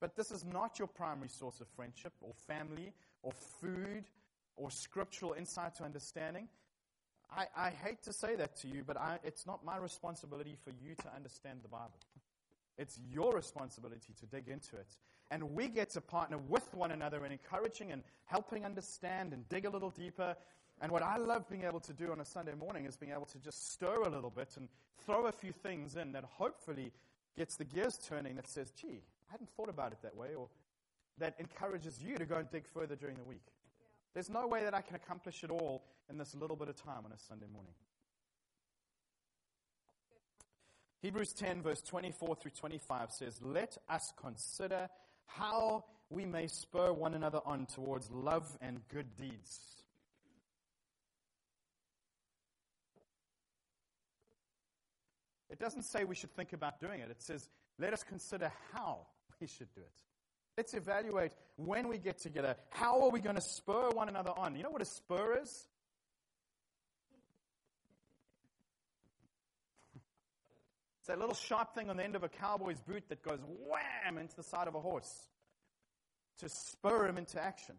But 0.00 0.16
this 0.16 0.30
is 0.30 0.44
not 0.44 0.78
your 0.78 0.88
primary 0.88 1.28
source 1.28 1.60
of 1.60 1.68
friendship 1.68 2.14
or 2.22 2.32
family 2.46 2.94
or 3.22 3.32
food 3.60 4.04
or 4.56 4.70
scriptural 4.70 5.34
insight 5.34 5.74
to 5.76 5.84
understanding. 5.84 6.48
I, 7.30 7.46
I 7.56 7.70
hate 7.70 8.02
to 8.04 8.12
say 8.12 8.34
that 8.36 8.56
to 8.62 8.68
you, 8.68 8.82
but 8.84 8.96
I, 8.96 9.18
it's 9.22 9.46
not 9.46 9.64
my 9.64 9.76
responsibility 9.76 10.56
for 10.64 10.70
you 10.70 10.94
to 10.96 11.14
understand 11.14 11.60
the 11.62 11.68
Bible. 11.68 11.98
It's 12.78 12.98
your 13.12 13.32
responsibility 13.32 14.14
to 14.18 14.26
dig 14.26 14.48
into 14.48 14.76
it. 14.76 14.96
And 15.30 15.54
we 15.54 15.68
get 15.68 15.90
to 15.90 16.00
partner 16.00 16.38
with 16.38 16.72
one 16.74 16.90
another 16.90 17.24
in 17.24 17.32
encouraging 17.32 17.92
and 17.92 18.02
helping 18.24 18.64
understand 18.64 19.32
and 19.32 19.48
dig 19.48 19.64
a 19.64 19.70
little 19.70 19.90
deeper. 19.90 20.34
And 20.80 20.90
what 20.90 21.02
I 21.02 21.18
love 21.18 21.48
being 21.48 21.64
able 21.64 21.80
to 21.80 21.92
do 21.92 22.10
on 22.10 22.20
a 22.20 22.24
Sunday 22.24 22.54
morning 22.54 22.86
is 22.86 22.96
being 22.96 23.12
able 23.12 23.26
to 23.26 23.38
just 23.38 23.72
stir 23.72 24.02
a 24.02 24.08
little 24.08 24.30
bit 24.30 24.56
and 24.56 24.68
throw 25.04 25.26
a 25.26 25.32
few 25.32 25.52
things 25.52 25.96
in 25.96 26.12
that 26.12 26.24
hopefully 26.24 26.90
gets 27.36 27.56
the 27.56 27.64
gears 27.64 27.98
turning 27.98 28.36
that 28.36 28.48
says, 28.48 28.72
gee, 28.72 29.02
I 29.28 29.32
hadn't 29.32 29.50
thought 29.56 29.68
about 29.68 29.92
it 29.92 29.98
that 30.02 30.16
way, 30.16 30.34
or 30.36 30.48
that 31.18 31.34
encourages 31.38 32.00
you 32.02 32.16
to 32.16 32.24
go 32.24 32.36
and 32.36 32.50
dig 32.50 32.66
further 32.66 32.96
during 32.96 33.16
the 33.16 33.24
week. 33.24 33.44
Yeah. 33.46 33.86
There's 34.14 34.30
no 34.30 34.48
way 34.48 34.64
that 34.64 34.74
I 34.74 34.80
can 34.80 34.96
accomplish 34.96 35.44
it 35.44 35.50
all 35.50 35.84
in 36.08 36.18
this 36.18 36.34
little 36.34 36.56
bit 36.56 36.68
of 36.68 36.76
time 36.76 37.04
on 37.04 37.12
a 37.12 37.18
Sunday 37.18 37.46
morning. 37.52 37.74
Hebrews 41.02 41.32
10, 41.32 41.62
verse 41.62 41.80
24 41.82 42.36
through 42.36 42.50
25 42.50 43.10
says, 43.10 43.40
Let 43.42 43.78
us 43.88 44.12
consider 44.20 44.88
how 45.26 45.84
we 46.10 46.26
may 46.26 46.46
spur 46.46 46.92
one 46.92 47.14
another 47.14 47.40
on 47.46 47.66
towards 47.66 48.10
love 48.10 48.58
and 48.60 48.80
good 48.88 49.16
deeds. 49.16 49.60
It 55.48 55.58
doesn't 55.58 55.82
say 55.82 56.04
we 56.04 56.14
should 56.14 56.34
think 56.34 56.52
about 56.52 56.80
doing 56.80 57.00
it. 57.00 57.10
It 57.10 57.22
says, 57.22 57.48
let 57.78 57.92
us 57.92 58.04
consider 58.04 58.52
how 58.72 59.06
we 59.40 59.46
should 59.46 59.72
do 59.74 59.80
it. 59.80 60.02
Let's 60.56 60.74
evaluate 60.74 61.32
when 61.56 61.88
we 61.88 61.98
get 61.98 62.18
together. 62.18 62.56
How 62.70 63.02
are 63.02 63.10
we 63.10 63.20
going 63.20 63.36
to 63.36 63.40
spur 63.40 63.90
one 63.90 64.08
another 64.08 64.32
on? 64.36 64.56
You 64.56 64.62
know 64.62 64.70
what 64.70 64.82
a 64.82 64.86
spur 64.86 65.38
is? 65.42 65.66
That 71.10 71.18
little 71.18 71.34
sharp 71.34 71.74
thing 71.74 71.90
on 71.90 71.96
the 71.96 72.04
end 72.04 72.14
of 72.14 72.22
a 72.22 72.28
cowboy's 72.28 72.80
boot 72.80 73.02
that 73.08 73.20
goes 73.20 73.40
wham 73.68 74.16
into 74.16 74.36
the 74.36 74.44
side 74.44 74.68
of 74.68 74.76
a 74.76 74.80
horse 74.80 75.28
to 76.38 76.48
spur 76.48 77.08
him 77.08 77.18
into 77.18 77.42
action. 77.42 77.74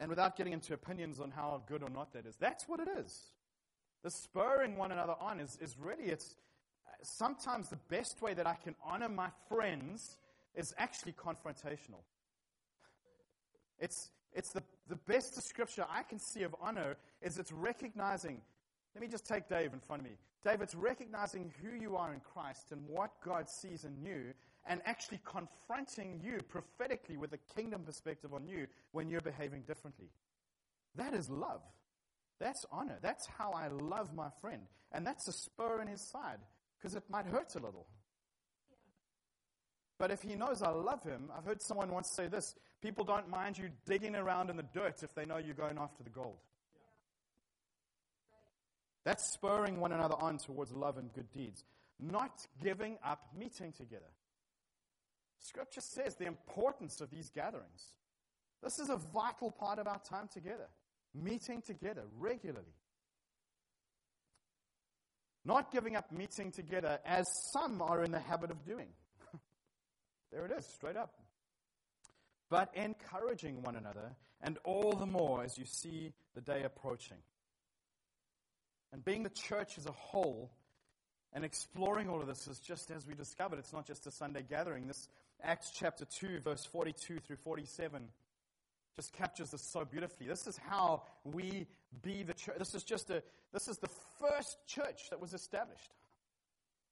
And 0.00 0.10
without 0.10 0.36
getting 0.36 0.52
into 0.52 0.74
opinions 0.74 1.20
on 1.20 1.30
how 1.30 1.62
good 1.68 1.84
or 1.84 1.88
not 1.88 2.12
that 2.14 2.26
is, 2.26 2.34
that's 2.34 2.68
what 2.68 2.80
it 2.80 2.88
is. 2.98 3.30
The 4.02 4.10
spurring 4.10 4.76
one 4.76 4.90
another 4.90 5.14
on 5.20 5.38
is, 5.38 5.56
is 5.60 5.76
really, 5.78 6.10
it's 6.10 6.34
sometimes 7.00 7.68
the 7.68 7.78
best 7.88 8.20
way 8.20 8.34
that 8.34 8.48
I 8.48 8.56
can 8.56 8.74
honor 8.84 9.08
my 9.08 9.28
friends 9.48 10.18
is 10.56 10.74
actually 10.78 11.12
confrontational. 11.12 12.02
It's, 13.78 14.10
it's 14.32 14.50
the, 14.50 14.64
the 14.88 14.96
best 14.96 15.36
description 15.36 15.84
I 15.88 16.02
can 16.02 16.18
see 16.18 16.42
of 16.42 16.56
honor 16.60 16.96
is 17.22 17.38
it's 17.38 17.52
recognizing. 17.52 18.40
Let 18.96 19.02
me 19.02 19.08
just 19.08 19.26
take 19.26 19.46
Dave 19.46 19.74
in 19.74 19.80
front 19.80 20.00
of 20.00 20.08
me. 20.08 20.16
David's 20.42 20.74
recognizing 20.74 21.52
who 21.60 21.78
you 21.78 21.96
are 21.96 22.14
in 22.14 22.20
Christ 22.20 22.68
and 22.70 22.80
what 22.88 23.10
God 23.22 23.44
sees 23.60 23.84
in 23.84 23.94
you 24.02 24.32
and 24.66 24.80
actually 24.86 25.20
confronting 25.22 26.18
you 26.24 26.38
prophetically 26.48 27.18
with 27.18 27.30
a 27.34 27.54
kingdom 27.54 27.82
perspective 27.82 28.32
on 28.32 28.48
you 28.48 28.66
when 28.92 29.10
you're 29.10 29.20
behaving 29.20 29.64
differently. 29.66 30.08
That 30.94 31.12
is 31.12 31.28
love. 31.28 31.60
That's 32.40 32.64
honor. 32.72 32.96
That's 33.02 33.26
how 33.36 33.52
I 33.52 33.68
love 33.68 34.14
my 34.14 34.30
friend. 34.40 34.62
And 34.92 35.06
that's 35.06 35.28
a 35.28 35.32
spur 35.32 35.82
in 35.82 35.88
his 35.88 36.00
side 36.10 36.38
because 36.78 36.96
it 36.96 37.02
might 37.10 37.26
hurt 37.26 37.54
a 37.54 37.58
little. 37.58 37.86
But 39.98 40.10
if 40.10 40.22
he 40.22 40.36
knows 40.36 40.62
I 40.62 40.70
love 40.70 41.02
him, 41.02 41.30
I've 41.36 41.44
heard 41.44 41.60
someone 41.60 41.90
once 41.90 42.08
say 42.16 42.28
this 42.28 42.54
people 42.80 43.04
don't 43.04 43.28
mind 43.28 43.58
you 43.58 43.68
digging 43.84 44.16
around 44.16 44.48
in 44.48 44.56
the 44.56 44.66
dirt 44.72 45.02
if 45.02 45.14
they 45.14 45.26
know 45.26 45.36
you're 45.36 45.54
going 45.54 45.76
after 45.76 46.02
the 46.02 46.08
gold. 46.08 46.38
That's 49.06 49.32
spurring 49.32 49.78
one 49.78 49.92
another 49.92 50.16
on 50.18 50.36
towards 50.38 50.72
love 50.72 50.98
and 50.98 51.12
good 51.12 51.30
deeds, 51.30 51.62
not 52.00 52.44
giving 52.60 52.98
up 53.04 53.20
meeting 53.38 53.72
together. 53.72 54.10
Scripture 55.38 55.80
says 55.80 56.16
the 56.16 56.26
importance 56.26 57.00
of 57.00 57.08
these 57.08 57.30
gatherings. 57.30 57.94
This 58.64 58.80
is 58.80 58.90
a 58.90 58.96
vital 59.14 59.52
part 59.52 59.78
of 59.78 59.86
our 59.86 60.00
time 60.00 60.28
together, 60.34 60.66
meeting 61.14 61.62
together 61.62 62.02
regularly. 62.18 62.74
Not 65.44 65.70
giving 65.70 65.94
up 65.94 66.10
meeting 66.10 66.50
together 66.50 66.98
as 67.06 67.24
some 67.52 67.80
are 67.80 68.02
in 68.02 68.10
the 68.10 68.18
habit 68.18 68.50
of 68.50 68.64
doing. 68.64 68.88
there 70.32 70.46
it 70.46 70.50
is, 70.58 70.66
straight 70.66 70.96
up. 70.96 71.14
But 72.50 72.72
encouraging 72.74 73.62
one 73.62 73.76
another, 73.76 74.16
and 74.40 74.58
all 74.64 74.94
the 74.94 75.06
more 75.06 75.44
as 75.44 75.56
you 75.56 75.64
see 75.64 76.12
the 76.34 76.40
day 76.40 76.64
approaching. 76.64 77.18
And 78.92 79.04
being 79.04 79.22
the 79.22 79.30
church 79.30 79.78
as 79.78 79.86
a 79.86 79.92
whole 79.92 80.50
and 81.32 81.44
exploring 81.44 82.08
all 82.08 82.20
of 82.20 82.26
this 82.26 82.46
is 82.46 82.58
just 82.60 82.90
as 82.90 83.06
we 83.06 83.14
discovered, 83.14 83.58
it's 83.58 83.72
not 83.72 83.86
just 83.86 84.06
a 84.06 84.10
Sunday 84.10 84.44
gathering. 84.48 84.86
This 84.86 85.08
Acts 85.42 85.70
chapter 85.74 86.04
2, 86.04 86.40
verse 86.40 86.64
42 86.64 87.18
through 87.18 87.36
47 87.36 88.08
just 88.96 89.12
captures 89.12 89.50
this 89.50 89.62
so 89.62 89.84
beautifully. 89.84 90.26
This 90.26 90.46
is 90.46 90.58
how 90.68 91.02
we 91.24 91.66
be 92.02 92.22
the 92.22 92.32
church. 92.32 92.56
This 92.58 92.74
is 92.74 92.82
just 92.82 93.10
a, 93.10 93.22
this 93.52 93.68
is 93.68 93.76
the 93.76 93.90
first 94.18 94.56
church 94.66 95.10
that 95.10 95.20
was 95.20 95.34
established. 95.34 95.92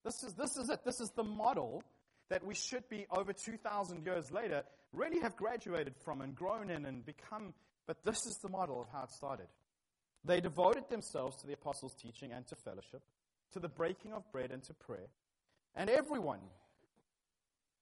This 0.05 0.23
is, 0.23 0.35
this 0.35 0.57
is 0.59 0.69
it. 0.69 0.85
This 0.85 1.01
is 1.01 1.11
the 1.17 1.25
model 1.25 1.83
that 2.29 2.45
we 2.45 2.55
should 2.55 2.87
be 2.91 3.07
over 3.11 3.33
2,000 3.33 4.05
years 4.05 4.31
later 4.31 4.63
really 4.93 5.21
have 5.21 5.35
graduated 5.37 5.95
from 6.05 6.21
and 6.21 6.35
grown 6.35 6.71
in 6.71 6.85
and 6.85 7.05
become. 7.07 7.55
But 7.87 8.05
this 8.05 8.27
is 8.27 8.39
the 8.43 8.51
model 8.51 8.83
of 8.83 8.89
how 8.93 9.05
it 9.05 9.11
started. 9.11 9.47
They 10.25 10.41
devoted 10.41 10.89
themselves 10.89 11.37
to 11.37 11.47
the 11.47 11.53
apostles' 11.53 11.95
teaching 11.95 12.33
and 12.33 12.47
to 12.47 12.57
fellowship, 12.57 13.03
to 13.53 13.61
the 13.61 13.69
breaking 13.69 14.13
of 14.13 14.31
bread 14.33 14.51
and 14.51 14.63
to 14.65 14.75
prayer. 14.75 15.09
And 15.77 15.91
everyone, 15.91 16.41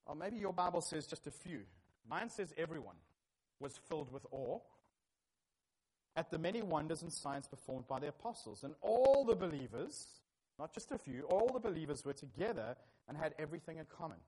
or 0.06 0.14
maybe 0.16 0.38
your 0.38 0.52
Bible 0.52 0.80
says 0.80 1.06
just 1.06 1.26
a 1.26 1.30
few, 1.30 1.60
mine 2.08 2.30
says 2.30 2.52
everyone, 2.56 2.96
was 3.60 3.78
filled 3.88 4.12
with 4.12 4.26
awe 4.32 4.58
at 6.16 6.30
the 6.30 6.38
many 6.38 6.62
wonders 6.62 7.02
and 7.02 7.12
signs 7.12 7.46
performed 7.48 7.86
by 7.86 8.00
the 8.00 8.08
apostles. 8.08 8.64
And 8.64 8.74
all 8.82 9.24
the 9.24 9.36
believers, 9.36 9.94
not 10.58 10.74
just 10.74 10.90
a 10.90 10.98
few, 10.98 11.22
all 11.30 11.50
the 11.52 11.60
believers 11.60 12.02
were 12.04 12.12
together 12.12 12.76
and 13.08 13.16
had 13.16 13.34
everything 13.38 13.78
in 13.78 13.86
common. 13.86 14.18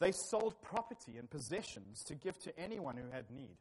They 0.00 0.12
sold 0.30 0.60
property 0.62 1.18
and 1.18 1.28
possessions 1.28 2.02
to 2.06 2.14
give 2.14 2.38
to 2.40 2.58
anyone 2.58 2.96
who 2.96 3.10
had 3.10 3.30
need. 3.30 3.58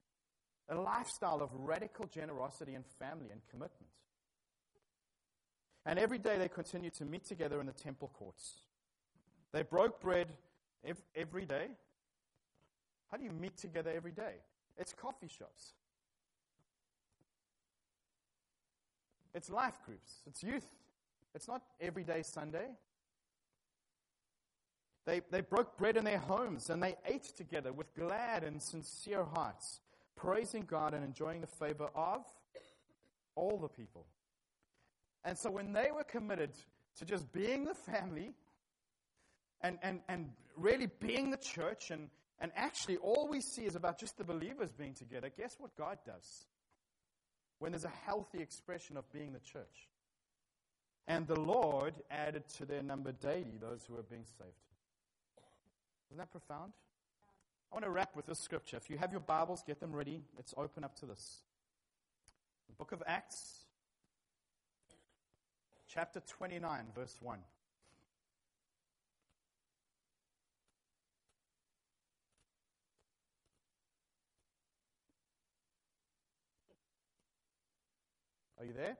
A 0.70 0.76
lifestyle 0.76 1.42
of 1.42 1.50
radical 1.54 2.06
generosity 2.08 2.76
and 2.76 2.86
family 3.00 3.30
and 3.32 3.42
commitment. 3.50 3.92
And 5.86 5.98
every 5.98 6.18
day 6.18 6.38
they 6.38 6.50
continued 6.50 6.94
to 6.96 7.06
meet 7.06 7.24
together 7.26 7.62
in 7.62 7.66
the 7.66 7.72
temple 7.72 8.12
courts. 8.14 8.64
They 9.54 9.64
broke 9.64 10.02
bread 10.02 10.28
every 11.16 11.46
day. 11.46 11.68
How 13.10 13.18
do 13.18 13.24
you 13.24 13.32
meet 13.32 13.56
together 13.58 13.92
every 13.96 14.12
day? 14.12 14.34
It's 14.78 14.94
coffee 14.94 15.30
shops. 15.30 15.74
It's 19.34 19.50
life 19.50 19.80
groups. 19.86 20.24
It's 20.26 20.44
youth. 20.44 20.68
It's 21.34 21.48
not 21.48 21.62
everyday 21.80 22.24
Sunday. 22.24 22.68
They, 25.06 25.22
they 25.32 25.42
broke 25.42 25.78
bread 25.78 25.96
in 25.96 26.04
their 26.04 26.18
homes 26.18 26.70
and 26.70 26.84
they 26.84 26.96
ate 27.06 27.24
together 27.38 27.72
with 27.72 27.96
glad 27.96 28.44
and 28.44 28.62
sincere 28.62 29.24
hearts, 29.24 29.80
praising 30.18 30.66
God 30.68 30.94
and 30.94 31.06
enjoying 31.06 31.40
the 31.40 31.48
favor 31.48 31.88
of 31.96 32.26
all 33.36 33.58
the 33.58 33.70
people. 33.70 34.06
And 35.24 35.38
so 35.38 35.50
when 35.50 35.72
they 35.72 35.90
were 35.96 36.04
committed 36.04 36.52
to 36.98 37.06
just 37.06 37.32
being 37.32 37.64
the 37.64 37.74
family 37.74 38.34
and, 39.62 39.78
and, 39.82 40.02
and 40.10 40.30
really 40.58 40.90
being 41.00 41.32
the 41.32 41.38
church, 41.38 41.92
and, 41.92 42.10
and 42.40 42.52
actually 42.56 42.98
all 42.98 43.28
we 43.30 43.42
see 43.42 43.64
is 43.64 43.76
about 43.76 44.00
just 44.00 44.18
the 44.18 44.24
believers 44.24 44.72
being 44.72 44.94
together, 44.94 45.30
guess 45.38 45.56
what 45.60 45.76
God 45.78 45.98
does? 46.06 46.48
When 47.60 47.72
there's 47.72 47.86
a 47.86 47.94
healthy 48.06 48.40
expression 48.40 48.98
of 48.98 49.12
being 49.12 49.34
the 49.34 49.40
church. 49.40 49.88
And 51.08 51.26
the 51.26 51.40
Lord 51.40 51.94
added 52.12 52.44
to 52.58 52.66
their 52.66 52.84
number 52.84 53.12
daily 53.14 53.58
those 53.60 53.84
who 53.88 53.96
were 53.96 54.04
being 54.04 54.26
saved. 54.26 54.52
Isn't 56.10 56.18
that 56.18 56.32
profound? 56.32 56.74
I 57.72 57.76
want 57.76 57.86
to 57.86 57.92
wrap 57.92 58.16
with 58.16 58.26
this 58.26 58.40
scripture. 58.40 58.78
If 58.78 58.90
you 58.90 58.98
have 58.98 59.12
your 59.12 59.22
Bibles, 59.22 59.64
get 59.66 59.80
them 59.80 59.96
ready. 59.96 60.24
Let's 60.36 60.54
open 60.58 60.84
up 60.84 60.96
to 61.00 61.06
this. 61.06 61.42
The 62.68 62.74
book 62.74 62.92
of 62.92 63.04
Acts, 63.06 63.66
chapter 65.88 66.22
29, 66.22 66.86
verse 66.96 67.16
1. 67.22 67.40
Are 78.60 78.66
you 78.66 78.74
there? 78.74 78.98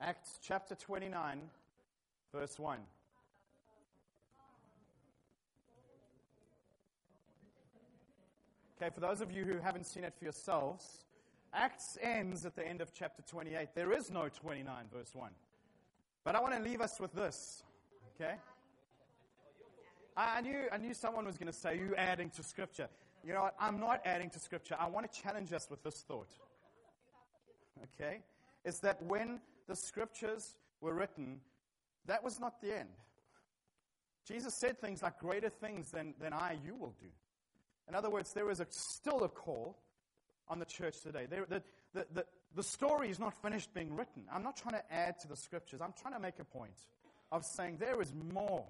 Acts 0.00 0.38
chapter 0.42 0.74
29, 0.74 1.40
verse 2.32 2.58
1. 2.58 2.78
Okay, 8.76 8.92
for 8.92 9.00
those 9.00 9.20
of 9.20 9.32
you 9.32 9.44
who 9.44 9.58
haven't 9.58 9.86
seen 9.86 10.04
it 10.04 10.14
for 10.18 10.24
yourselves, 10.24 11.04
Acts 11.54 11.96
ends 12.02 12.44
at 12.44 12.54
the 12.54 12.66
end 12.66 12.80
of 12.80 12.92
chapter 12.92 13.22
28. 13.22 13.68
There 13.74 13.92
is 13.92 14.10
no 14.10 14.28
29, 14.28 14.74
verse 14.92 15.14
1. 15.14 15.30
But 16.24 16.34
I 16.34 16.40
want 16.40 16.54
to 16.54 16.60
leave 16.60 16.80
us 16.80 17.00
with 17.00 17.12
this, 17.14 17.62
okay? 18.14 18.34
I, 20.16 20.40
knew, 20.40 20.64
I 20.72 20.76
knew 20.76 20.92
someone 20.92 21.24
was 21.24 21.38
going 21.38 21.52
to 21.52 21.58
say, 21.58 21.78
You 21.78 21.94
adding 21.96 22.30
to 22.30 22.42
Scripture. 22.42 22.88
You 23.24 23.32
know 23.32 23.42
what? 23.42 23.54
I'm 23.58 23.80
not 23.80 24.02
adding 24.04 24.28
to 24.30 24.38
Scripture. 24.38 24.76
I 24.78 24.88
want 24.88 25.10
to 25.10 25.22
challenge 25.22 25.52
us 25.52 25.68
with 25.70 25.82
this 25.82 26.04
thought 26.06 26.30
okay, 27.82 28.20
is 28.64 28.80
that 28.80 29.02
when 29.02 29.40
the 29.66 29.76
scriptures 29.76 30.56
were 30.80 30.94
written, 30.94 31.40
that 32.06 32.22
was 32.22 32.40
not 32.40 32.60
the 32.60 32.76
end. 32.76 32.88
Jesus 34.26 34.54
said 34.54 34.80
things 34.80 35.02
like, 35.02 35.18
Greater 35.18 35.48
things 35.48 35.90
than, 35.90 36.14
than 36.20 36.32
I, 36.32 36.58
you 36.64 36.74
will 36.74 36.94
do. 37.00 37.06
In 37.88 37.94
other 37.94 38.10
words, 38.10 38.32
there 38.32 38.50
is 38.50 38.60
a, 38.60 38.66
still 38.70 39.24
a 39.24 39.28
call 39.28 39.78
on 40.48 40.58
the 40.58 40.64
church 40.64 41.00
today. 41.00 41.26
There, 41.28 41.46
the, 41.48 41.62
the, 41.94 42.06
the, 42.12 42.26
the 42.54 42.62
story 42.62 43.10
is 43.10 43.18
not 43.18 43.34
finished 43.42 43.72
being 43.74 43.94
written. 43.94 44.24
I'm 44.32 44.42
not 44.42 44.56
trying 44.56 44.74
to 44.74 44.92
add 44.92 45.18
to 45.20 45.28
the 45.28 45.36
scriptures. 45.36 45.80
I'm 45.80 45.94
trying 46.00 46.14
to 46.14 46.20
make 46.20 46.38
a 46.38 46.44
point 46.44 46.76
of 47.32 47.44
saying 47.44 47.76
there 47.78 48.00
is 48.00 48.12
more. 48.32 48.66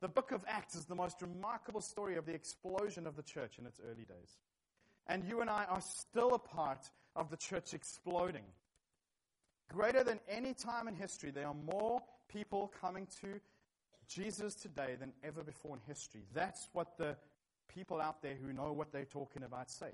The 0.00 0.08
book 0.08 0.32
of 0.32 0.44
Acts 0.46 0.74
is 0.74 0.84
the 0.84 0.94
most 0.94 1.22
remarkable 1.22 1.80
story 1.80 2.16
of 2.16 2.26
the 2.26 2.34
explosion 2.34 3.06
of 3.06 3.16
the 3.16 3.22
church 3.22 3.58
in 3.58 3.66
its 3.66 3.80
early 3.84 4.04
days. 4.04 4.38
And 5.06 5.24
you 5.24 5.40
and 5.40 5.48
I 5.48 5.64
are 5.64 5.80
still 5.80 6.34
a 6.34 6.38
part 6.38 6.90
of 7.14 7.30
the 7.30 7.36
church 7.36 7.72
exploding. 7.74 8.44
Greater 9.68 10.04
than 10.04 10.20
any 10.28 10.52
time 10.52 10.88
in 10.88 10.94
history, 10.94 11.30
there 11.30 11.46
are 11.46 11.54
more 11.54 12.02
people 12.28 12.72
coming 12.80 13.06
to 13.20 13.40
Jesus 14.08 14.54
today 14.54 14.96
than 14.98 15.12
ever 15.24 15.42
before 15.42 15.74
in 15.74 15.80
history. 15.86 16.22
That's 16.34 16.68
what 16.72 16.98
the 16.98 17.16
people 17.74 18.00
out 18.00 18.22
there 18.22 18.34
who 18.34 18.52
know 18.52 18.72
what 18.72 18.92
they're 18.92 19.04
talking 19.04 19.42
about 19.42 19.70
say. 19.70 19.90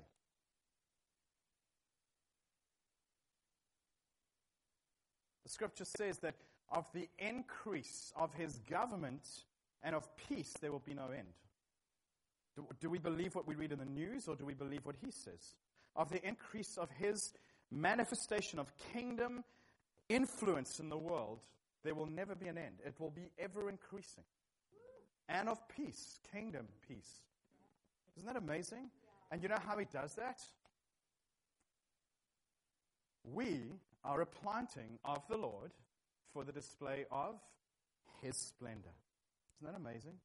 The 5.43 5.49
scripture 5.49 5.85
says 5.85 6.19
that 6.19 6.35
of 6.71 6.85
the 6.93 7.09
increase 7.19 8.11
of 8.15 8.33
his 8.33 8.59
government 8.69 9.27
and 9.83 9.95
of 9.95 10.07
peace, 10.15 10.53
there 10.61 10.71
will 10.71 10.79
be 10.79 10.93
no 10.93 11.07
end. 11.15 11.27
Do, 12.55 12.65
do, 12.79 12.89
we 12.89 12.99
believe 12.99 13.35
what 13.35 13.47
we 13.47 13.55
read 13.55 13.71
in 13.71 13.79
the 13.79 13.85
news 13.85 14.27
or 14.27 14.35
do 14.35 14.45
we 14.45 14.53
believe 14.53 14.85
what 14.85 14.95
he 15.03 15.11
says? 15.11 15.55
of 15.95 16.09
the 16.09 16.25
increase 16.27 16.77
of 16.77 16.89
his 16.91 17.33
manifestation 17.71 18.59
of 18.59 18.71
kingdom 18.93 19.43
influence 20.09 20.79
in 20.79 20.89
the 20.89 20.97
world, 20.97 21.39
there 21.83 21.95
will 21.95 22.05
never 22.05 22.35
be 22.35 22.47
an 22.47 22.57
end. 22.57 22.75
It 22.85 22.95
will 22.99 23.11
be 23.11 23.29
ever 23.37 23.69
increasing. 23.69 24.23
And 25.29 25.49
of 25.49 25.57
peace, 25.69 26.19
kingdom 26.31 26.67
peace. 26.87 27.21
Isn't 28.17 28.27
that 28.27 28.37
amazing? 28.37 28.89
And 29.31 29.41
you 29.41 29.49
know 29.49 29.57
how 29.65 29.77
he 29.77 29.85
does 29.85 30.15
that? 30.15 30.39
We 33.23 33.59
are 34.03 34.21
a 34.21 34.25
planting 34.25 34.99
of 35.05 35.27
the 35.29 35.37
Lord 35.37 35.71
for 36.33 36.43
the 36.43 36.51
display 36.51 37.05
of 37.11 37.35
his 38.21 38.35
splendor. 38.37 38.93
Isn't 39.57 39.73
that 39.73 39.79
amazing? 39.79 40.15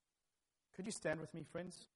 Could 0.74 0.86
you 0.86 0.92
stand 0.92 1.20
with 1.20 1.32
me, 1.34 1.44
friends? 1.50 1.86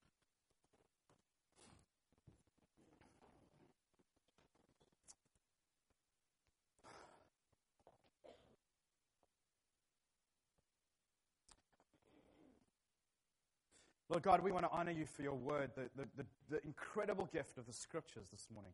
Lord 14.12 14.24
God, 14.24 14.42
we 14.42 14.52
want 14.52 14.66
to 14.66 14.70
honor 14.70 14.90
you 14.90 15.06
for 15.06 15.22
your 15.22 15.36
word, 15.36 15.70
the, 15.74 15.88
the, 15.96 16.06
the, 16.18 16.26
the, 16.50 16.64
incredible 16.66 17.30
gift 17.32 17.56
of 17.56 17.64
the 17.64 17.72
scriptures 17.72 18.28
this 18.30 18.46
morning. 18.52 18.72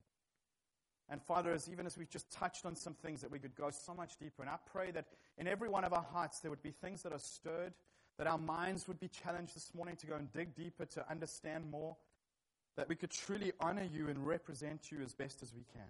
And 1.08 1.22
Father, 1.22 1.52
as 1.52 1.68
even 1.70 1.86
as 1.86 1.96
we've 1.96 2.10
just 2.10 2.28
touched 2.32 2.66
on 2.66 2.74
some 2.74 2.94
things 2.94 3.20
that 3.20 3.30
we 3.30 3.38
could 3.38 3.54
go 3.54 3.70
so 3.70 3.94
much 3.94 4.16
deeper, 4.16 4.42
and 4.42 4.50
I 4.50 4.56
pray 4.72 4.90
that 4.90 5.04
in 5.38 5.46
every 5.46 5.68
one 5.68 5.84
of 5.84 5.92
our 5.92 6.04
hearts 6.12 6.40
there 6.40 6.50
would 6.50 6.64
be 6.64 6.72
things 6.72 7.04
that 7.04 7.12
are 7.12 7.20
stirred, 7.20 7.72
that 8.18 8.26
our 8.26 8.36
minds 8.36 8.88
would 8.88 8.98
be 8.98 9.06
challenged 9.06 9.54
this 9.54 9.72
morning 9.76 9.94
to 9.98 10.08
go 10.08 10.16
and 10.16 10.32
dig 10.32 10.56
deeper, 10.56 10.84
to 10.86 11.08
understand 11.08 11.70
more, 11.70 11.96
that 12.74 12.88
we 12.88 12.96
could 12.96 13.12
truly 13.12 13.52
honor 13.60 13.86
you 13.94 14.08
and 14.08 14.26
represent 14.26 14.90
you 14.90 14.98
as 15.04 15.14
best 15.14 15.40
as 15.40 15.54
we 15.54 15.62
can. 15.72 15.86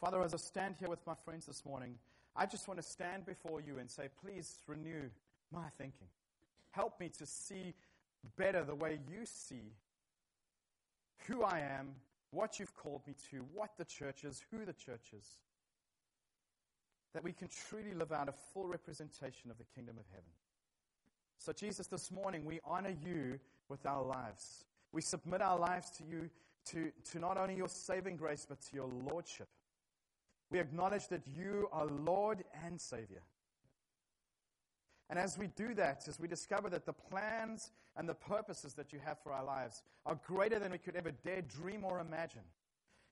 Father, 0.00 0.22
as 0.22 0.32
I 0.32 0.38
stand 0.38 0.76
here 0.78 0.88
with 0.88 1.06
my 1.06 1.14
friends 1.26 1.44
this 1.44 1.62
morning, 1.66 1.98
I 2.34 2.46
just 2.46 2.68
want 2.68 2.80
to 2.80 2.86
stand 2.88 3.26
before 3.26 3.60
you 3.60 3.76
and 3.78 3.90
say, 3.90 4.08
please 4.24 4.62
renew 4.66 5.10
my 5.52 5.68
thinking. 5.76 6.08
Help 6.76 7.00
me 7.00 7.08
to 7.18 7.24
see 7.24 7.72
better 8.36 8.62
the 8.62 8.74
way 8.74 8.98
you 9.10 9.24
see 9.24 9.72
who 11.26 11.42
I 11.42 11.60
am, 11.60 11.94
what 12.32 12.60
you've 12.60 12.76
called 12.76 13.00
me 13.06 13.14
to, 13.30 13.38
what 13.54 13.70
the 13.78 13.86
church 13.86 14.24
is, 14.24 14.42
who 14.50 14.66
the 14.66 14.74
church 14.74 15.14
is. 15.18 15.26
That 17.14 17.24
we 17.24 17.32
can 17.32 17.48
truly 17.48 17.94
live 17.94 18.12
out 18.12 18.28
a 18.28 18.34
full 18.52 18.66
representation 18.66 19.50
of 19.50 19.56
the 19.56 19.64
kingdom 19.74 19.96
of 19.98 20.04
heaven. 20.10 20.28
So, 21.38 21.54
Jesus, 21.54 21.86
this 21.86 22.10
morning 22.10 22.44
we 22.44 22.60
honor 22.62 22.94
you 23.02 23.40
with 23.70 23.86
our 23.86 24.04
lives. 24.04 24.66
We 24.92 25.00
submit 25.00 25.40
our 25.40 25.58
lives 25.58 25.90
to 25.92 26.04
you, 26.04 26.28
to, 26.66 26.92
to 27.12 27.18
not 27.18 27.38
only 27.38 27.56
your 27.56 27.68
saving 27.68 28.18
grace, 28.18 28.44
but 28.46 28.60
to 28.60 28.76
your 28.76 28.90
lordship. 29.10 29.48
We 30.50 30.58
acknowledge 30.58 31.08
that 31.08 31.22
you 31.26 31.70
are 31.72 31.86
Lord 31.86 32.44
and 32.66 32.78
Savior. 32.78 33.22
And 35.08 35.18
as 35.18 35.38
we 35.38 35.46
do 35.46 35.74
that, 35.74 36.08
as 36.08 36.18
we 36.18 36.26
discover 36.26 36.68
that 36.70 36.84
the 36.84 36.92
plans 36.92 37.70
and 37.96 38.08
the 38.08 38.14
purposes 38.14 38.74
that 38.74 38.92
you 38.92 38.98
have 39.04 39.18
for 39.22 39.32
our 39.32 39.44
lives 39.44 39.82
are 40.04 40.18
greater 40.26 40.58
than 40.58 40.72
we 40.72 40.78
could 40.78 40.96
ever 40.96 41.12
dare 41.12 41.42
dream 41.42 41.84
or 41.84 42.00
imagine, 42.00 42.42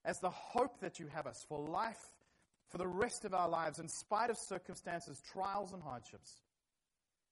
as 0.05 0.18
the 0.18 0.30
hope 0.30 0.80
that 0.80 0.99
you 0.99 1.07
have 1.07 1.26
us 1.26 1.45
for 1.49 1.59
life, 1.61 2.03
for 2.68 2.78
the 2.78 2.86
rest 2.86 3.24
of 3.24 3.32
our 3.32 3.49
lives, 3.49 3.78
in 3.78 3.88
spite 3.88 4.30
of 4.30 4.36
circumstances, 4.36 5.22
trials, 5.32 5.72
and 5.72 5.82
hardships, 5.82 6.42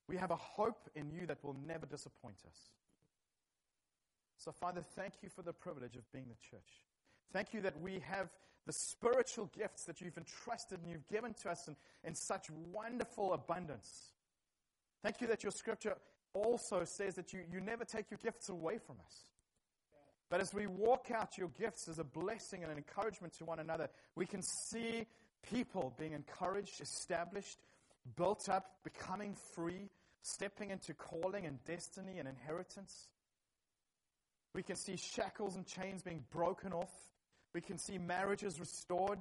we 0.09 0.17
have 0.17 0.31
a 0.31 0.37
hope 0.37 0.89
in 0.95 1.11
you 1.11 1.27
that 1.27 1.43
will 1.43 1.57
never 1.67 1.87
disappoint 1.87 2.37
us. 2.47 2.57
So, 4.37 4.53
Father, 4.53 4.85
thank 4.95 5.15
you 5.23 5.29
for 5.29 5.43
the 5.43 5.53
privilege 5.53 5.97
of 5.97 6.11
being 6.13 6.27
the 6.29 6.51
church. 6.51 6.69
Thank 7.33 7.55
you 7.55 7.61
that 7.63 7.81
we 7.81 8.01
have 8.09 8.29
the 8.67 8.73
spiritual 8.73 9.51
gifts 9.57 9.85
that 9.85 10.01
you've 10.01 10.17
entrusted 10.17 10.81
and 10.81 10.91
you've 10.91 11.09
given 11.09 11.35
to 11.43 11.51
us 11.51 11.67
in, 11.67 11.77
in 12.05 12.15
such 12.15 12.49
wonderful 12.73 13.33
abundance. 13.33 14.12
Thank 15.03 15.21
you 15.21 15.27
that 15.29 15.43
your 15.43 15.53
scripture 15.53 15.97
also 16.35 16.85
says 16.85 17.15
that 17.17 17.33
you, 17.33 17.41
you 17.53 17.61
never 17.61 17.85
take 17.85 18.11
your 18.11 18.19
gifts 18.23 18.49
away 18.49 18.79
from 18.79 18.97
us. 19.05 19.15
But 20.31 20.41
as 20.41 20.55
we 20.55 20.67
walk 20.67 21.11
out 21.15 21.37
your 21.37 21.49
gifts 21.49 21.89
as 21.89 21.99
a 21.99 22.05
blessing 22.05 22.63
and 22.63 22.73
an 22.73 22.79
encouragement 22.79 23.35
to 23.35 23.45
one 23.45 23.59
another, 23.59 23.89
we 24.15 24.25
can 24.25 24.41
see 24.41 25.07
people 25.51 25.93
being 25.99 26.13
encouraged, 26.13 26.81
established, 26.81 27.59
built 28.17 28.49
up, 28.49 28.77
becoming 28.85 29.35
free, 29.55 29.91
stepping 30.23 30.71
into 30.71 30.95
calling 30.95 31.45
and 31.45 31.63
destiny 31.65 32.19
and 32.19 32.29
inheritance. 32.29 33.09
We 34.55 34.63
can 34.63 34.77
see 34.77 34.97
shackles 34.97 35.57
and 35.57 35.67
chains 35.67 36.03
being 36.03 36.25
broken 36.31 36.73
off. 36.73 36.93
We 37.55 37.61
can 37.61 37.77
see 37.77 37.99
marriages 37.99 38.61
restored. 38.61 39.19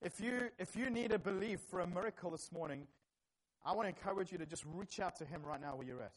If 0.00 0.20
you, 0.20 0.50
if 0.58 0.74
you 0.74 0.90
need 0.90 1.12
a 1.12 1.18
belief 1.18 1.60
for 1.70 1.80
a 1.80 1.86
miracle 1.86 2.30
this 2.30 2.50
morning, 2.52 2.86
I 3.64 3.72
want 3.72 3.84
to 3.84 3.88
encourage 3.88 4.32
you 4.32 4.38
to 4.38 4.46
just 4.46 4.64
reach 4.74 4.98
out 5.00 5.16
to 5.16 5.24
Him 5.24 5.42
right 5.44 5.60
now 5.60 5.76
where 5.76 5.86
you're 5.86 6.02
at. 6.02 6.12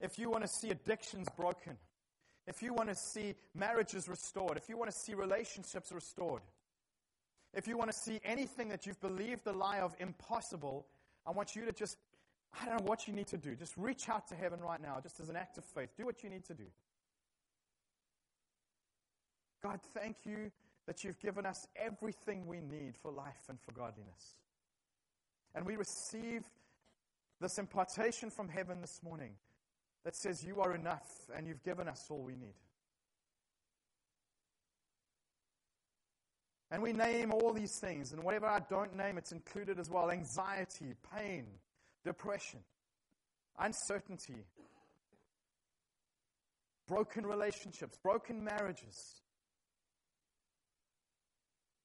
If 0.00 0.18
you 0.18 0.30
want 0.30 0.44
to 0.44 0.48
see 0.48 0.70
addictions 0.70 1.28
broken, 1.36 1.76
if 2.46 2.62
you 2.62 2.72
want 2.72 2.88
to 2.88 2.94
see 2.94 3.34
marriages 3.54 4.08
restored, 4.08 4.56
if 4.56 4.68
you 4.68 4.76
want 4.76 4.90
to 4.90 4.96
see 4.96 5.14
relationships 5.14 5.92
restored, 5.92 6.42
if 7.54 7.66
you 7.66 7.76
want 7.76 7.90
to 7.90 7.96
see 7.96 8.20
anything 8.24 8.68
that 8.68 8.86
you've 8.86 9.00
believed 9.00 9.44
the 9.44 9.52
lie 9.52 9.80
of 9.80 9.94
impossible, 9.98 10.86
I 11.26 11.30
want 11.30 11.56
you 11.56 11.64
to 11.64 11.72
just, 11.72 11.96
I 12.60 12.66
don't 12.66 12.80
know 12.80 12.86
what 12.86 13.08
you 13.08 13.14
need 13.14 13.26
to 13.28 13.36
do. 13.36 13.54
Just 13.54 13.76
reach 13.76 14.08
out 14.08 14.28
to 14.28 14.34
heaven 14.34 14.60
right 14.60 14.80
now, 14.80 14.98
just 15.02 15.20
as 15.20 15.28
an 15.28 15.36
act 15.36 15.58
of 15.58 15.64
faith. 15.64 15.90
Do 15.96 16.06
what 16.06 16.22
you 16.22 16.30
need 16.30 16.44
to 16.46 16.54
do. 16.54 16.64
God, 19.62 19.80
thank 19.94 20.16
you 20.24 20.52
that 20.88 21.04
you've 21.04 21.20
given 21.20 21.44
us 21.44 21.68
everything 21.76 22.46
we 22.46 22.62
need 22.62 22.96
for 22.96 23.12
life 23.12 23.44
and 23.50 23.60
for 23.60 23.72
godliness. 23.72 24.38
And 25.54 25.66
we 25.66 25.76
receive 25.76 26.44
this 27.42 27.58
impartation 27.58 28.30
from 28.30 28.48
heaven 28.48 28.80
this 28.80 29.02
morning 29.04 29.32
that 30.04 30.16
says 30.16 30.42
you 30.42 30.62
are 30.62 30.74
enough 30.74 31.28
and 31.36 31.46
you've 31.46 31.62
given 31.62 31.88
us 31.88 32.06
all 32.08 32.22
we 32.22 32.32
need. 32.32 32.54
And 36.70 36.82
we 36.82 36.94
name 36.94 37.32
all 37.32 37.52
these 37.52 37.78
things, 37.78 38.12
and 38.12 38.24
whatever 38.24 38.46
I 38.46 38.60
don't 38.70 38.96
name, 38.96 39.18
it's 39.18 39.32
included 39.32 39.78
as 39.78 39.90
well 39.90 40.10
anxiety, 40.10 40.94
pain, 41.14 41.44
depression, 42.02 42.60
uncertainty, 43.58 44.46
broken 46.86 47.26
relationships, 47.26 47.98
broken 48.02 48.42
marriages, 48.42 49.20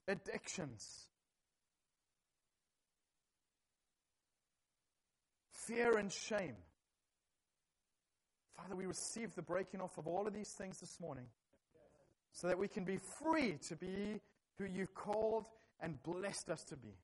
addictions, 0.07 1.07
fear 5.67 5.97
and 5.97 6.11
shame. 6.11 6.55
Father, 8.55 8.75
we 8.75 8.85
receive 8.85 9.33
the 9.35 9.41
breaking 9.41 9.81
off 9.81 9.97
of 9.97 10.07
all 10.07 10.27
of 10.27 10.33
these 10.33 10.51
things 10.57 10.79
this 10.79 10.99
morning 10.99 11.25
so 12.31 12.47
that 12.47 12.57
we 12.57 12.67
can 12.67 12.83
be 12.83 12.97
free 13.21 13.57
to 13.67 13.75
be 13.75 14.19
who 14.57 14.65
you've 14.65 14.93
called 14.93 15.47
and 15.81 16.01
blessed 16.03 16.49
us 16.49 16.63
to 16.65 16.75
be. 16.75 16.95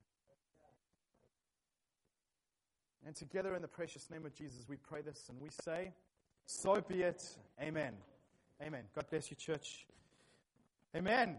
And 3.06 3.16
together 3.16 3.56
in 3.56 3.62
the 3.62 3.68
precious 3.68 4.10
name 4.10 4.26
of 4.26 4.34
Jesus, 4.36 4.66
we 4.68 4.76
pray 4.76 5.02
this 5.02 5.30
and 5.30 5.40
we 5.40 5.50
say, 5.64 5.94
So 6.46 6.82
be 6.88 7.02
it. 7.02 7.24
Amen. 7.62 7.94
Amen. 8.62 8.84
God 8.94 9.06
bless 9.10 9.30
you, 9.30 9.38
church. 9.38 9.86
Amen. 10.96 11.38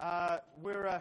Uh, 0.00 0.38
we're. 0.62 0.86
Uh, 0.86 1.00